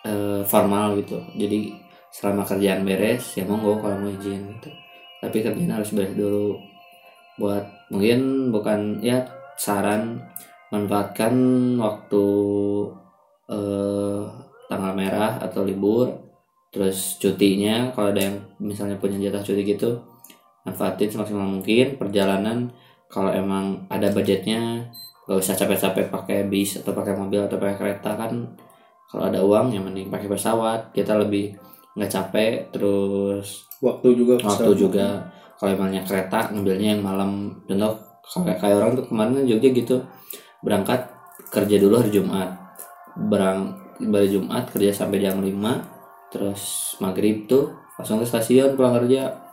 eh, 0.05 0.45
formal 0.45 0.93
gitu 1.01 1.17
jadi 1.33 1.73
selama 2.17 2.41
kerjaan 2.41 2.81
beres 2.81 3.37
ya 3.37 3.45
monggo 3.45 3.77
kalau 3.77 4.01
mau 4.01 4.09
izin. 4.09 4.57
Tapi 5.21 5.37
kerjaan 5.45 5.69
harus 5.69 5.93
beres 5.93 6.17
dulu. 6.17 6.57
Buat 7.37 7.93
mungkin 7.93 8.49
bukan 8.49 8.97
ya 9.05 9.21
saran 9.53 10.17
manfaatkan 10.73 11.33
waktu 11.77 12.25
eh, 13.53 14.21
tanggal 14.67 14.93
merah 14.97 15.37
atau 15.37 15.61
libur 15.61 16.09
terus 16.67 17.15
cutinya 17.21 17.93
kalau 17.95 18.11
ada 18.11 18.27
yang 18.27 18.37
misalnya 18.59 18.99
punya 18.99 19.15
jatah 19.17 19.39
cuti 19.39 19.63
gitu 19.63 20.03
manfaatin 20.67 21.07
semaksimal 21.07 21.47
mungkin 21.47 21.95
perjalanan. 21.95 22.67
Kalau 23.07 23.31
emang 23.31 23.87
ada 23.87 24.11
budgetnya 24.11 24.83
gak 25.23 25.39
usah 25.39 25.55
capek-capek 25.55 26.11
pakai 26.11 26.43
bis 26.51 26.75
atau 26.75 26.91
pakai 26.91 27.15
mobil 27.15 27.39
atau 27.39 27.55
pakai 27.55 27.79
kereta 27.79 28.19
kan 28.19 28.51
kalau 29.07 29.31
ada 29.31 29.39
uang 29.39 29.71
yang 29.71 29.87
mending 29.87 30.11
pakai 30.11 30.27
pesawat. 30.27 30.91
Kita 30.91 31.15
lebih 31.15 31.55
nggak 31.97 32.11
capek 32.13 32.69
terus 32.69 33.67
Waktu 33.77 34.17
juga 34.17 34.41
waktu 34.41 34.73
juga 34.73 35.21
kalau 35.57 35.73
emangnya 35.73 36.01
kereta 36.01 36.49
ngambilnya 36.49 36.97
yang 36.97 37.03
malam. 37.05 37.61
Contoh 37.69 37.93
kayak 38.25 38.57
kayak 38.57 38.75
orang 38.81 38.97
tuh 38.97 39.05
kemarin 39.09 39.41
kan 39.41 39.45
Jogja 39.45 39.69
gitu 39.73 39.95
berangkat 40.65 41.01
kerja 41.53 41.77
dulu 41.77 42.01
hari 42.01 42.09
Jumat. 42.09 42.49
Berang 43.29 43.77
hari 44.01 44.29
Jumat 44.33 44.69
kerja 44.73 44.89
sampai 44.93 45.21
jam 45.21 45.41
5 45.41 45.53
terus 46.33 46.93
maghrib 46.99 47.47
tuh 47.47 47.71
langsung 47.95 48.17
ke 48.21 48.25
stasiun 48.25 48.73
pulang 48.73 48.97
kerja. 49.05 49.45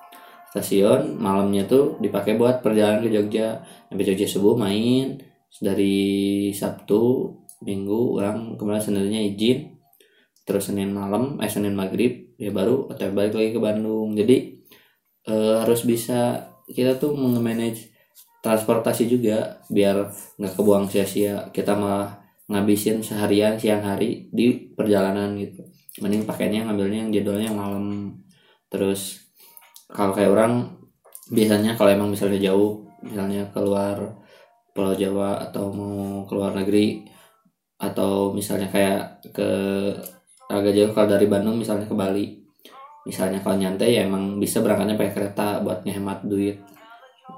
Stasiun 0.57 1.21
malamnya 1.21 1.69
tuh 1.69 2.01
dipakai 2.01 2.41
buat 2.41 2.65
perjalanan 2.65 3.05
ke 3.05 3.13
Jogja. 3.13 3.61
Sampai 3.93 4.05
Jogja 4.09 4.25
subuh 4.25 4.57
main 4.57 5.21
dari 5.61 6.51
Sabtu 6.51 7.29
Minggu 7.65 8.21
orang 8.21 8.57
kemarin 8.57 8.81
sebenarnya 8.81 9.21
izin. 9.21 9.77
Terus 10.45 10.73
Senin 10.73 10.93
malam 10.93 11.41
eh 11.41 11.49
Senin 11.49 11.77
maghrib 11.77 12.24
ya 12.41 12.51
baru 12.51 12.91
otw 12.91 13.13
balik 13.15 13.35
lagi 13.37 13.51
ke 13.57 13.61
Bandung. 13.61 14.15
Jadi 14.17 14.37
eh, 15.29 15.55
harus 15.61 15.83
bisa 15.87 16.51
kita 16.69 16.97
tuh 16.97 17.15
manage 17.17 17.93
transportasi 18.45 19.09
juga 19.09 19.65
biar 19.73 20.13
nggak 20.41 20.55
kebuang 20.57 20.87
sia-sia. 20.93 21.49
Kita 21.51 21.73
malah 21.77 22.25
ngabisin 22.49 23.01
seharian 23.01 23.57
siang 23.57 23.81
hari 23.81 24.29
di 24.29 24.73
perjalanan 24.77 25.33
gitu. 25.41 25.65
Mending 26.05 26.29
pakainya 26.29 26.69
ngambilnya 26.69 27.09
yang 27.09 27.11
jadwalnya 27.15 27.47
yang 27.49 27.59
malam. 27.59 27.87
Terus 28.69 29.25
kalau 29.89 30.13
kayak 30.13 30.33
orang 30.35 30.53
biasanya 31.33 31.73
kalau 31.79 31.91
emang 31.93 32.13
misalnya 32.13 32.41
jauh 32.53 32.85
misalnya 33.01 33.49
keluar 33.53 34.21
Pulau 34.75 34.93
Jawa 34.93 35.39
atau 35.49 35.71
mau 35.71 36.27
keluar 36.27 36.53
negeri 36.53 37.07
atau 37.79 38.35
misalnya 38.35 38.69
kayak 38.69 39.31
ke 39.31 39.51
agak 40.61 40.75
jauh 40.77 40.93
kalau 40.93 41.09
dari 41.11 41.27
Bandung 41.27 41.59
misalnya 41.59 41.89
ke 41.89 41.97
Bali. 41.97 42.27
Misalnya 43.05 43.41
kalau 43.45 43.61
nyantai 43.61 44.01
ya 44.01 44.09
emang 44.09 44.41
bisa 44.41 44.65
berangkatnya 44.65 44.97
pakai 44.97 45.13
kereta 45.13 45.61
buat 45.61 45.85
ngehemat 45.85 46.25
duit. 46.25 46.61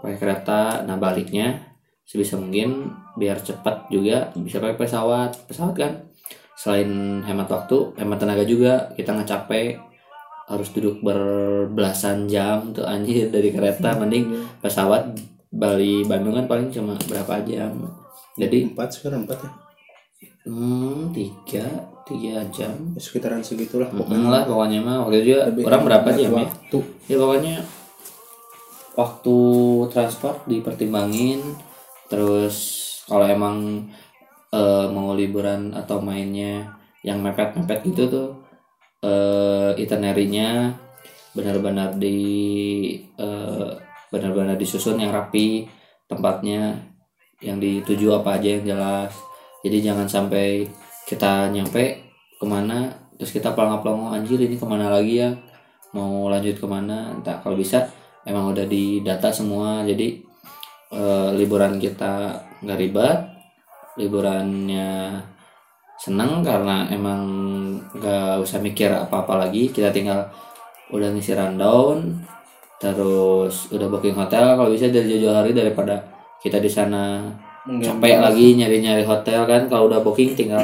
Pakai 0.02 0.18
kereta 0.18 0.82
nah 0.86 0.98
baliknya 0.98 1.74
sebisa 2.06 2.38
mungkin 2.38 2.94
biar 3.18 3.42
cepat 3.42 3.90
juga 3.90 4.30
bisa 4.38 4.62
pakai 4.62 4.78
pesawat. 4.78 5.50
Pesawat 5.50 5.74
kan 5.74 5.92
selain 6.54 7.22
hemat 7.26 7.50
waktu 7.50 7.98
hemat 7.98 8.18
tenaga 8.22 8.44
juga. 8.46 8.94
Kita 8.94 9.14
nggak 9.14 9.28
capek 9.28 9.78
harus 10.46 10.70
duduk 10.70 11.02
berbelasan 11.02 12.30
jam 12.30 12.70
tuh 12.70 12.86
anjir 12.86 13.30
dari 13.34 13.50
kereta. 13.50 13.94
Mending 14.00 14.58
pesawat 14.62 15.18
Bali 15.50 16.06
Bandung 16.06 16.38
kan 16.38 16.46
paling 16.46 16.70
cuma 16.70 16.94
berapa 17.10 17.42
jam. 17.42 17.74
Jadi 18.38 18.70
empat 18.70 18.92
sekarang 18.92 19.26
empat 19.26 19.38
ya? 19.42 19.50
Hmm, 20.46 21.10
tiga 21.10 21.95
tiga 22.07 22.38
jam. 22.54 22.70
Ya, 22.94 23.00
sekitaran 23.02 23.42
segitulah 23.42 23.90
Pokoknya. 23.90 24.30
lah 24.30 24.42
pokoknya 24.46 24.78
mah. 24.80 24.96
Waktu 25.04 25.14
itu 25.18 25.26
juga 25.34 25.40
Lebih 25.50 25.62
orang 25.66 25.82
berapa 25.82 26.09
jam 26.14 26.30
ya? 26.30 26.38
waktu. 26.46 26.78
Ya 27.11 27.16
pokoknya 27.18 27.57
waktu 28.96 29.36
transport 29.92 30.36
dipertimbangin. 30.46 31.40
Terus 32.07 32.57
kalau 33.04 33.26
emang 33.26 33.86
eh, 34.54 34.86
mau 34.88 35.12
liburan 35.12 35.74
atau 35.74 35.98
mainnya 35.98 36.78
yang 37.02 37.18
mepet-mepet 37.22 37.82
gitu 37.86 38.02
tuh 38.07 38.28
eh 39.04 39.70
itinerary-nya 39.76 40.72
benar-benar 41.36 41.98
di 42.00 42.18
eh, 43.18 43.70
benar-benar 44.09 44.57
disusun 44.57 44.96
yang 45.02 45.12
rapi 45.12 45.68
tempatnya 46.07 46.80
yang 47.42 47.59
dituju 47.61 48.14
apa 48.14 48.38
aja 48.40 48.57
yang 48.57 48.64
jelas. 48.64 49.12
Jadi 49.66 49.82
jangan 49.82 50.07
sampai 50.07 50.64
kita 51.07 51.54
nyampe 51.54 52.02
ke 52.36 52.44
mana 52.44 52.90
terus 53.16 53.32
kita 53.32 53.54
pelongo-pelongo 53.54 54.12
anjir 54.12 54.36
ini 54.42 54.59
ke 54.59 54.66
mana 54.66 54.90
lagi 54.90 55.22
ya? 55.22 55.30
Mau 55.94 56.28
lanjut 56.28 56.59
ke 56.59 56.66
mana? 56.66 57.14
Entah 57.14 57.40
kalau 57.40 57.57
bisa 57.57 57.86
emang 58.26 58.50
udah 58.50 58.66
didata 58.66 59.30
semua 59.30 59.86
jadi 59.86 60.18
eh, 60.90 61.28
liburan 61.38 61.78
kita 61.78 62.34
nggak 62.61 62.78
ribet 62.82 63.18
liburannya 63.96 65.16
seneng 65.96 66.44
karena 66.44 66.84
emang 66.92 67.22
nggak 67.96 68.44
usah 68.44 68.61
mikir 68.61 68.92
apa-apa 68.92 69.48
lagi 69.48 69.72
kita 69.72 69.88
tinggal 69.88 70.28
udah 70.92 71.09
ngisi 71.14 71.32
rundown 71.32 72.20
terus 72.76 73.72
udah 73.72 73.88
booking 73.88 74.12
hotel 74.12 74.61
kalau 74.61 74.68
bisa 74.68 74.92
dari 74.92 75.09
jauh-jauh 75.09 75.32
hari 75.32 75.57
daripada 75.57 75.96
kita 76.44 76.61
di 76.61 76.68
sana 76.68 77.24
capek 77.64 78.20
lagi 78.20 78.52
nyari-nyari 78.61 79.02
hotel 79.09 79.48
kan 79.48 79.64
kalau 79.72 79.88
udah 79.88 80.04
booking 80.04 80.36
tinggal 80.36 80.61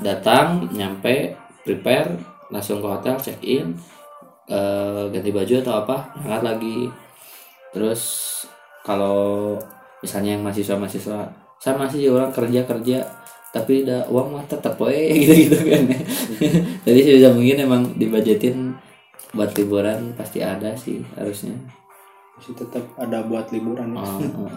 datang 0.00 0.68
nyampe 0.72 1.36
prepare 1.64 2.16
langsung 2.52 2.78
ke 2.78 2.86
hotel 2.86 3.16
check 3.18 3.40
in 3.42 3.74
eh, 4.46 5.02
ganti 5.10 5.30
baju 5.32 5.54
atau 5.62 5.74
apa 5.82 5.96
berangkat 6.20 6.42
lagi 6.44 6.78
terus 7.74 8.02
kalau 8.86 9.56
misalnya 10.00 10.38
yang 10.38 10.42
mahasiswa 10.46 10.78
mahasiswa 10.78 11.20
sama 11.58 11.88
sih 11.90 12.06
orang 12.06 12.30
kerja 12.30 12.62
kerja 12.68 12.98
tapi 13.50 13.88
udah 13.88 14.04
uang 14.12 14.36
mah 14.36 14.44
tetap 14.44 14.76
we 14.78 15.10
gitu 15.24 15.32
gitu 15.48 15.58
kan 15.64 15.82
jadi 16.86 17.00
sebisa 17.02 17.28
mungkin 17.32 17.56
emang 17.64 17.82
dibajetin 17.96 18.76
buat 19.32 19.50
liburan 19.56 20.12
pasti 20.14 20.44
ada 20.44 20.76
sih 20.76 21.02
harusnya 21.16 21.56
masih 22.36 22.52
tetap 22.52 22.84
ada 23.00 23.24
buat 23.24 23.48
liburan 23.48 23.96
ya. 23.96 24.04
Oh, 24.04 24.44
oh. 24.44 24.52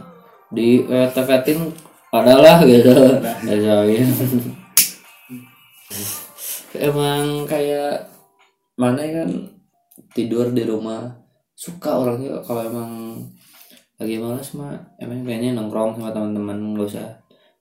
di 0.52 0.84
eh, 0.84 1.08
teketin 1.16 1.72
adalah 2.12 2.60
gitu 2.68 2.92
Soalnya. 2.92 4.04
emang 6.78 7.50
kayak 7.50 8.08
mana 8.80 9.02
kan 9.02 9.30
tidur 10.16 10.54
di 10.54 10.64
rumah 10.64 11.12
suka 11.58 12.00
orangnya 12.00 12.40
kalau 12.46 12.62
emang 12.64 12.92
lagi 14.00 14.16
malas 14.16 14.56
mah 14.56 14.80
emang 14.96 15.28
kayaknya 15.28 15.60
nongkrong 15.60 16.00
sama 16.00 16.16
teman-teman 16.16 16.80
gak 16.80 16.88
usah 16.88 17.08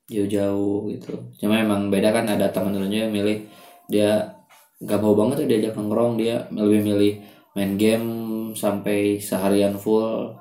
jauh-jauh 0.09 0.89
gitu. 0.95 1.13
Cuma 1.37 1.61
emang 1.61 1.93
beda 1.93 2.15
kan 2.15 2.25
ada 2.31 2.49
teman 2.49 2.73
dulunya 2.73 3.05
yang 3.07 3.13
milih 3.13 3.45
dia 3.91 4.39
nggak 4.79 5.01
mau 5.03 5.19
banget 5.19 5.45
tuh 5.45 5.49
diajak 5.51 5.75
nongkrong 5.75 6.15
dia 6.17 6.47
lebih 6.55 6.81
milih 6.87 7.13
main 7.59 7.75
game 7.75 8.09
sampai 8.55 9.19
seharian 9.19 9.75
full 9.75 10.39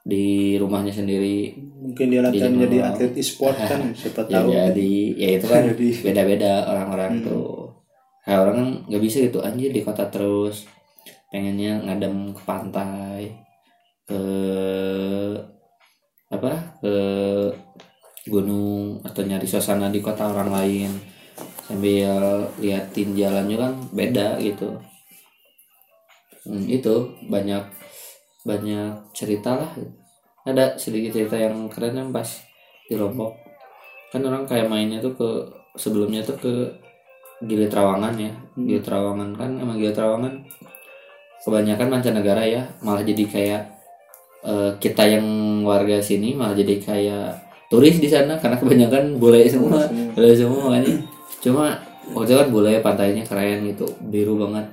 di 0.00 0.56
rumahnya 0.56 0.90
sendiri. 0.90 1.52
Mungkin 1.80 2.06
dia 2.08 2.20
latihan 2.20 2.52
Jadi 2.52 2.76
atlet 2.80 3.12
e-sport 3.16 3.56
kan 3.56 3.80
siapa 3.98 4.24
ya 4.26 4.40
tahu. 4.40 4.48
jadi 4.52 4.92
ya 5.16 5.28
itu 5.36 5.46
kan 5.46 5.62
beda-beda 6.04 6.52
orang-orang 6.66 7.12
Hmm. 7.20 7.24
tuh. 7.26 7.52
Kayak 8.20 8.40
orang 8.44 8.54
kan 8.54 8.68
nggak 8.88 9.02
bisa 9.02 9.16
gitu 9.20 9.38
anjir 9.40 9.70
di 9.70 9.80
kota 9.80 10.04
terus. 10.06 10.64
Pengennya 11.30 11.84
ngadem 11.84 12.32
ke 12.32 12.42
pantai 12.42 13.22
ke 14.04 14.20
apa 16.28 16.52
ke 16.78 16.94
gunung 18.26 19.00
atau 19.02 19.22
nyari 19.24 19.46
suasana 19.46 19.88
di 19.88 19.98
kota 19.98 20.26
orang 20.26 20.50
lain. 20.50 20.90
Sambil 21.64 22.10
liatin 22.58 23.14
jalannya 23.14 23.56
kan 23.56 23.72
beda 23.94 24.36
gitu. 24.42 24.74
Hmm, 26.42 26.66
itu 26.66 26.94
banyak 27.26 27.62
banyak 28.44 29.12
cerita 29.12 29.56
lah. 29.56 29.70
Ada 30.44 30.80
sedikit 30.80 31.12
cerita 31.12 31.36
yang 31.36 31.68
keren 31.68 31.96
yang 31.96 32.10
pas 32.10 32.26
di 32.88 32.96
Lombok. 32.96 33.36
Kan 34.10 34.24
orang 34.26 34.48
kayak 34.48 34.66
mainnya 34.66 34.98
tuh 34.98 35.14
ke 35.14 35.28
sebelumnya 35.76 36.24
tuh 36.24 36.36
ke 36.40 36.52
Gili 37.44 37.68
Trawangan 37.68 38.14
ya. 38.16 38.32
Hmm. 38.32 38.66
Gili 38.68 38.80
Trawangan 38.80 39.30
kan 39.36 39.50
emang 39.60 39.76
Gili 39.80 39.92
Trawangan 39.92 40.34
kebanyakan 41.44 41.88
mancanegara 41.88 42.44
ya. 42.44 42.62
Malah 42.84 43.04
jadi 43.04 43.24
kayak 43.28 43.62
eh, 44.44 44.70
kita 44.80 45.04
yang 45.04 45.26
warga 45.64 46.00
sini 46.00 46.32
malah 46.36 46.56
jadi 46.56 46.80
kayak 46.80 47.26
turis 47.70 48.00
di 48.02 48.08
sana 48.10 48.36
karena 48.40 48.56
kebanyakan 48.58 49.14
bule 49.22 49.46
semua 49.46 49.86
Semua. 49.86 50.12
bule 50.16 50.30
semua 50.34 50.60
makanya 50.68 50.94
cuma 51.40 51.64
waktu 52.12 52.34
kan 52.36 52.48
bule 52.50 52.72
pantainya 52.82 53.22
keren 53.24 53.68
gitu 53.68 53.86
biru 54.08 54.40
banget. 54.40 54.66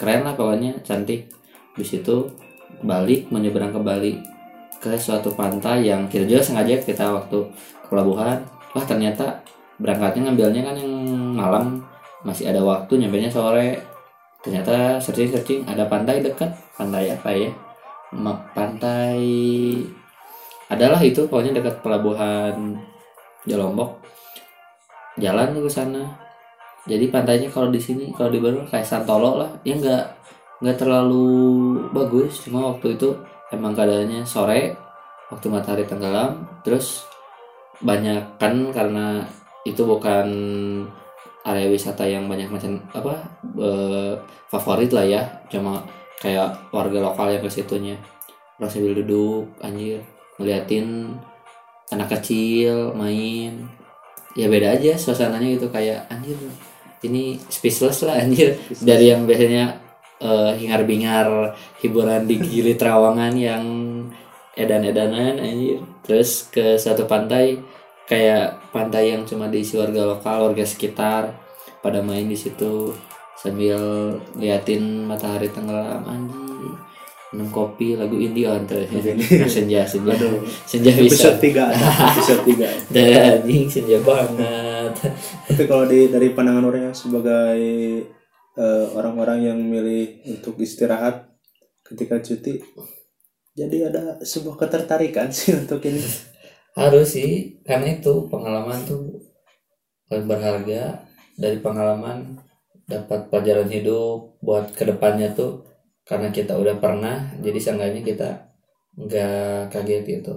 Keren 0.00 0.24
lah 0.24 0.32
pokoknya 0.34 0.80
cantik. 0.80 1.28
Di 1.76 1.84
situ 1.86 2.26
balik 2.80 3.28
menyeberang 3.28 3.72
ke 3.72 3.80
Bali 3.80 4.12
ke 4.80 4.96
suatu 4.96 5.36
pantai 5.36 5.84
yang 5.92 6.08
kita 6.08 6.24
juga 6.24 6.40
sengaja 6.40 6.80
kita 6.80 7.04
waktu 7.12 7.38
ke 7.84 7.88
pelabuhan. 7.92 8.40
Wah 8.72 8.84
ternyata 8.88 9.44
berangkatnya 9.76 10.30
ngambilnya 10.32 10.62
kan 10.64 10.76
yang 10.76 10.92
malam 11.36 11.84
masih 12.24 12.48
ada 12.48 12.64
waktu 12.64 12.96
nyampe 12.96 13.20
sore. 13.28 13.76
Ternyata 14.40 14.96
searching 14.96 15.28
searching 15.28 15.60
ada 15.68 15.84
pantai 15.84 16.24
dekat. 16.24 16.48
Pantai 16.72 17.12
apa 17.12 17.28
ya? 17.36 17.52
Pantai 18.56 19.20
adalah 20.72 21.00
itu 21.04 21.28
pokoknya 21.28 21.60
dekat 21.60 21.84
pelabuhan 21.84 22.78
di 23.44 23.52
Lombok 23.52 24.00
jalan 25.20 25.52
ke 25.60 25.68
sana. 25.68 26.08
Jadi 26.88 27.12
pantainya 27.12 27.52
kalau 27.52 27.68
di 27.68 27.76
sini 27.76 28.08
kalau 28.16 28.32
di 28.32 28.40
Baru 28.40 28.64
kayak 28.64 28.88
Santolo 28.88 29.44
lah. 29.44 29.50
Ya 29.60 29.76
nggak 29.76 30.04
nggak 30.60 30.78
terlalu 30.78 31.28
bagus. 31.90 32.44
Cuma 32.44 32.72
waktu 32.72 32.96
itu 32.96 33.16
emang 33.50 33.72
keadaannya 33.72 34.22
sore 34.28 34.76
waktu 35.32 35.46
matahari 35.48 35.84
tenggelam. 35.88 36.46
Terus 36.62 37.08
banyak 37.80 38.36
kan 38.36 38.70
karena 38.70 39.24
itu 39.64 39.82
bukan 39.84 40.28
area 41.40 41.72
wisata 41.72 42.04
yang 42.04 42.28
banyak 42.28 42.52
macam 42.52 42.76
apa 42.92 43.14
eh, 43.56 44.14
favorit 44.52 44.92
lah 44.92 45.04
ya. 45.08 45.22
Cuma 45.48 45.82
kayak 46.20 46.70
warga 46.70 47.00
lokal 47.00 47.32
yang 47.32 47.42
ke 47.42 47.50
situnya. 47.50 47.96
Orang 48.60 48.68
sambil 48.68 48.92
duduk 49.00 49.48
anjir 49.64 50.04
ngeliatin 50.36 51.16
anak 51.88 52.20
kecil 52.20 52.92
main. 52.92 53.64
Ya 54.36 54.46
beda 54.46 54.78
aja 54.78 54.94
suasananya 54.94 55.58
gitu 55.58 55.72
kayak 55.72 56.06
anjir 56.12 56.38
ini 57.00 57.40
speechless 57.48 58.04
lah 58.04 58.20
anjir. 58.20 58.60
Dari 58.84 59.08
yang 59.08 59.24
biasanya 59.24 59.79
eh, 60.20 60.52
hingar-bingar 60.60 61.56
hiburan 61.80 62.28
di 62.28 62.36
Gili 62.38 62.76
Trawangan 62.76 63.32
yang 63.34 63.64
edan-edanan 64.54 65.40
anjir. 65.40 65.80
Terus 66.04 66.52
ke 66.52 66.76
satu 66.76 67.08
pantai 67.08 67.56
kayak 68.04 68.70
pantai 68.74 69.14
yang 69.16 69.22
cuma 69.24 69.48
diisi 69.48 69.80
warga 69.80 70.04
lokal 70.04 70.50
warga 70.50 70.66
sekitar 70.66 71.32
pada 71.80 72.04
main 72.04 72.28
di 72.28 72.36
situ 72.36 72.92
sambil 73.38 74.12
liatin 74.36 75.08
matahari 75.08 75.48
tenggelam 75.48 76.04
anjir. 76.04 76.76
Minum 77.30 77.46
kopi 77.54 77.94
lagu 77.94 78.18
Indian 78.18 78.66
tuh 78.66 78.82
senja 79.46 79.86
senja. 79.86 80.12
Senja 80.66 80.90
bisa. 80.98 81.30
Episode 81.30 81.38
3 81.38 81.62
episode 82.10 82.42
3 82.90 82.90
dan 82.90 83.06
anjing 83.38 83.70
senja 83.70 83.98
banget. 84.02 84.92
Tapi 85.46 85.62
kalau 85.70 85.86
di 85.86 86.10
dari 86.10 86.34
pandangan 86.34 86.66
orang 86.66 86.82
yang 86.90 86.96
sebagai 86.98 87.62
eh, 88.60 88.86
orang-orang 88.92 89.48
yang 89.48 89.58
milih 89.58 90.20
untuk 90.28 90.60
istirahat 90.60 91.32
ketika 91.80 92.20
cuti 92.20 92.60
jadi 93.60 93.90
ada 93.90 94.02
sebuah 94.22 94.56
ketertarikan 94.56 95.28
sih 95.36 95.52
untuk 95.58 95.82
ini. 95.84 96.02
Harus 96.78 97.18
sih 97.18 97.60
karena 97.66 97.98
itu 97.98 98.30
pengalaman 98.30 98.78
tuh 98.86 99.20
paling 100.06 100.26
berharga. 100.26 101.06
Dari 101.40 101.56
pengalaman 101.64 102.36
dapat 102.84 103.32
pelajaran 103.32 103.70
hidup 103.70 104.36
buat 104.44 104.76
ke 104.76 104.84
depannya 104.84 105.32
tuh 105.32 105.64
karena 106.04 106.28
kita 106.28 106.58
udah 106.58 106.76
pernah 106.76 107.32
jadi 107.38 107.56
seenggaknya 107.56 108.02
kita 108.04 108.28
nggak 108.98 109.72
kaget 109.72 110.04
gitu. 110.20 110.34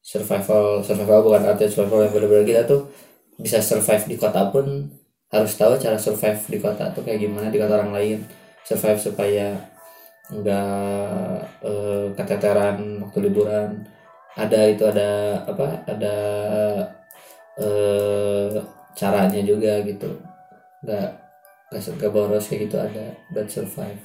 Survival 0.00 0.80
survival 0.80 1.28
bukan 1.28 1.44
artinya 1.44 1.68
survival 1.68 2.08
yang 2.08 2.12
benar-benar 2.14 2.46
kita 2.46 2.62
tuh 2.64 2.88
bisa 3.36 3.60
survive 3.60 4.04
di 4.08 4.16
kota 4.16 4.48
pun 4.48 4.88
harus 5.28 5.52
tahu 5.60 5.76
cara 5.76 5.98
survive 6.00 6.40
di 6.48 6.58
kota 6.60 6.88
tuh 6.96 7.04
kayak 7.04 7.20
gimana 7.20 7.52
di 7.52 7.60
kota 7.60 7.76
orang 7.80 7.92
lain. 7.92 8.18
Survive 8.64 9.00
supaya 9.00 9.56
nggak 10.28 11.36
eh, 11.64 12.06
keteteran 12.16 13.04
waktu 13.04 13.18
liburan. 13.28 13.84
Ada 14.38 14.60
itu 14.70 14.84
ada 14.86 15.42
apa 15.44 15.66
ada 15.88 16.16
eh 17.58 18.48
caranya 18.96 19.40
juga 19.44 19.82
gitu. 19.84 20.08
Nggak 20.84 21.08
nggak 21.72 22.12
boros 22.12 22.48
kayak 22.48 22.60
gitu 22.68 22.76
ada 22.80 23.04
buat 23.32 23.48
survive. 23.48 24.00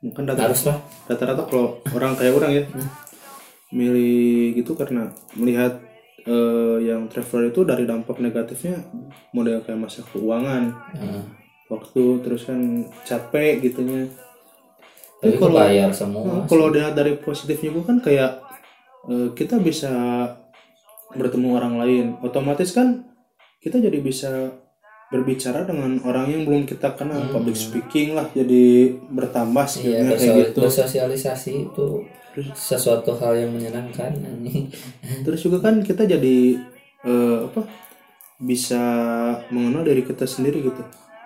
Mungkin 0.00 0.24
rata- 0.26 0.48
harus 0.48 0.64
lah. 0.64 0.78
rata-rata 1.06 1.44
kalau 1.46 1.78
orang 1.92 2.16
kayak 2.16 2.34
orang 2.34 2.52
ya. 2.56 2.64
Milih 3.70 4.58
gitu 4.58 4.74
karena 4.74 5.12
melihat 5.38 5.78
eh, 6.22 6.76
yang 6.82 7.06
traveler 7.06 7.48
itu 7.48 7.60
dari 7.62 7.84
dampak 7.84 8.18
negatifnya 8.18 8.80
model 9.30 9.60
kayak 9.60 9.80
masa 9.80 10.00
keuangan. 10.04 10.72
Nah, 10.96 11.24
waktu 11.68 12.02
terus 12.20 12.44
kan 12.44 12.60
capek 13.02 13.60
gitunya. 13.60 14.10
Tapi 15.20 15.36
kalau- 15.36 15.60
kebayar 15.60 15.90
semua 15.92 16.24
Nah, 16.24 16.44
kalau 16.44 16.68
dilihat 16.68 16.92
dari 16.92 17.14
positifnya 17.14 17.70
gue 17.70 17.84
kan 17.84 17.98
kayak 17.98 18.32
eh, 19.06 19.28
kita 19.32 19.56
bisa 19.58 19.92
bertemu 21.10 21.48
orang 21.54 21.74
lain. 21.78 22.06
Otomatis 22.20 22.70
kan 22.70 23.04
kita 23.58 23.76
jadi 23.76 23.98
bisa 23.98 24.52
berbicara 25.10 25.62
dengan 25.62 25.98
orang 26.00 26.26
yang 26.28 26.42
belum 26.44 26.64
kita 26.64 26.94
kenal. 26.94 27.18
Hmm. 27.20 27.32
public 27.32 27.54
speaking 27.54 28.14
lah 28.14 28.30
jadi 28.30 28.64
bertambah 29.04 29.60
iya 29.60 29.68
skillnya 29.68 30.02
kayak 30.06 30.14
bersosial- 30.14 30.38
gitu. 30.44 30.58
bersosialisasi 30.60 31.52
itu 31.64 31.86
sesuatu 32.52 33.10
hal 33.16 33.34
yang 33.36 33.50
menyenangkan 33.50 34.14
terus 35.26 35.40
juga 35.40 35.58
kan 35.60 35.82
kita 35.82 36.06
jadi 36.06 36.62
eh, 37.02 37.38
apa 37.44 37.66
bisa 38.38 38.80
mengenal 39.48 39.82
dari 39.82 40.00
kita 40.00 40.24
sendiri 40.24 40.62
gitu. 40.62 40.80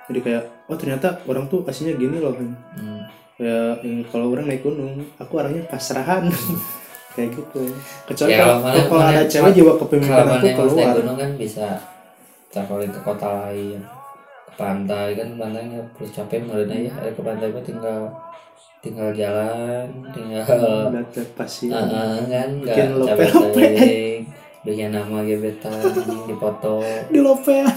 Jadi 0.04 0.20
kayak 0.20 0.42
oh 0.66 0.74
ternyata 0.74 1.22
orang 1.24 1.46
tuh 1.46 1.62
aslinya 1.62 1.94
gini 1.94 2.18
loh 2.18 2.32
kan 2.32 2.48
Hmm. 2.74 3.04
kayak 3.36 3.82
yang 3.82 4.02
kalau 4.04 4.28
orang 4.28 4.46
naik 4.46 4.60
gunung 4.60 4.98
aku 5.14 5.32
orangnya 5.34 5.62
pasrahan. 5.64 6.26
Kayak 7.14 7.30
gitu. 7.32 7.62
Kecuali 8.04 8.32
Ya, 8.32 8.42
kalau, 8.42 8.56
mana- 8.58 8.86
kalau 8.90 9.04
ada 9.06 9.22
cewek 9.24 9.52
jiwa 9.54 9.72
kepemimpinan 9.76 10.18
kalau 10.18 10.34
aku 10.34 10.42
naik 10.42 10.56
keluar. 10.58 10.94
gunung 10.98 11.14
kan 11.14 11.30
bisa 11.36 11.66
traveling 12.54 12.94
ke 12.94 13.00
kota 13.02 13.50
lain 13.50 13.82
ke 14.46 14.52
pantai 14.54 15.18
kan 15.18 15.34
pantai 15.34 15.66
nggak 15.66 15.86
perlu 15.98 16.08
capek 16.14 16.38
menurutnya 16.46 16.78
ya. 16.86 16.94
Ke 17.10 17.20
pantai 17.20 17.50
mah 17.50 17.64
tinggal 17.66 18.00
tinggal 18.78 19.10
jalan 19.10 19.86
tinggal 20.14 20.44
udah 20.94 21.26
pasti 21.34 21.72
Ah, 21.74 21.82
ah, 21.82 22.20
kan 22.30 22.48
nggak 22.62 22.94
lope-lope. 22.94 23.58
capek 23.58 24.22
bikin 24.62 24.94
nama 24.94 25.20
gebetan 25.26 25.74
dipoto 26.30 26.80
di 27.10 27.20
lopean 27.20 27.68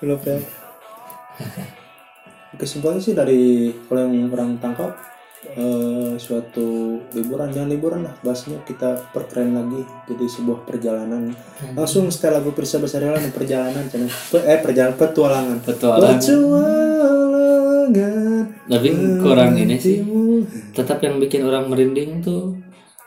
di 0.00 0.04
lopean 0.08 0.40
kesimpulannya 2.58 2.98
sih 2.98 3.14
dari 3.14 3.70
kalau 3.86 4.10
yang 4.10 4.26
orang 4.30 4.58
tangkap 4.58 4.90
eh, 5.40 6.12
suatu 6.16 7.00
liburan 7.16 7.48
jangan 7.48 7.70
liburan 7.72 8.00
lah 8.04 8.12
bahasnya 8.20 8.60
kita 8.62 9.08
perkeren 9.10 9.56
lagi 9.56 9.82
jadi 10.06 10.26
sebuah 10.28 10.68
perjalanan. 10.68 11.32
Langsung 11.72 12.12
setel 12.12 12.36
lagu 12.36 12.52
Pirsa 12.52 12.76
Besarialan 12.76 13.32
perjalanan 13.32 13.88
channel 13.88 14.12
eh 14.44 14.60
perjalanan 14.60 14.96
petualangan. 15.00 15.58
Petualangan. 15.64 16.20
Petualangan. 16.20 18.44
Tapi 18.70 18.88
kurang 19.18 19.58
ini 19.58 19.76
sih. 19.80 20.04
Tetap 20.76 21.02
yang 21.02 21.18
bikin 21.18 21.42
orang 21.42 21.66
merinding 21.66 22.22
tuh 22.22 22.54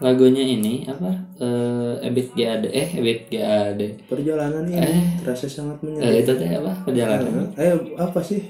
lagunya 0.04 0.44
ini 0.44 0.84
apa? 0.84 1.16
Eh 1.40 2.04
Ebit 2.04 2.36
GAD 2.36 2.68
eh 2.68 2.90
Ebit 3.00 3.32
GAD 3.32 3.80
perjalanan 4.12 4.68
ini 4.68 4.84
Eh. 4.84 5.24
terasa 5.24 5.48
sangat 5.48 5.80
eh, 5.80 5.84
menyenangkan 5.88 6.20
itu 6.20 6.32
teh 6.36 6.50
apa? 6.60 6.72
Perjalanan. 6.84 7.48
Eh 7.56 7.72
apa 7.96 8.20
sih? 8.20 8.44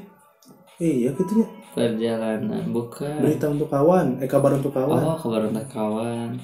Iya 0.82 1.14
gitu 1.14 1.46
ya 1.46 1.48
perjalanan. 1.74 2.70
Bukan. 2.70 3.20
Berita 3.20 3.50
untuk 3.50 3.68
kawan. 3.68 4.22
Eh 4.22 4.30
kabar 4.30 4.54
untuk 4.56 4.72
kawan. 4.72 5.02
Oh 5.02 5.18
kabar 5.18 5.42
untuk 5.50 5.68
kawan. 5.68 6.38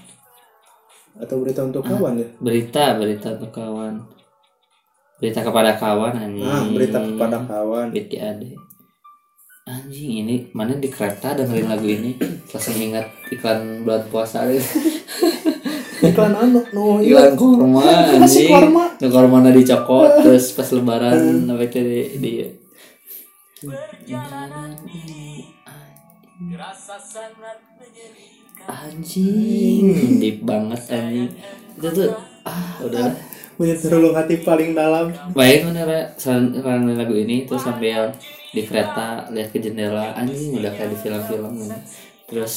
Atau 1.19 1.35
berita 1.41 1.61
untuk 1.65 1.84
kawan 1.84 2.15
ya? 2.15 2.27
berita 2.39 2.95
berita 2.95 3.27
untuk 3.38 3.51
kawan. 3.51 3.93
Berita 5.19 5.39
kepada 5.43 5.76
kawan 5.76 6.14
anjing. 6.15 6.47
Ah 6.47 6.64
berita 6.69 6.97
kepada 7.01 7.38
kawan. 7.43 7.88
Ade. 7.93 8.51
Anjing 9.69 10.11
ini 10.26 10.35
mana 10.57 10.80
di 10.81 10.89
kereta 10.89 11.38
dengerin 11.38 11.69
lagu 11.69 11.85
ini? 11.85 12.18
Langsung 12.49 12.73
ingat 12.73 13.06
iklan 13.30 13.85
bulan 13.85 14.03
puasa 14.10 14.47
iklan 15.99 16.31
anu 16.31 16.64
no 16.72 17.03
iklan 17.03 17.35
kurma 17.35 17.84
anjing. 18.15 18.47
kurma 18.97 19.38
na 19.43 19.51
dicokot 19.51 20.23
terus 20.23 20.56
pas 20.56 20.72
lebaran 20.72 21.43
apa 21.51 21.64
itu 21.68 21.80
di, 21.84 21.99
di 22.18 22.31
anjing. 28.72 29.84
Deep 30.23 30.38
banget 30.48 30.81
anjing. 30.88 31.31
Itu 31.76 31.88
tuh 31.91 32.11
ah 32.48 32.80
udah. 32.80 33.11
Punya 33.60 33.76
terulung 33.76 34.15
hati 34.15 34.40
paling 34.40 34.72
dalam. 34.72 35.11
Baik 35.36 35.68
mana 35.68 35.84
ya 35.84 36.07
sekarang 36.15 36.88
lagu 36.95 37.11
ini 37.11 37.44
terus 37.44 37.68
sambil 37.68 38.15
di 38.56 38.64
kereta 38.64 39.27
lihat 39.36 39.52
ke 39.52 39.60
jendela. 39.60 40.15
Anjing 40.15 40.56
udah 40.56 40.72
kayak 40.72 40.95
di 40.95 40.98
film-film 41.03 41.52
gitu. 41.60 41.76
terus 42.31 42.56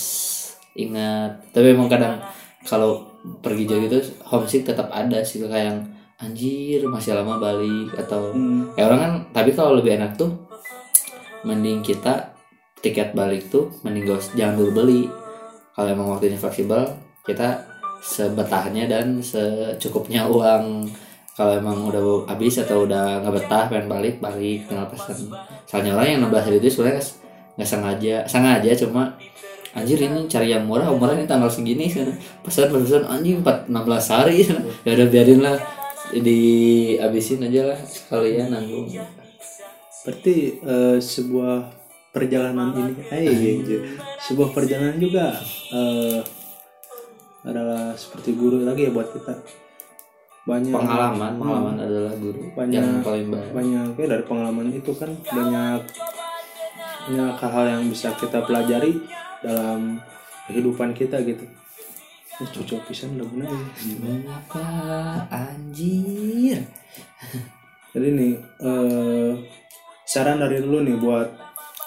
ingat. 0.78 1.42
Tapi 1.50 1.74
emang 1.74 1.90
kadang 1.90 2.22
kalau 2.62 3.10
pergi 3.42 3.66
jauh 3.66 3.82
gitu 3.90 3.98
homesick 4.30 4.62
tetap 4.62 4.86
ada 4.94 5.18
sih 5.26 5.42
kayak 5.42 5.74
yang 5.74 5.78
anjir 6.22 6.86
masih 6.86 7.18
lama 7.18 7.42
balik 7.42 7.90
atau 7.98 8.30
hmm. 8.30 8.78
ya 8.78 8.86
orang 8.86 9.00
kan 9.02 9.12
tapi 9.34 9.50
kalau 9.50 9.74
lebih 9.74 9.98
enak 9.98 10.14
tuh 10.14 10.30
mending 11.42 11.82
kita 11.82 12.34
tiket 12.82 13.14
balik 13.14 13.46
tuh 13.50 13.70
mending 13.86 14.10
gak 14.10 14.22
jangan 14.34 14.58
dulu 14.58 14.70
beli 14.82 15.02
kalau 15.72 15.88
emang 15.88 16.08
waktunya 16.12 16.36
fleksibel 16.36 16.84
kita 17.24 17.64
sebetahnya 18.02 18.90
dan 18.90 19.22
secukupnya 19.22 20.26
uang. 20.26 20.90
Kalau 21.32 21.56
emang 21.56 21.88
udah 21.88 22.28
habis 22.28 22.60
atau 22.60 22.84
udah 22.84 23.24
nggak 23.24 23.32
betah 23.32 23.64
pengen 23.72 23.88
balik 23.88 24.20
balik 24.20 24.68
tinggal 24.68 24.84
pesan 24.84 25.32
soalnya 25.64 25.96
orang 25.96 26.08
yang 26.12 26.20
nambah 26.28 26.44
hari 26.44 26.60
itu 26.60 26.68
sebenarnya 26.68 27.00
nggak- 27.56 27.70
sengaja 27.72 28.16
sengaja 28.28 28.70
cuma 28.84 29.16
anjir 29.72 29.96
ini 29.96 30.28
cari 30.28 30.52
yang 30.52 30.68
murah 30.68 30.92
murah 30.92 31.16
ini 31.16 31.24
tanggal 31.24 31.48
segini 31.48 31.88
pesan 32.44 32.68
pesan 32.68 33.08
anjing 33.08 33.40
4 33.40 33.64
16 33.64 34.12
hari. 34.12 34.44
Ya 34.84 34.92
udah 34.92 35.08
biarin 35.08 35.40
lah 35.40 35.56
dihabisin 36.12 37.48
aja 37.48 37.72
lah 37.72 37.78
sekalian 37.80 38.52
nanggung 38.52 38.92
berarti 40.02 40.36
eh, 40.58 40.98
sebuah 40.98 41.54
perjalanan 42.12 42.74
ini. 42.76 42.92
Eh 43.08 43.58
sebuah 44.22 44.52
perjalanan 44.52 44.98
juga 44.98 45.32
eh, 45.72 46.20
adalah 47.42 47.94
seperti 47.94 48.34
guru 48.38 48.62
lagi 48.62 48.86
ya 48.86 48.92
buat 48.94 49.10
kita. 49.10 49.34
Banyak 50.42 50.74
pengalaman. 50.74 51.32
Pengalaman 51.38 51.76
adalah 51.78 52.14
guru. 52.18 52.40
Banyak- 52.54 52.82
yang 52.82 53.02
paling 53.02 53.26
baik 53.30 53.50
banyak. 53.54 53.88
Ya 53.94 54.06
dari 54.10 54.24
pengalaman 54.26 54.66
itu 54.70 54.90
kan 54.94 55.10
banyak 55.26 55.82
banyak 57.02 57.34
hal 57.34 57.64
yang 57.66 57.82
bisa 57.90 58.14
kita 58.14 58.46
pelajari 58.46 58.94
dalam 59.42 59.98
kehidupan 60.46 60.94
kita 60.94 61.18
gitu. 61.22 61.46
Ini 62.32 62.46
cocok 62.48 62.90
pisan 62.90 63.18
udah 63.18 63.26
bener 63.30 63.48
ya. 63.50 63.62
Mengapa 64.02 64.66
anjir. 65.30 66.58
Jadi 67.92 68.08
nih 68.08 68.32
eh, 68.62 69.30
saran 70.12 70.36
dari 70.36 70.60
dulu 70.60 70.84
nih 70.84 71.00
buat 71.00 71.28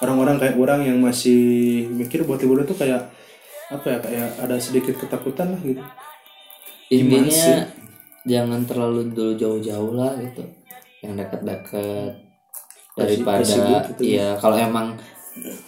orang-orang 0.02 0.42
kayak 0.42 0.58
orang 0.58 0.82
yang 0.82 0.98
masih 0.98 1.86
mikir 1.94 2.26
buat 2.26 2.42
liburan 2.42 2.66
tuh 2.66 2.74
kayak 2.74 3.06
apa 3.70 3.86
ya 3.86 3.98
kayak 4.02 4.30
ada 4.42 4.56
sedikit 4.58 4.98
ketakutan 4.98 5.54
lah 5.54 5.60
gitu. 5.62 5.82
Gimana 6.90 7.22
intinya 7.22 7.54
jangan 8.26 8.60
terlalu 8.66 9.14
dulu 9.14 9.32
jauh-jauh 9.38 9.94
lah 9.94 10.18
gitu. 10.18 10.42
Yang 11.06 11.22
dekat-dekat 11.22 12.10
daripada 12.98 13.46
gitu. 13.94 14.02
ya. 14.02 14.34
kalau 14.42 14.58
emang 14.58 14.98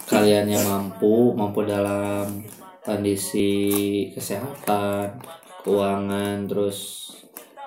kaliannya 0.09 0.59
mampu 0.65 1.31
mampu 1.37 1.63
dalam 1.63 2.43
kondisi 2.81 4.09
kesehatan 4.11 5.15
keuangan 5.61 6.49
terus 6.49 7.07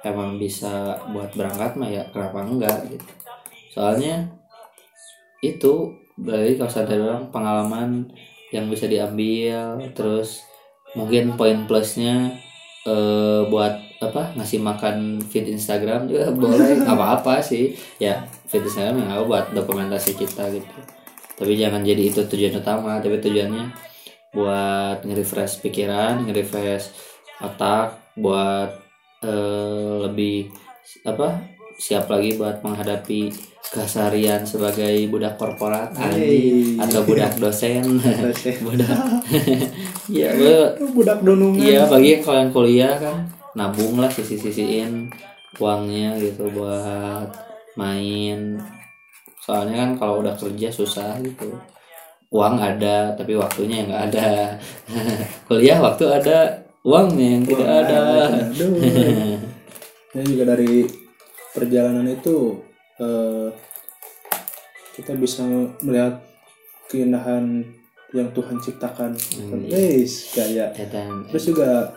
emang 0.03 0.37
bisa 0.37 0.99
buat 1.15 1.31
berangkat 1.33 1.79
mah 1.79 1.89
ya 1.89 2.05
kenapa 2.13 2.45
enggak 2.45 2.79
gitu. 2.93 3.09
Soalnya 3.73 4.42
itu 5.43 5.99
berarti 6.15 6.55
kalau 6.57 6.71
sadar 6.71 6.99
orang 7.03 7.25
pengalaman 7.35 7.91
yang 8.55 8.71
bisa 8.71 8.87
diambil 8.87 9.81
terus 9.97 10.47
mungkin 10.95 11.35
poin 11.35 11.67
plusnya 11.67 12.31
eh 12.83 13.43
buat 13.49 13.93
apa 14.03 14.35
ngasih 14.35 14.59
makan 14.59 15.23
feed 15.23 15.47
Instagram 15.55 16.11
juga 16.11 16.31
boleh. 16.35 16.83
Nggak 16.83 16.99
apa-apa 16.99 17.39
sih. 17.39 17.75
Ya 18.03 18.27
feed 18.51 18.67
Instagram 18.67 19.07
yang 19.07 19.11
apa 19.15 19.23
buat 19.23 19.47
dokumentasi 19.55 20.19
kita 20.19 20.51
gitu. 20.51 20.79
Tapi 21.39 21.55
jangan 21.55 21.87
jadi 21.87 22.11
itu 22.11 22.27
tujuan 22.27 22.59
utama. 22.59 22.99
Tapi 22.99 23.23
tujuannya 23.23 23.71
buat 24.33 25.05
nge-refresh 25.05 25.61
pikiran 25.61 26.25
nge-refresh 26.25 26.89
otak 27.45 28.01
buat 28.17 28.81
eh, 29.21 29.95
lebih 30.09 30.49
apa 31.05 31.45
siap 31.77 32.09
lagi 32.09 32.41
buat 32.41 32.65
menghadapi 32.65 33.52
keseharian 33.63 34.43
sebagai 34.43 35.07
budak 35.07 35.39
korporat 35.39 35.95
atau 35.95 37.01
budak 37.07 37.39
dosen. 37.39 38.03
Budak. 38.67 38.99
Ya 40.11 40.35
gua- 40.35 40.75
budak 40.93 41.23
donungan. 41.23 41.63
Iya 41.63 41.87
bagi 41.87 42.19
kalian 42.19 42.51
kuliah 42.51 42.99
kan 42.99 43.23
nabung 43.55 44.03
lah 44.03 44.11
sisi-sisiin 44.11 45.09
uangnya 45.57 46.19
gitu 46.19 46.51
buat 46.51 47.31
main. 47.79 48.59
Soalnya 49.39 49.87
kan 49.87 49.91
kalau 49.97 50.21
udah 50.21 50.35
kerja 50.35 50.69
susah 50.69 51.23
gitu. 51.23 51.55
Uang 52.33 52.59
ada 52.59 53.15
tapi 53.15 53.39
waktunya 53.39 53.85
yang 53.85 53.89
nggak 53.95 54.05
ada. 54.11 54.59
Kuliah 55.49 55.79
waktu 55.79 56.05
ada 56.11 56.39
uangnya 56.83 57.29
yang 57.39 57.45
tidak 57.47 57.69
ada 57.71 57.99
Aduh. 58.27 58.75
Ini 60.13 60.23
juga 60.27 60.45
dari 60.53 60.83
perjalanan 61.55 62.11
itu 62.11 62.59
eh, 62.97 63.49
kita 64.93 65.13
bisa 65.15 65.41
melihat 65.81 66.21
keindahan 66.87 67.65
yang 68.13 68.29
Tuhan 68.31 68.59
ciptakan. 68.59 69.17
Hmm, 69.17 69.65
kayak 69.65 70.77
Ya, 70.77 70.87
dan 70.87 71.25
terus 71.27 71.45
juga 71.47 71.89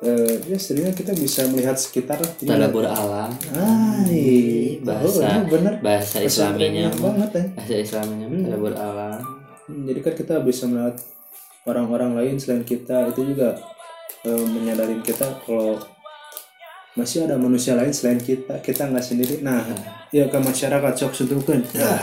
eh, 0.00 0.34
ya 0.44 0.58
seringnya 0.58 0.90
kita 0.90 1.14
bisa 1.14 1.46
melihat 1.46 1.74
sekitar. 1.74 2.18
Tadabur 2.38 2.82
alam 2.82 3.30
Hai, 3.50 4.78
bahasa 4.80 5.26
oh, 5.38 5.46
bener. 5.46 5.78
bahasa 5.78 6.18
islaminya 6.20 6.90
banget 6.92 7.30
ya. 7.32 7.44
bahasa 7.54 7.74
islaminya 7.76 8.26
tadabur 8.26 8.74
alam 8.74 9.20
Hmm, 9.68 9.84
Jadi 9.84 10.00
kan 10.00 10.14
kita 10.16 10.34
bisa 10.40 10.64
melihat 10.64 10.96
orang-orang 11.62 12.16
lain 12.16 12.40
selain 12.40 12.64
kita 12.64 13.12
itu 13.12 13.20
juga 13.28 13.52
eh, 14.24 14.44
menyadarin 14.48 15.04
kita 15.04 15.44
kalau 15.44 15.76
masih 16.98 17.30
ada 17.30 17.38
manusia 17.38 17.78
lain 17.78 17.94
selain 17.94 18.18
kita 18.18 18.58
kita 18.58 18.90
nggak 18.90 19.04
sendiri. 19.06 19.34
Nah 19.46 19.62
ya 20.10 20.26
ke 20.26 20.38
masyarakat 20.42 20.92
sok 20.98 21.14
sentuhkan 21.14 21.62
nah, 21.78 22.02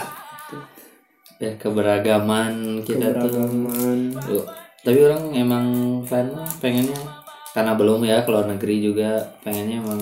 ya 1.37 1.51
keberagaman 1.59 2.79
kita 2.87 3.11
keberagaman. 3.11 4.15
Tuh. 4.23 4.47
tapi 4.85 4.99
orang 5.03 5.35
emang 5.35 5.65
fan 6.07 6.31
pengennya. 6.63 6.95
Karena 7.51 7.75
belum 7.75 8.07
ya 8.07 8.23
keluar 8.23 8.47
negeri 8.47 8.79
juga. 8.79 9.19
Pengennya 9.43 9.83
emang 9.83 9.99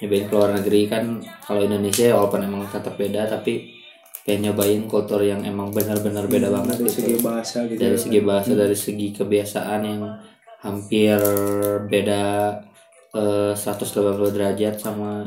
nyobain 0.00 0.26
keluar 0.32 0.50
negeri. 0.56 0.88
Kan 0.88 1.20
kalau 1.44 1.60
Indonesia 1.60 2.08
ya 2.08 2.14
walaupun 2.16 2.40
emang 2.48 2.64
tetap 2.72 2.96
beda 2.96 3.28
tapi 3.28 3.82
pengen 4.22 4.54
nyobain 4.54 4.82
kultur 4.86 5.18
yang 5.20 5.42
emang 5.42 5.74
benar-benar 5.74 6.30
beda 6.30 6.46
banget 6.46 6.78
dari 6.78 6.90
gitu. 6.94 6.98
segi 7.02 7.16
bahasa 7.18 7.58
gitu 7.66 7.80
dari 7.82 7.96
ya. 7.98 8.02
segi 8.06 8.20
bahasa 8.22 8.50
dari 8.54 8.76
segi 8.78 9.08
kebiasaan 9.18 9.80
yang 9.82 10.02
hampir 10.62 11.18
beda 11.90 12.22
eh, 13.16 13.52
180 13.54 14.34
derajat 14.34 14.74
sama 14.80 15.24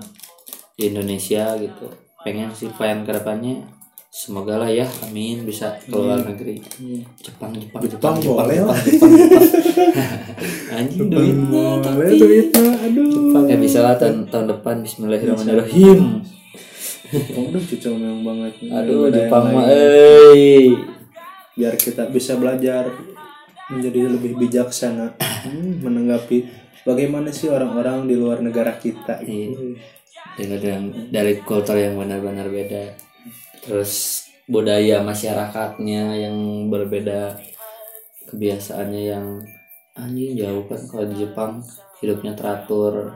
di 0.75 0.91
Indonesia 0.91 1.55
gitu. 1.57 1.87
Pengen 2.25 2.49
sih 2.51 2.73
plan 2.73 3.05
ke 3.05 3.13
depannya 3.13 3.75
semoga 4.15 4.55
lah 4.55 4.71
ya 4.71 4.87
amin 5.03 5.43
bisa 5.43 5.75
keluar 5.83 6.23
negeri. 6.23 6.63
Jepang 7.19 7.51
Jepang 7.51 7.83
Jepang 7.83 8.15
boleh 8.23 8.63
lah. 8.63 8.79
Jepang, 8.79 9.11
Jepang. 9.11 9.43
anjing 10.79 11.11
duitnya 11.11 11.83
boleh 11.83 12.09
duitnya 12.15 12.71
aduh. 12.79 13.43
Ya 13.51 13.59
bisa 13.59 13.83
lah 13.83 13.99
tahun, 13.99 14.31
tahun 14.31 14.55
depan 14.55 14.87
Bismillahirrahmanirrahim. 14.87 16.23
Oh, 17.35 17.43
udah 17.51 17.61
cucu 17.61 17.87
memang 17.91 18.23
banget. 18.23 18.53
Aduh 18.71 19.11
Jepang 19.11 19.51
mah 19.51 19.67
eh. 19.67 20.71
Biar 21.59 21.75
kita 21.75 22.07
bisa 22.07 22.39
belajar 22.39 22.87
menjadi 23.67 24.15
lebih 24.15 24.39
bijaksana. 24.39 25.19
Hmm, 25.19 25.83
menanggapi 25.83 26.64
bagaimana 26.85 27.33
sih 27.33 27.49
orang-orang 27.49 28.05
di 28.05 28.15
luar 28.15 28.39
negara 28.39 28.77
kita? 28.77 29.19
Gitu. 29.25 29.75
Iya. 30.37 30.55
dengan 30.59 30.91
dari 31.09 31.39
kultur 31.41 31.75
yang 31.75 31.97
benar-benar 31.97 32.47
beda. 32.47 32.93
Terus 33.65 34.23
budaya 34.45 35.01
masyarakatnya 35.01 36.29
yang 36.29 36.69
berbeda. 36.69 37.35
Kebiasaannya 38.25 39.03
yang 39.05 39.25
anjing 39.95 40.33
jauh 40.35 40.65
kan 40.65 40.81
kalau 40.89 41.05
di 41.09 41.25
Jepang 41.25 41.63
hidupnya 41.99 42.37
teratur. 42.37 43.15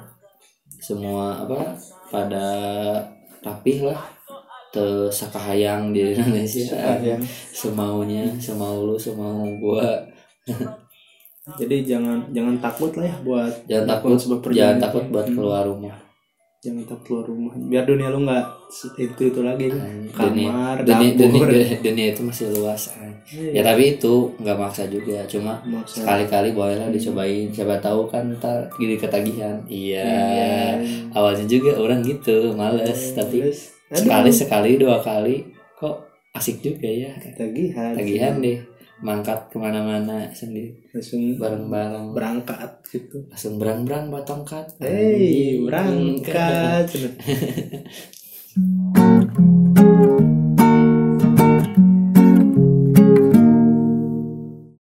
Semua 0.80 1.44
apa 1.46 1.76
pada 2.10 2.48
rapih 3.46 3.94
lah. 3.94 4.02
Tersakahayang 4.70 5.92
di 5.92 6.14
Indonesia. 6.14 6.78
Semaunya 7.52 8.32
semau 8.38 8.86
lu 8.86 8.96
semau 8.96 9.44
gua 9.60 10.08
jadi 11.56 11.76
jangan 11.88 12.18
jangan 12.30 12.56
takut 12.60 12.92
lah 12.94 13.06
ya 13.06 13.18
buat 13.22 13.54
jangan 13.66 13.86
takut 13.90 14.10
sebuah 14.16 14.40
jangan 14.52 14.78
takut 14.78 15.04
buat 15.08 15.26
Hmm. 15.26 15.36
keluar 15.36 15.64
rumah. 15.64 15.96
Jangan 16.60 16.84
takut 16.84 17.04
keluar 17.08 17.26
rumah. 17.26 17.54
Biar 17.56 17.88
dunia 17.88 18.12
lu 18.12 18.20
nggak 18.22 18.46
itu 19.00 19.22
itu 19.26 19.40
lagi 19.40 19.72
dunia 19.72 20.12
kamar 20.12 20.76
dunia, 20.84 21.16
dapur. 21.16 21.48
dunia, 21.48 21.80
dunia 21.80 22.06
itu 22.12 22.22
masih 22.22 22.52
luas 22.52 22.92
an. 22.94 23.16
ya 23.24 23.56
Iya, 23.56 23.62
tapi 23.64 23.96
itu 23.96 24.14
nggak 24.36 24.58
maksa 24.60 24.84
juga. 24.86 25.24
Cuma 25.24 25.64
maksa. 25.64 26.04
sekali-kali 26.04 26.52
bolehlah 26.52 26.92
dicobain. 26.92 27.48
Siapa 27.50 27.80
tahu 27.80 28.12
kan 28.12 28.28
ntar 28.36 28.68
gini 28.76 29.00
ketagihan. 29.00 29.56
Iya. 29.66 30.04
Iya. 30.04 30.52
awalnya 31.16 31.48
juga 31.48 31.80
orang 31.80 32.04
gitu 32.04 32.52
males. 32.54 33.16
Tapi 33.16 33.40
Terus, 33.40 33.72
aduh, 33.88 34.04
sekali 34.04 34.30
sekali 34.30 34.72
dua 34.76 35.00
kali 35.00 35.48
kok 35.74 35.96
asik 36.36 36.60
juga 36.60 36.86
ya. 36.86 37.16
Tagihan 37.34 37.96
tagihan 37.96 38.36
deh 38.38 38.60
mangkat 39.00 39.48
ke 39.48 39.58
mana-mana 39.58 40.28
sendiri 40.36 40.76
langsung 40.92 41.22
bareng-bareng 41.40 42.12
berangkat 42.12 42.72
gitu 42.92 43.24
langsung 43.32 43.56
berang-berang 43.56 44.12
batongkat 44.12 44.68
Hei, 44.80 45.60
Anjing. 45.60 45.68
berangkat. 45.68 46.88